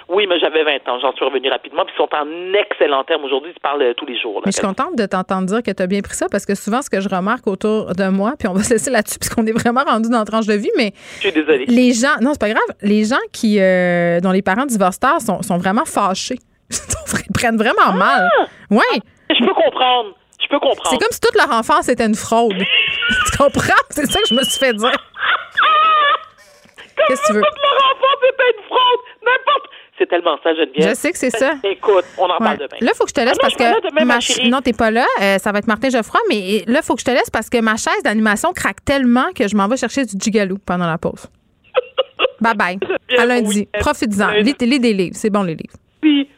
[0.10, 3.24] Oui, mais j'avais 20 ans, j'en suis revenue rapidement, puis ils sont en excellent terme
[3.26, 4.36] aujourd'hui, ils se parlent euh, tous les jours.
[4.36, 4.42] là.
[4.46, 6.56] Mais je suis contente de t'entendre dire que tu as bien pris ça parce que
[6.56, 9.46] souvent, ce que je remarque autour de moi, puis on va se laisser là-dessus puisqu'on
[9.46, 11.66] est vraiment rendu dans la tranche de vie, mais Je suis désolée.
[11.68, 15.22] les gens, non, c'est pas grave, les gens qui, euh, dont les parents divorcent tard
[15.22, 16.40] sont, sont vraiment fâchés.
[16.70, 18.30] Ils prennent vraiment mal.
[18.70, 18.80] Oui.
[19.30, 20.16] Je peux comprendre.
[20.42, 20.90] Je peux comprendre.
[20.90, 22.58] C'est comme si toute leur enfance était une fraude.
[23.32, 23.74] tu comprends?
[23.90, 24.92] C'est ça que je me suis fait dire.
[27.08, 27.42] Qu'est-ce que tu veux?
[27.42, 29.70] Toute leur enfance était une fraude, n'importe.
[29.98, 30.90] C'est tellement ça, Geneviève.
[30.90, 31.54] Je sais que c'est ça.
[31.64, 32.38] Écoute, on en Ouais.
[32.40, 32.78] parle demain.
[32.82, 33.90] Là, il faut que je te laisse Ah parce que.
[33.90, 34.50] demain, ma chérie.
[34.50, 35.06] Non, t'es pas là.
[35.22, 37.50] Euh, ça va être Martin Geoffroy, mais là, il faut que je te laisse parce
[37.50, 40.98] que ma chaise d'animation craque tellement que je m'en vais chercher du gigalou pendant la
[40.98, 41.28] pause.
[42.42, 42.80] bye bye.
[43.18, 43.68] À lundi.
[43.80, 44.32] Profites-en.
[44.42, 45.16] Lis, lis des livres.
[45.16, 45.76] C'est bon, les livres.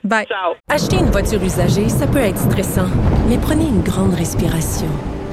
[0.04, 0.28] Bye.
[0.70, 2.88] Acheter une voiture usagée, ça peut être stressant,
[3.28, 4.88] mais prenez une grande respiration.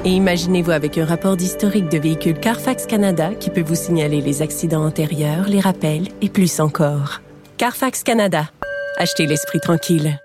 [0.05, 4.41] Et imaginez-vous avec un rapport d'historique de véhicule Carfax Canada qui peut vous signaler les
[4.41, 7.21] accidents antérieurs, les rappels et plus encore.
[7.57, 8.49] Carfax Canada.
[8.97, 10.19] Achetez l'esprit tranquille.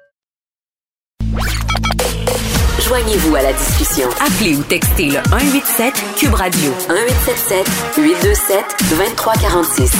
[2.88, 4.08] Joignez-vous à la discussion.
[4.20, 9.92] Appelez ou textez le 187 Cube Radio 1877 827 2346.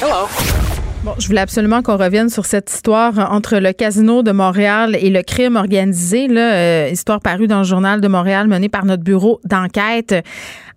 [0.00, 0.61] Hello.
[1.04, 5.10] Bon, je voulais absolument qu'on revienne sur cette histoire entre le casino de Montréal et
[5.10, 9.40] le crime organisé, euh, histoire parue dans le journal de Montréal menée par notre bureau
[9.44, 10.14] d'enquête.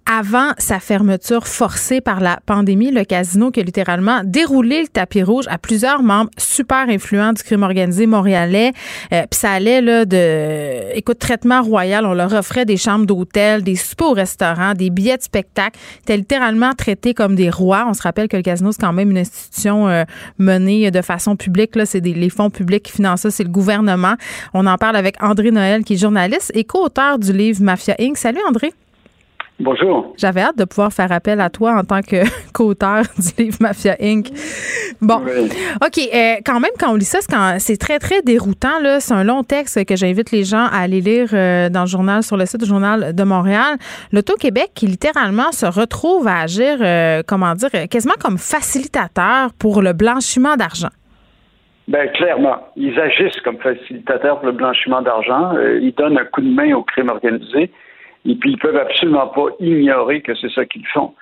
[0.08, 5.24] Avant sa fermeture forcée par la pandémie, le casino qui a littéralement déroulé le tapis
[5.24, 8.72] rouge à plusieurs membres super influents du crime organisé montréalais.
[9.12, 12.06] Euh, Puis ça allait là de, écoute, traitement royal.
[12.06, 15.80] On leur offrait des chambres d'hôtel, des soupers au restaurant, des billets de spectacle.
[16.02, 17.88] C'était littéralement traités comme des rois.
[17.90, 20.04] On se rappelle que le casino c'est quand même une institution euh,
[20.38, 21.76] menée de façon publique.
[21.76, 24.14] Là, c'est des, les fonds publics qui financent ça, c'est le gouvernement.
[24.54, 28.18] On en parle avec André Noël, qui est journaliste et co-auteur du livre Mafia Inc.
[28.18, 28.72] Salut André.
[29.58, 30.14] Bonjour.
[30.18, 32.24] J'avais hâte de pouvoir faire appel à toi en tant que
[32.54, 34.28] co-auteur du livre Mafia Inc.
[35.02, 35.22] Bon,
[35.82, 35.98] OK.
[36.14, 37.20] euh, quand même, quand on lit ça,
[37.60, 39.00] c'est, très, très déroutant.
[39.00, 42.22] C'est un long texte que j'invite les gens à aller lire euh, dans le journal,
[42.22, 43.78] sur le site du Journal de Montréal.
[44.12, 49.94] L'Auto-Québec, qui littéralement se retrouve à agir, euh, comment dire, quasiment comme facilitateur pour le
[49.94, 50.90] blanchiment d'argent.
[51.88, 55.54] Ben clairement, ils agissent comme facilitateurs pour le blanchiment d'argent.
[55.82, 57.72] Ils donnent un coup de main au crime organisé.
[58.28, 61.14] Et puis ils peuvent absolument pas ignorer que c'est ça qu'ils font,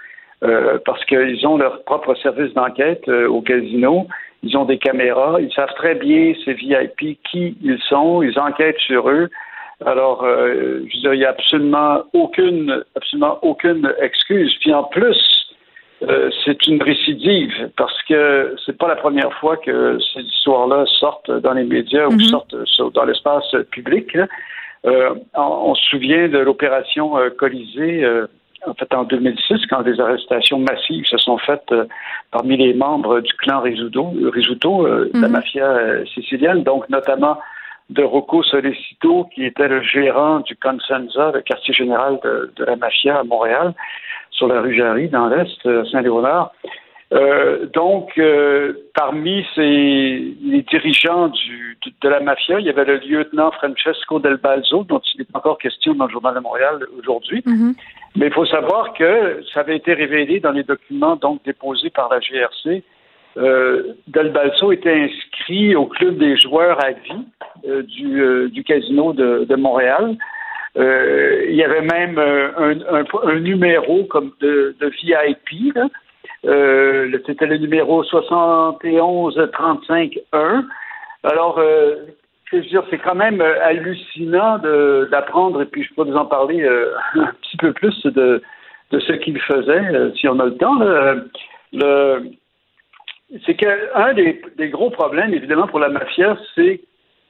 [0.43, 4.07] Euh, parce qu'ils ont leur propre service d'enquête euh, au casino.
[4.43, 5.37] Ils ont des caméras.
[5.39, 8.21] Ils savent très bien ces VIP qui ils sont.
[8.21, 9.29] Ils enquêtent sur eux.
[9.85, 14.53] Alors, euh, je veux dire, il n'y a absolument aucune, absolument aucune excuse.
[14.59, 15.17] Puis en plus,
[16.43, 21.53] c'est une récidive parce que c'est pas la première fois que ces histoires-là sortent dans
[21.53, 24.13] les médias ou sortent sur- dans l'espace public.
[24.13, 24.27] là.
[24.85, 28.27] Euh, on, on se souvient de l'opération euh, Colisée, euh,
[28.65, 31.73] en fait en 2006, quand des arrestations massives se sont faites
[32.31, 37.39] parmi les membres du clan Risuto, la mafia euh, sicilienne, donc notamment
[37.89, 42.77] de Rocco Solicito, qui était le gérant du Consenza, le quartier général de, de la
[42.77, 43.73] mafia à Montréal,
[44.31, 45.61] sur la rue Jarry, dans l'Est,
[45.91, 46.53] Saint-Léonard.
[47.13, 49.61] Euh, donc, euh, parmi ces,
[50.41, 54.83] les dirigeants du, de, de la mafia, il y avait le lieutenant Francesco Del Balzo,
[54.83, 57.43] dont il est encore question dans le Journal de Montréal aujourd'hui.
[58.15, 62.09] Mais il faut savoir que ça avait été révélé dans les documents donc déposés par
[62.09, 62.83] la GRC.
[63.37, 67.25] Euh, Del Balso était inscrit au club des joueurs à vie
[67.87, 70.15] du, du casino de, de Montréal.
[70.75, 75.75] Il y avait même un, un- un numéro comme de, de VIP.
[75.75, 75.85] là.
[76.45, 80.65] Euh, le- C'était le numéro 71-35-1.
[81.23, 81.95] Alors, euh,
[82.51, 84.59] c'est quand même euh, hallucinant
[85.09, 88.41] d'apprendre, et puis je peux vous en parler euh, un petit peu plus de,
[88.91, 90.77] de ce qu'il faisait, si on a le temps.
[90.79, 91.15] là.
[91.71, 92.23] Le,
[93.45, 96.81] c'est qu'un des, des gros problèmes, évidemment, pour la mafia, c'est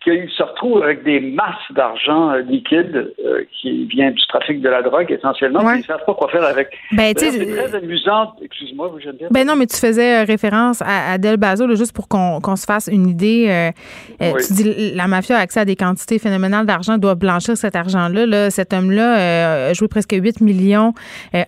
[0.04, 4.70] qu'ils se retrouvent avec des masses d'argent euh, liquide euh, qui vient du trafic de
[4.70, 6.68] la drogue essentiellement, ils ne savent pas quoi faire avec.
[6.92, 8.34] Ben, c'est très amusant.
[8.42, 9.30] Excuse-moi, vous, Geneviève.
[9.32, 12.56] Ben non, mais tu faisais euh, référence à, à Del Bazo, là, juste pour qu'on
[12.56, 13.46] se fasse une idée.
[13.50, 14.42] euh, Oui.
[14.46, 18.26] Tu dis la mafia a accès à des quantités phénoménales d'argent, doit blanchir cet argent-là.
[18.26, 18.50] Là.
[18.50, 20.94] Cet homme-là euh, a joué presque 8 millions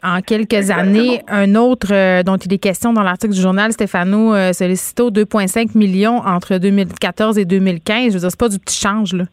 [0.03, 1.21] en quelques années.
[1.27, 6.17] Un autre dont il est question dans l'article du journal, Stéphano euh, Solicito, 2,5 millions
[6.25, 8.07] entre 2014 et 2015.
[8.09, 9.25] Je veux dire, pas du petit change, là.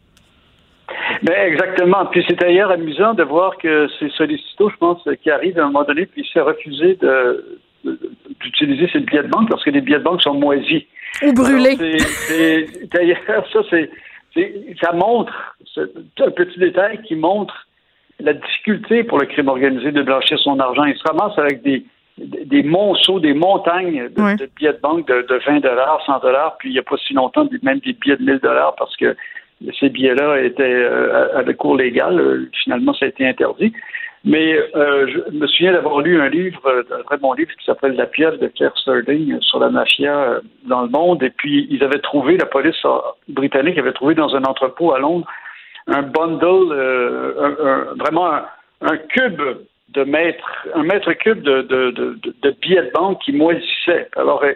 [1.21, 2.05] Ben, exactement.
[2.07, 5.67] Puis c'est d'ailleurs amusant de voir que c'est Solicito, je pense, qui arrive à un
[5.67, 7.59] moment donné, puis s'est refusé de-
[8.41, 10.83] d'utiliser ses billets de banque parce que les billets de banque sont moisis.
[11.21, 11.77] Ou brûlés.
[12.91, 13.89] D'ailleurs, ça, c'est,
[14.81, 17.67] ça montre, c'est un petit détail qui montre
[18.19, 20.85] la difficulté pour le crime organisé de blanchir son argent.
[20.85, 21.85] Il se ramasse avec des,
[22.17, 26.57] des monceaux, des montagnes de, de billets de banque de, de 20 dollars, 100 dollars,
[26.57, 29.15] puis il n'y a pas si longtemps, même des billets de 1000 dollars parce que
[29.79, 32.19] ces billets-là étaient euh, à- à cours légal.
[32.19, 33.73] Euh, Finalement, ça a été interdit.
[34.25, 37.65] Mais euh, je me souviens d'avoir lu un livre, euh, un très bon livre qui
[37.65, 41.21] s'appelle La pièce de Claire Sterling sur la mafia euh, dans le monde.
[41.23, 44.99] Et puis, ils avaient trouvé, la police euh, britannique avait trouvé dans un entrepôt à
[44.99, 45.27] Londres
[45.87, 48.45] un bundle, euh, un- un- vraiment un,
[48.81, 49.41] un cube
[49.89, 54.07] de mètre, un mètre cube de, de, de, de- billets de banque qui moisissait.
[54.15, 54.53] Alors, euh,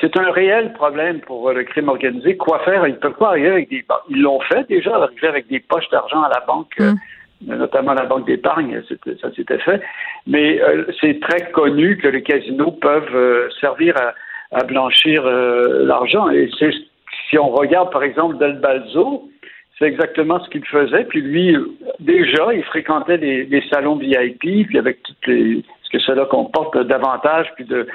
[0.00, 2.36] c'est un réel problème pour le crime organisé.
[2.36, 2.86] Quoi faire?
[2.86, 3.84] Ils peuvent pas arriver avec des...
[4.08, 6.92] Ils l'ont fait déjà, arriver avec des poches d'argent à la banque, euh,
[7.42, 8.82] notamment la banque d'épargne,
[9.20, 9.82] ça s'était fait.
[10.26, 13.94] Mais euh, c'est très connu que les casinos peuvent euh, servir
[14.52, 16.28] à, blanchir l'argent.
[16.30, 16.70] Et c'est
[17.28, 19.29] si on regarde, par exemple, Del Balzo,
[19.80, 21.04] c'est exactement ce qu'il faisait.
[21.04, 21.56] Puis lui,
[22.00, 27.50] déjà, il fréquentait des, salons VIP, puis avec toutes les, ce que cela comporte d'avantages
[27.56, 27.86] puis de,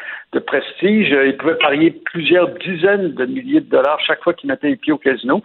[0.47, 4.75] prestige, il pouvait parier plusieurs dizaines de milliers de dollars chaque fois qu'il mettait les
[4.75, 5.41] pieds au casino.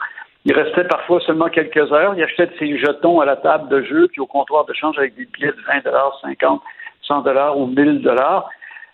[0.46, 2.14] Il restait parfois seulement quelques heures.
[2.16, 5.14] Il achetait ses jetons à la table de jeu puis au comptoir de change avec
[5.14, 6.62] des billets de 20 dollars, 50,
[7.02, 8.48] 100 dollars ou 1000 dollars.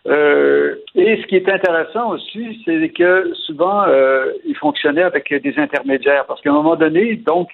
[0.06, 5.58] Euh, et ce qui est intéressant aussi, c'est que souvent, euh, il fonctionnait avec des
[5.58, 6.26] intermédiaires.
[6.26, 7.50] Parce qu'à un moment donné, donc,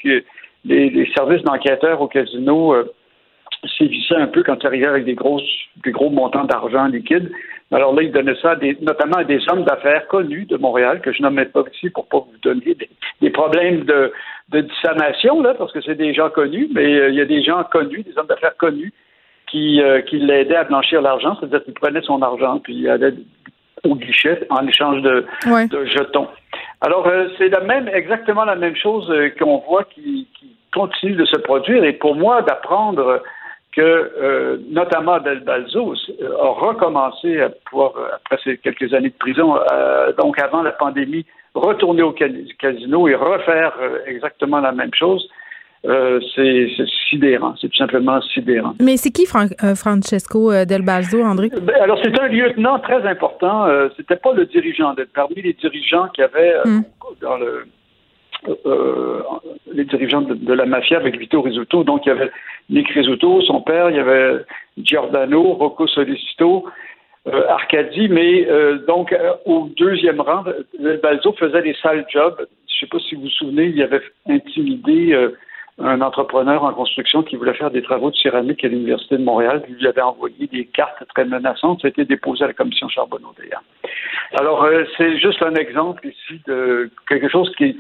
[0.65, 2.93] les, services d'enquêteurs au casino euh,
[3.79, 5.43] sévissaient un peu quand ils arrivaient avec des, grosses,
[5.85, 7.31] des gros montants d'argent liquide.
[7.71, 11.11] Alors là, ils donnaient ça des, notamment à des hommes d'affaires connus de Montréal, que
[11.11, 12.77] je nomme pas ici pour pas vous donner
[13.21, 14.13] des, problèmes de,
[14.51, 14.67] de
[15.43, 18.03] là, parce que c'est des gens connus, mais euh, il y a des gens connus,
[18.03, 18.93] des hommes d'affaires connus,
[19.53, 23.13] qui, euh, qui l'aidaient à blanchir l'argent, c'est-à-dire qu'il prenait son argent puis il allait
[23.85, 25.27] au guichet en échange de,
[25.85, 26.29] jetons.
[26.81, 30.27] Alors, euh, c'est la même, exactement la même chose euh, qu'on voit qui,
[30.75, 31.85] continue de se produire.
[31.85, 33.23] Et pour moi, d'apprendre
[33.77, 39.55] que, notamment Del Balzo, a recommencé à pouvoir, après ces quelques années de prison,
[40.17, 42.15] donc avant la pandémie, retourner au
[42.59, 43.75] casino et refaire
[44.07, 45.29] exactement la même chose,
[45.85, 46.69] euh, c'est
[47.09, 47.55] sidérant.
[47.61, 48.75] C'est tout simplement sidérant.
[48.81, 51.51] Mais c'est qui euh, Francesco euh, Del Balzo, André?
[51.61, 53.67] Ben, alors, c'est un lieutenant très important.
[53.97, 54.95] C'était pas le dirigeant.
[55.15, 56.83] Parmi les dirigeants qui avaient hmm.
[57.21, 57.67] dans le.
[59.73, 61.83] les dirigeants de, la mafia avec Vito Rizzuto.
[61.83, 62.31] Donc, il y avait
[62.71, 64.45] Nick Rizzuto, son père, il y avait
[64.79, 66.65] Giordano, Rocco Solicito,
[67.27, 68.47] Arcadi, mais
[68.87, 69.15] donc
[69.47, 70.45] au deuxième rang,
[70.79, 72.37] Del Balzo faisait des sales jobs.
[72.39, 75.17] Je ne sais pas si vous vous souvenez, il avait intimidé
[75.83, 79.63] un entrepreneur en construction qui voulait faire des travaux de céramique à l'Université de Montréal.
[79.69, 81.81] Il lui avait envoyé des cartes très menaçantes.
[81.83, 83.63] Ça a été déposé à la commission Charbonneau, d'ailleurs.
[84.39, 87.79] Alors, euh, c'est juste un exemple ici de quelque chose qui,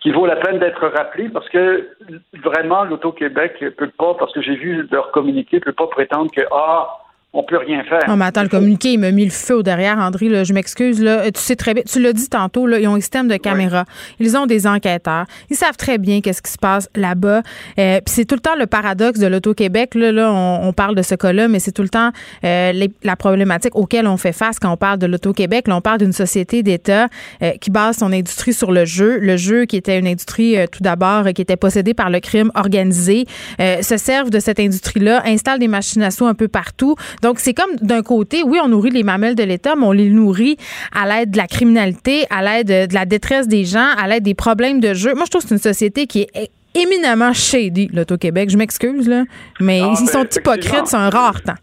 [0.00, 1.88] qui vaut la peine d'être rappelé parce que
[2.34, 6.88] vraiment, l'Auto-Québec peut pas, parce que j'ai vu leur communiqué, peut pas prétendre que, ah,
[7.36, 8.08] on peut rien faire.
[8.08, 10.28] Non, mais attends, le communiqué, il m'a mis le feu au derrière, André.
[10.28, 11.02] Là, je m'excuse.
[11.02, 13.36] Là, tu sais très bien, tu l'as dit tantôt, là, ils ont un système de
[13.36, 13.84] caméra.
[14.18, 15.26] Ils ont des enquêteurs.
[15.50, 17.42] Ils savent très bien qu'est-ce qui se passe là-bas.
[17.78, 19.94] Euh, puis c'est tout le temps le paradoxe de l'Auto-Québec.
[19.94, 22.10] Là, là on, parle de ce cas-là, mais c'est tout le temps
[22.44, 22.72] euh,
[23.02, 25.68] la problématique auquel on fait face quand on parle de l'Auto-Québec.
[25.68, 27.08] Là, on parle d'une société d'État
[27.42, 29.18] euh, qui base son industrie sur le jeu.
[29.18, 33.26] Le jeu qui était une industrie, tout d'abord, qui était possédée par le crime organisé,
[33.58, 36.94] se servent de cette industrie-là, installent des machines à sous un peu partout.
[37.22, 40.08] Donc, c'est comme d'un côté, oui, on nourrit les mamelles de l'État, mais on les
[40.08, 40.56] nourrit
[40.94, 44.34] à l'aide de la criminalité, à l'aide de la détresse des gens, à l'aide des
[44.34, 45.14] problèmes de jeu.
[45.14, 48.50] Moi, je trouve que c'est une société qui est éminemment shady, l'Auto-Québec.
[48.50, 49.24] Je m'excuse, là,
[49.60, 51.54] mais ils sont hypocrites, c'est un rare temps.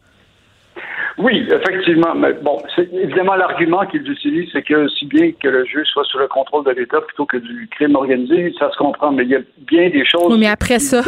[1.20, 2.16] Oui, effectivement.
[2.16, 2.58] Mais bon,
[2.92, 6.66] évidemment, l'argument qu'ils utilisent, c'est que si bien que le jeu soit sous le contrôle
[6.66, 9.12] de l'État plutôt que du crime organisé, ça se comprend.
[9.12, 10.32] Mais il y a bien des choses.
[10.32, 11.04] Oui, mais après ça.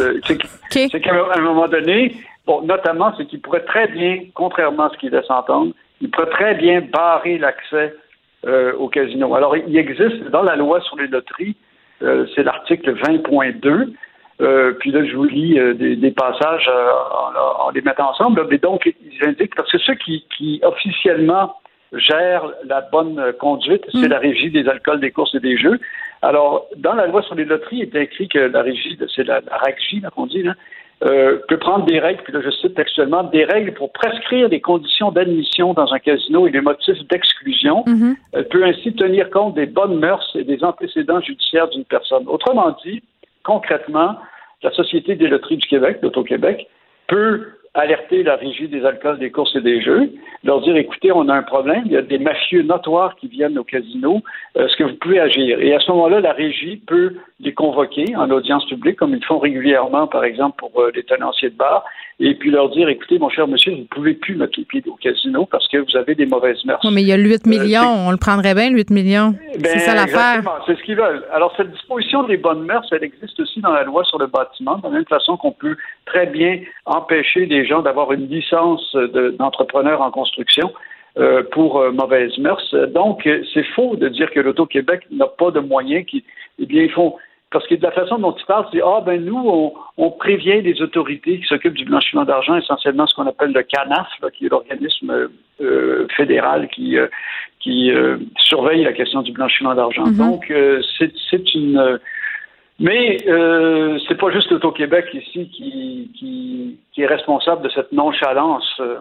[0.70, 2.14] C'est qu'à un moment donné,
[2.46, 6.30] Bon, notamment, c'est qu'il pourrait très bien, contrairement à ce qu'il laisse entendre, il pourrait
[6.30, 7.94] très bien barrer l'accès
[8.46, 9.34] euh, au casino.
[9.34, 11.56] Alors, il existe dans la loi sur les loteries,
[12.02, 13.92] euh, c'est l'article 20.2.
[14.42, 16.70] Euh, puis là, je vous lis des, passages
[17.58, 18.46] en, les mettant ensemble.
[18.48, 21.56] Mais donc, ils indiquent, parce que ceux qui, qui officiellement
[21.92, 24.10] gèrent la bonne conduite, c'est mm.
[24.10, 25.80] la régie des alcools, des courses et des jeux.
[26.22, 29.40] Alors, dans la loi sur les loteries, il est écrit que la régie, c'est la,
[29.40, 30.54] la RACJ, qu'on dit, là,
[31.04, 34.60] euh, peut prendre des règles, puis là je cite textuellement, des règles pour prescrire des
[34.60, 37.84] conditions d'admission dans un casino et des motifs d'exclusion.
[37.86, 38.14] Mm-hmm.
[38.32, 42.24] Elle peut ainsi tenir compte des bonnes mœurs et des antécédents judiciaires d'une personne.
[42.26, 43.02] Autrement dit,
[43.44, 44.16] concrètement,
[44.62, 46.66] la Société des loteries du Québec, l'Auto-Québec,
[47.08, 47.46] peut
[47.76, 50.10] alerter la régie des alcools, des courses et des jeux,
[50.44, 53.58] leur dire écoutez, on a un problème, il y a des mafieux notoires qui viennent
[53.58, 54.22] au casino,
[54.54, 55.60] est-ce que vous pouvez agir?
[55.60, 59.38] Et à ce moment-là, la régie peut les convoquer en audience publique, comme ils font
[59.38, 61.84] régulièrement, par exemple, pour euh, les tenanciers de bar,
[62.18, 64.82] et puis leur dire écoutez, mon cher monsieur, vous ne pouvez plus mettre les pieds
[64.86, 66.80] au casino parce que vous avez des mauvaises mœurs.
[66.90, 69.34] mais il y a le 8 euh, millions, on le prendrait bien, le 8 millions.
[69.52, 70.42] c'est ben, ça l'affaire.
[70.66, 71.24] C'est ce qu'ils veulent.
[71.32, 74.78] Alors, cette disposition des bonnes mœurs, elle existe aussi dans la loi sur le bâtiment,
[74.78, 75.76] de la même façon qu'on peut
[76.06, 78.96] très bien empêcher des gens d'avoir une licence
[79.38, 80.72] d'entrepreneur en construction.
[81.18, 82.74] Euh, pour euh, mauvaises mœurs.
[82.92, 86.22] Donc, c'est faux de dire que l'Auto-Québec n'a pas de moyens qui,
[86.58, 87.14] eh bien, ils font,
[87.56, 90.82] parce que de la façon dont tu parles, c'est ah ben nous, on, prévient les
[90.82, 95.30] autorités qui s'occupent du blanchiment d'argent, essentiellement ce qu'on appelle le CANAF, qui est l'organisme
[95.62, 96.98] euh, fédéral qui,
[97.60, 100.04] qui euh, surveille la question du blanchiment d'argent.
[100.04, 100.18] Mhm.
[100.18, 101.78] Donc, euh, c'est une.
[101.78, 101.96] euh,
[102.78, 108.70] mais euh, c'est pas juste l'Auto-Québec ici qui, qui, qui est responsable de cette nonchalance
[108.80, 108.98] euh,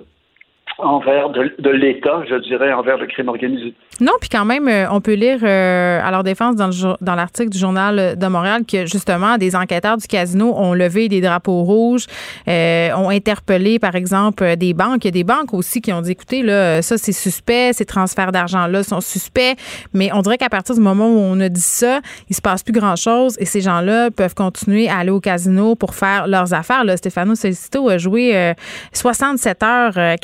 [0.77, 3.73] envers de, l'État, je dirais, envers le crime organisé.
[4.01, 7.57] Non, puis quand même, euh, on peut lire euh, à leur défense dans l'article du
[7.57, 12.05] Journal de Montréal que justement des enquêteurs du casino ont levé des drapeaux rouges,
[12.47, 15.05] euh, ont interpellé par exemple des banques.
[15.05, 17.85] Il y a des banques aussi qui ont dit écoutez là, ça c'est suspect, ces
[17.85, 19.55] transferts d'argent là sont suspects,
[19.93, 22.63] mais on dirait qu'à partir du moment où on a dit ça, il se passe
[22.63, 26.53] plus grand chose et ces gens-là peuvent continuer à aller au casino pour faire leurs
[26.53, 26.83] affaires.
[26.83, 28.53] Là, Stéphano Solicito a joué euh,
[28.93, 30.15] 67 heures euh,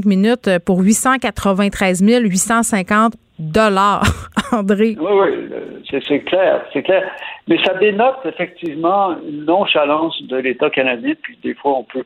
[0.00, 4.02] 45 minutes pour 893 850 dollars,
[4.52, 4.96] André.
[4.98, 7.04] Oui, oui, euh, c'est clair, c'est clair.
[7.46, 12.04] Mais ça dénote effectivement une nonchalance de l'État canadien, puis des fois on peut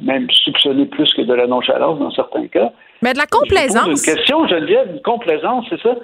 [0.00, 2.72] même soupçonner plus que de la nonchalance dans certains cas.
[3.02, 3.86] Mais de la Je complaisance.
[4.06, 5.94] Une question, Geneviève, une complaisance, c'est ça?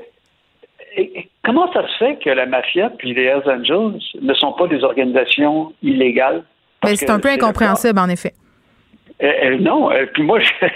[0.97, 4.53] Et- et comment ça se fait que la mafia puis les Hells Angels ne sont
[4.53, 6.45] pas des organisations illégales?
[6.85, 8.33] C'est un peu incompréhensible, en effet.
[9.23, 10.73] euh, euh, non, euh, puis moi, j'avais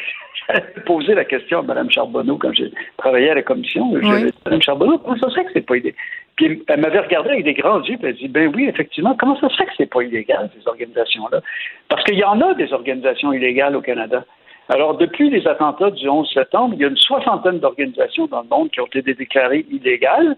[0.86, 3.92] posé la question à Mme Charbonneau quand j'ai travaillé à la commission.
[4.00, 5.98] J'avais dit, Mme Charbonneau, comment ça se fait que c'est pas illégal?
[6.36, 9.38] Puis elle m'avait regardé avec des grands yeux, puis elle dit, ben oui, effectivement, comment
[9.40, 11.40] ça se fait que c'est pas illégal, ces organisations-là?
[11.88, 14.24] Parce qu'il y en a des organisations illégales au Canada.
[14.68, 18.48] Alors, depuis les attentats du 11 septembre, il y a une soixantaine d'organisations dans le
[18.48, 20.36] monde qui ont été déclarées illégales.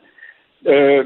[0.66, 1.04] Euh,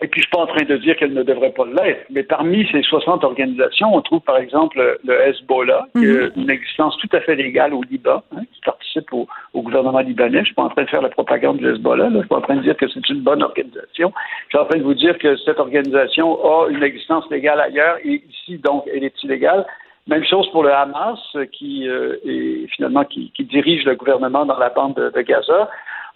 [0.00, 2.22] et puis, je suis pas en train de dire qu'elles ne devraient pas l'être, mais
[2.22, 7.08] parmi ces 60 organisations, on trouve par exemple le Hezbollah, qui a une existence tout
[7.16, 10.40] à fait légale au Liban, hein, qui participe au, au gouvernement libanais.
[10.40, 12.10] Je suis pas en train de faire la propagande du Hezbollah, là.
[12.14, 14.12] je suis pas en train de dire que c'est une bonne organisation.
[14.48, 17.96] Je suis en train de vous dire que cette organisation a une existence légale ailleurs,
[18.04, 19.66] et ici, donc, elle est illégale.
[20.06, 21.18] Même chose pour le Hamas,
[21.52, 25.68] qui euh, est finalement qui, qui dirige le gouvernement dans la bande de, de Gaza,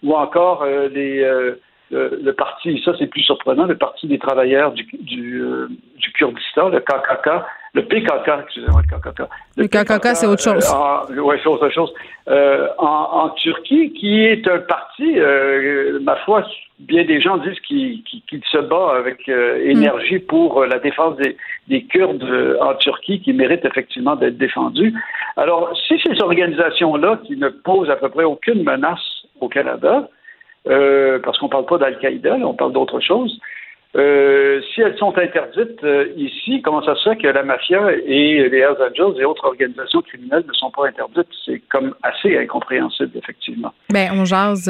[0.03, 1.59] ou encore euh, les, euh,
[1.93, 5.67] le, le parti, ça c'est plus surprenant, le Parti des travailleurs du, du, euh,
[5.97, 7.29] du Kurdistan, le KKK,
[7.75, 9.21] le PKK, excusez-moi, le KKK.
[9.57, 10.63] Le KKK, c'est autre chose.
[11.09, 11.91] oui, c'est autre chose.
[12.27, 12.85] Euh, en,
[13.23, 16.43] en Turquie, qui est un parti, euh, ma foi,
[16.79, 21.17] bien des gens disent qu'il qu'il se bat avec euh, énergie pour euh, la défense
[21.17, 21.35] des,
[21.67, 24.93] des Kurdes euh, en Turquie, qui méritent effectivement d'être défendus.
[25.35, 30.07] Alors, si ces organisations-là, qui ne posent à peu près aucune menace au Canada,
[30.67, 33.39] euh, parce qu'on ne parle pas d'Al-Qaïda, on parle d'autre chose,
[33.95, 38.49] euh, si elles sont interdites euh, ici, comment ça se fait que la mafia et
[38.49, 41.27] les Hells Angels et autres organisations criminelles ne sont pas interdites?
[41.45, 43.71] C'est comme assez incompréhensible, effectivement.
[43.91, 44.67] Ben, on jase,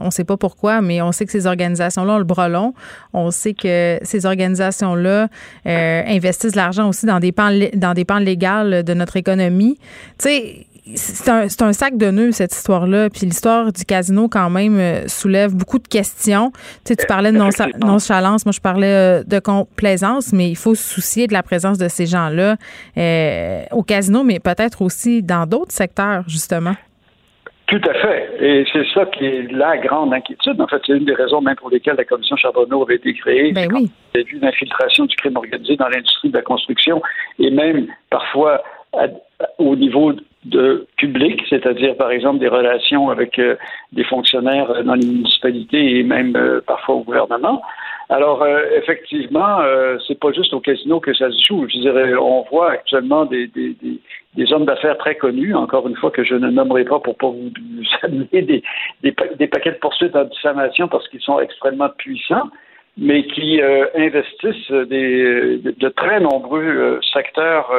[0.00, 2.74] on sait pas pourquoi, mais on sait que ces organisations-là ont le bras long.
[3.12, 5.28] On sait que ces organisations-là
[5.64, 9.76] investissent l'argent aussi dans des pans, dans des pans légales de notre économie.
[10.18, 13.10] Tu sais, c'est un, sac de nœuds, cette histoire-là.
[13.10, 16.50] Puis l'histoire du casino, quand même, euh, soulève beaucoup de questions.
[16.52, 17.50] Tu sais, tu parlais de non-
[17.80, 18.86] nonchalance, moi, je parlais
[19.20, 22.56] euh, de complaisance, mais il faut se soucier de la présence de ces gens-là
[22.96, 26.74] euh, au casino, mais peut-être aussi dans d'autres secteurs, justement.
[27.66, 28.28] Tout à fait.
[28.40, 30.60] Et c'est ça qui est la grande inquiétude.
[30.60, 33.52] En fait, c'est une des raisons même pour lesquelles la commission Charbonneau avait été créée.
[33.52, 33.92] Ben oui.
[34.14, 37.00] il y a eu une infiltration du crime organisé dans l'industrie de la construction
[37.38, 38.60] et même parfois
[38.92, 39.06] à-
[39.58, 40.12] au niveau
[40.44, 43.56] de public, c'est-à-dire par exemple des relations avec euh,
[43.92, 47.62] des fonctionnaires euh, dans les municipalités et même euh, parfois au gouvernement.
[48.08, 51.66] Alors euh, effectivement, euh, c'est pas juste au casino que ça se joue.
[51.68, 54.00] Je dirais, on voit actuellement des, des, des,
[54.34, 57.28] des hommes d'affaires très connus, encore une fois que je ne nommerai pas pour pas
[57.28, 58.62] vous, vous amener des,
[59.02, 62.48] des, des paquets de poursuites en diffamation parce qu'ils sont extrêmement puissants,
[62.96, 63.60] mais qui
[63.94, 67.70] investissent des, de, de très nombreux secteurs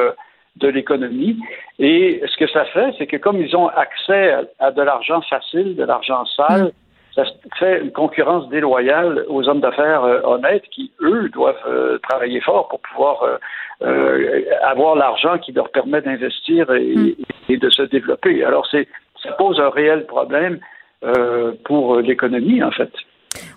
[0.57, 1.39] de l'économie.
[1.79, 5.21] Et ce que ça fait, c'est que comme ils ont accès à, à de l'argent
[5.21, 6.71] facile, de l'argent sale,
[7.15, 7.23] ça
[7.59, 12.69] fait une concurrence déloyale aux hommes d'affaires euh, honnêtes qui, eux, doivent euh, travailler fort
[12.69, 13.37] pour pouvoir euh,
[13.81, 17.17] euh, avoir l'argent qui leur permet d'investir et,
[17.49, 18.43] et de se développer.
[18.43, 18.87] Alors, c'est
[19.21, 20.59] ça pose un réel problème
[21.03, 22.91] euh, pour l'économie, en fait.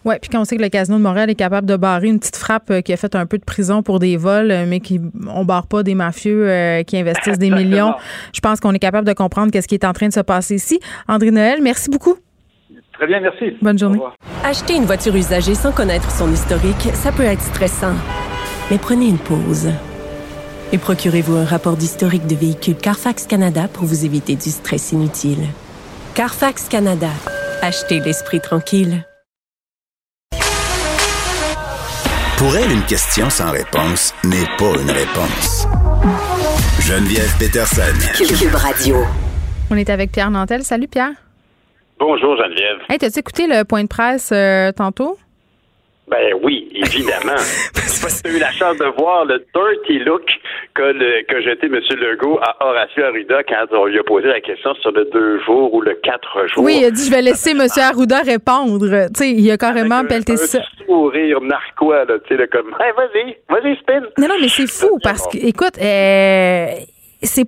[0.05, 2.18] Oui, puis quand on sait que le Casino de Montréal est capable de barrer une
[2.18, 4.80] petite frappe euh, qui a fait un peu de prison pour des vols, euh, mais
[4.80, 7.94] qui on barre pas des mafieux euh, qui investissent des millions,
[8.34, 10.56] je pense qu'on est capable de comprendre qu'est-ce qui est en train de se passer
[10.56, 10.78] ici.
[11.09, 12.16] André Noël, merci beaucoup.
[12.92, 13.56] Très bien, merci.
[13.60, 13.98] Bonne journée.
[14.44, 17.94] Acheter une voiture usagée sans connaître son historique, ça peut être stressant.
[18.70, 19.70] Mais prenez une pause.
[20.72, 25.44] Et procurez-vous un rapport d'historique de véhicule Carfax Canada pour vous éviter du stress inutile.
[26.14, 27.10] Carfax Canada.
[27.62, 29.05] Achetez l'esprit tranquille.
[32.44, 35.66] Pour elle, une question sans réponse n'est pas une réponse.
[36.78, 37.80] Geneviève Peterson.
[38.18, 38.96] Cube Radio.
[39.70, 40.62] On est avec Pierre Nantel.
[40.62, 41.12] Salut Pierre.
[41.98, 42.80] Bonjour Geneviève.
[42.90, 45.16] Hey, t'as-tu écouté le point de presse euh, tantôt?
[46.09, 47.35] Ben oui, évidemment.
[47.74, 50.22] tu as eu la chance de voir le dirty look
[50.74, 51.81] que, le, que jeté M.
[51.98, 55.72] Legault à Horacio Arruda quand on lui a posé la question sur le deux jours
[55.72, 56.62] ou le quatre jours.
[56.64, 57.62] Oui, il a dit je vais laisser M.
[57.81, 58.86] Arruda répondre.
[59.09, 60.59] Tu sais, il a carrément Avec un- pelleté un ça.
[60.86, 64.01] sourire narquois, là, tu sais, là, comme, hey, vas-y, vas-y, spin.
[64.18, 66.66] Non, non, mais c'est fou parce que, écoute, euh,
[67.22, 67.47] c'est.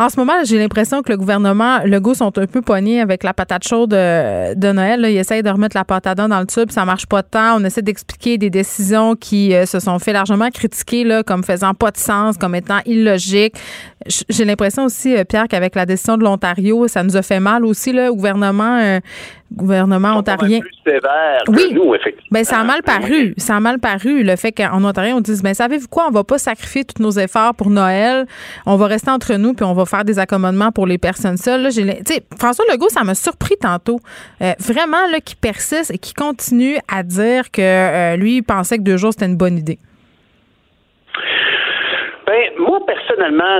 [0.00, 3.34] En ce moment, j'ai l'impression que le gouvernement, Legault, sont un peu pognés avec la
[3.34, 5.00] patate chaude de, de Noël.
[5.00, 5.10] là.
[5.10, 7.60] Ils essayent de remettre la patate dans le tube, ça marche pas tant.
[7.60, 11.74] On essaie d'expliquer des décisions qui euh, se sont fait largement critiquer là, comme faisant
[11.74, 13.56] pas de sens, comme étant illogiques.
[14.28, 17.64] J'ai l'impression aussi, euh, Pierre, qu'avec la décision de l'Ontario, ça nous a fait mal
[17.64, 19.00] aussi, le gouvernement, euh,
[19.52, 20.60] gouvernement ontarien.
[20.60, 21.72] Plus sévère que Oui.
[21.72, 22.28] nous, effectivement.
[22.30, 23.34] Ben, ça a mal paru.
[23.38, 26.24] Ça a mal paru, le fait qu'en Ontario, on dise, ben, savez-vous quoi, on va
[26.24, 28.26] pas sacrifier tous nos efforts pour Noël.
[28.66, 31.62] On va rester entre nous, puis on va faire des accommodements pour les personnes seules.
[31.62, 31.70] Là,
[32.38, 34.00] François Legault, ça m'a surpris tantôt.
[34.42, 38.78] Euh, vraiment, là, qui persiste et qui continue à dire que euh, lui, il pensait
[38.78, 39.78] que deux jours, c'était une bonne idée.
[42.28, 43.58] Ben, moi, personnellement,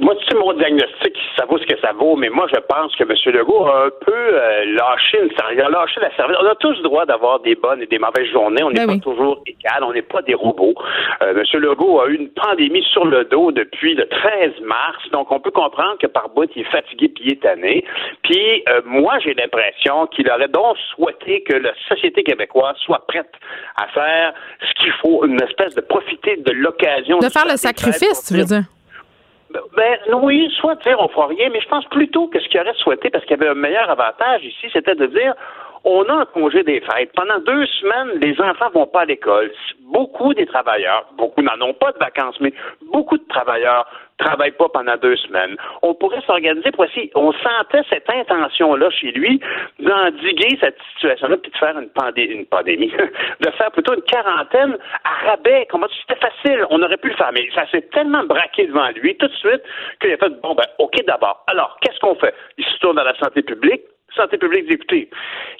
[0.00, 2.96] moi, tu sais, mon diagnostic, ça vaut ce que ça vaut, mais moi, je pense
[2.96, 3.12] que M.
[3.36, 6.34] Legault a un peu euh, lâché une il a lâché la service.
[6.40, 8.62] On a tous le droit d'avoir des bonnes et des mauvaises journées.
[8.62, 10.72] On n'est pas toujours égal, on n'est pas des robots.
[11.20, 11.60] Euh, M.
[11.60, 15.50] Legault a eu une pandémie sur le dos depuis le 13 mars, donc on peut
[15.50, 17.84] comprendre que par bout, il est fatigué puis il est tanné.
[18.22, 23.30] Puis, euh, moi, j'ai l'impression qu'il aurait donc souhaité que la société québécoise soit prête
[23.76, 24.32] à faire
[24.62, 28.44] ce qu'il faut, une espèce de profiter de l'occasion De faire le sacrifice, tu veux
[28.44, 28.64] dire?
[29.76, 32.74] ben oui, soit dire on fera rien, mais je pense plutôt que ce qu'il aurait
[32.74, 35.34] souhaité, parce qu'il y avait un meilleur avantage ici, c'était de dire
[35.86, 37.12] on a un congé des fêtes.
[37.14, 39.52] Pendant deux semaines, les enfants vont pas à l'école.
[39.82, 42.52] Beaucoup des travailleurs, beaucoup n'en ont pas de vacances, mais
[42.92, 43.86] beaucoup de travailleurs
[44.18, 45.56] travaillent pas pendant deux semaines.
[45.82, 47.12] On pourrait s'organiser pour essayer.
[47.14, 49.40] On sentait cette intention-là chez lui
[49.78, 52.90] d'endiguer cette situation-là, puis de faire une, pandé- une pandémie,
[53.40, 55.68] de faire plutôt une quarantaine à rabais.
[55.70, 59.16] Comment c'était facile, on aurait pu le faire, mais ça s'est tellement braqué devant lui
[59.18, 59.62] tout de suite
[60.00, 61.44] qu'il a fait bon ben ok d'abord.
[61.46, 62.34] Alors qu'est-ce qu'on fait?
[62.58, 63.82] Il se tourne à la santé publique
[64.16, 65.08] santé publique dit, écoutez,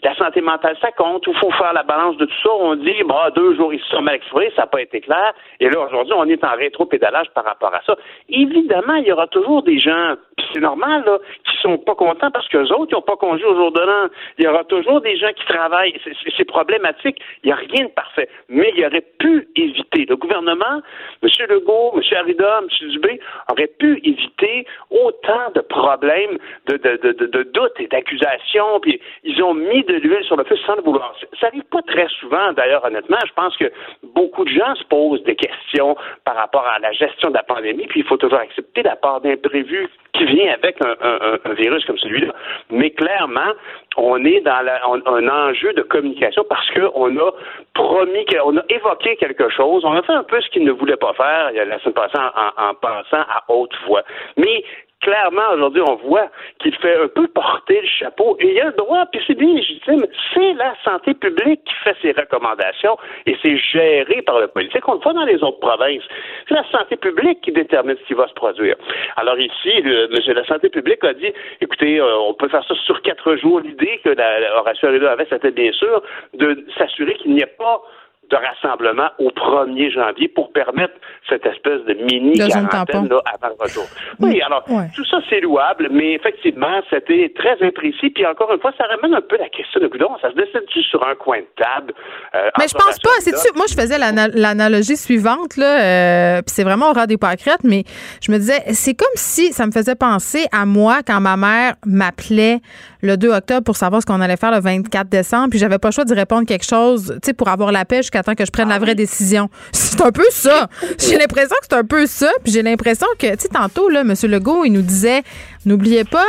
[0.03, 2.51] la santé mentale, ça compte, il faut faire la balance de tout ça.
[2.59, 5.33] On dit, bah, deux jours, ils se sont mal exprimés, ça n'a pas été clair.
[5.61, 7.97] Et là, aujourd'hui, on est en rétro-pédalage par rapport à ça.
[8.29, 10.15] Évidemment, il y aura toujours des gens,
[10.53, 13.55] c'est normal, là, qui sont pas contents parce que autres, ils n'ont pas congé au
[13.55, 14.09] jour de l'an.
[14.39, 15.95] Il y aura toujours des gens qui travaillent.
[16.05, 17.21] C'est- problématique.
[17.43, 18.29] Il n'y a rien de parfait.
[18.49, 20.07] Mais il aurait pu éviter.
[20.09, 20.81] Le gouvernement,
[21.23, 21.29] M.
[21.49, 22.03] Legault, M.
[22.17, 22.89] Arruda, M.
[22.91, 23.21] Dubé,
[23.51, 28.46] aurait pu éviter autant de problèmes, de doutes et d'accusations.
[28.83, 31.15] Puis ils ont mis de l'huile sur le feu sans le vouloir.
[31.41, 33.19] Ça arrive pas très souvent, d'ailleurs, honnêtement.
[33.27, 33.71] Je pense que
[34.15, 37.87] beaucoup de gens se posent des questions par rapport à la gestion de la pandémie.
[37.87, 42.33] Puis il faut toujours accepter la part d'imprévu qui vient avec un, virus comme celui-là.
[42.71, 43.53] Mais clairement,
[43.97, 44.63] on est dans
[45.07, 47.31] un enjeu de communication parce qu'on a
[47.75, 49.85] promis, que- on a évoqué quelque chose.
[49.85, 52.63] On a fait un peu ce qu'il ne voulait pas faire la semaine passée en,
[52.63, 54.03] en- en pensant à haute voix.
[54.37, 54.65] Mais
[55.01, 56.29] clairement, aujourd'hui, on voit
[56.59, 59.55] qu'il fait un peu porter le chapeau et il a le droit, puis c'est bien
[59.55, 60.07] légitime.
[60.35, 62.97] C'est la santé publique qui fait ses recommandations
[63.27, 64.87] et c'est géré par le politique.
[64.89, 66.03] On le fait dans les autres provinces.
[66.49, 68.77] C'est la santé publique qui détermine ce qui va se produire.
[69.17, 72.75] Alors ici, le, monsieur la santé publique a dit, écoutez, euh, on peut faire ça
[72.87, 73.61] sur quatre jours.
[73.61, 76.03] L'idée que la, la avait, c'était bien sûr
[76.35, 77.83] de s'assurer qu'il n'y ait pas
[78.31, 80.95] de rassemblement au 1er janvier pour permettre
[81.29, 83.85] cette espèce de mini quarantaine là, avant le retour.
[84.21, 88.11] Oui, alors tout ça c'est louable, mais effectivement c'était très imprécis.
[88.11, 90.09] Puis encore une fois, ça ramène un peu la question de Goudon.
[90.23, 91.93] Ça se décide-tu sur un coin de table
[92.35, 93.11] euh, Mais je pense pas.
[93.21, 97.17] C'est moi je faisais l'ana- l'analogie suivante là, euh, puis c'est vraiment au ras des
[97.19, 97.85] pâquerettes, mais
[98.23, 101.75] je me disais c'est comme si ça me faisait penser à moi quand ma mère
[101.85, 102.59] m'appelait
[103.03, 105.89] le 2 octobre pour savoir ce qu'on allait faire le 24 décembre, puis j'avais pas
[105.89, 108.47] le choix d'y répondre quelque chose, tu sais pour avoir la paix jusqu'à temps que
[108.47, 109.51] je prenne la vraie décision.
[109.73, 110.69] C'est un peu ça.
[110.99, 114.05] J'ai l'impression que c'est un peu ça, puis j'ai l'impression que tu sais tantôt là
[114.05, 115.23] monsieur Legault, il nous disait
[115.65, 116.27] n'oubliez pas,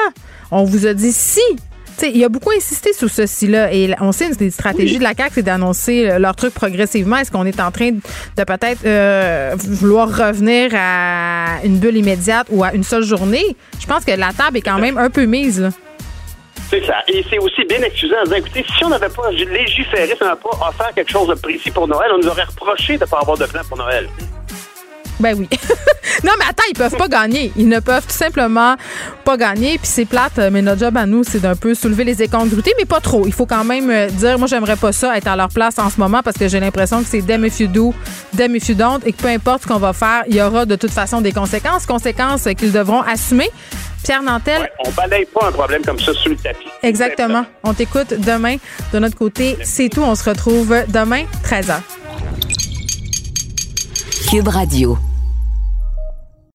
[0.52, 1.42] on vous a dit si
[1.98, 3.74] tu sais, il a beaucoup insisté sur ceci-là.
[3.74, 7.18] Et on sait une des stratégies de la CAQ, c'est d'annoncer euh, leur truc progressivement.
[7.18, 8.00] Est-ce qu'on est en train de,
[8.38, 13.56] de peut-être euh, vouloir revenir à une bulle immédiate ou à une seule journée?
[13.80, 15.60] Je pense que la table est quand même un peu mise.
[15.60, 15.70] là.
[16.70, 17.02] C'est ça.
[17.08, 20.26] Et c'est aussi bien excusant en disant, écoutez, si on n'avait pas légiféré, si on
[20.26, 23.10] n'avait pas offert quelque chose de précis pour Noël, on nous aurait reproché de ne
[23.10, 24.10] pas avoir de plan pour Noël.
[25.20, 25.48] Ben oui.
[26.24, 27.52] non, mais attends, ils peuvent pas gagner.
[27.58, 28.76] Ils ne peuvent tout simplement
[29.24, 29.78] pas gagner.
[29.78, 32.86] Puis c'est plate, mais notre job à nous, c'est d'un peu soulever les incongruités, mais
[32.86, 33.26] pas trop.
[33.26, 35.90] Il faut quand même euh, dire, moi, j'aimerais pas ça être à leur place en
[35.90, 37.94] ce moment parce que j'ai l'impression que c'est them if you do,
[38.38, 40.76] if you don't, et que peu importe ce qu'on va faire, il y aura de
[40.76, 43.50] toute façon des conséquences, conséquences qu'ils devront assumer.
[44.04, 44.62] Pierre Nantel?
[44.62, 46.68] Ouais, on balaye pas un problème comme ça sous le tapis.
[46.84, 47.46] Exactement.
[47.64, 48.56] On t'écoute demain.
[48.94, 50.02] De notre côté, c'est tout.
[50.02, 51.82] On se retrouve demain, 13h.
[54.28, 55.17] Cube Radio.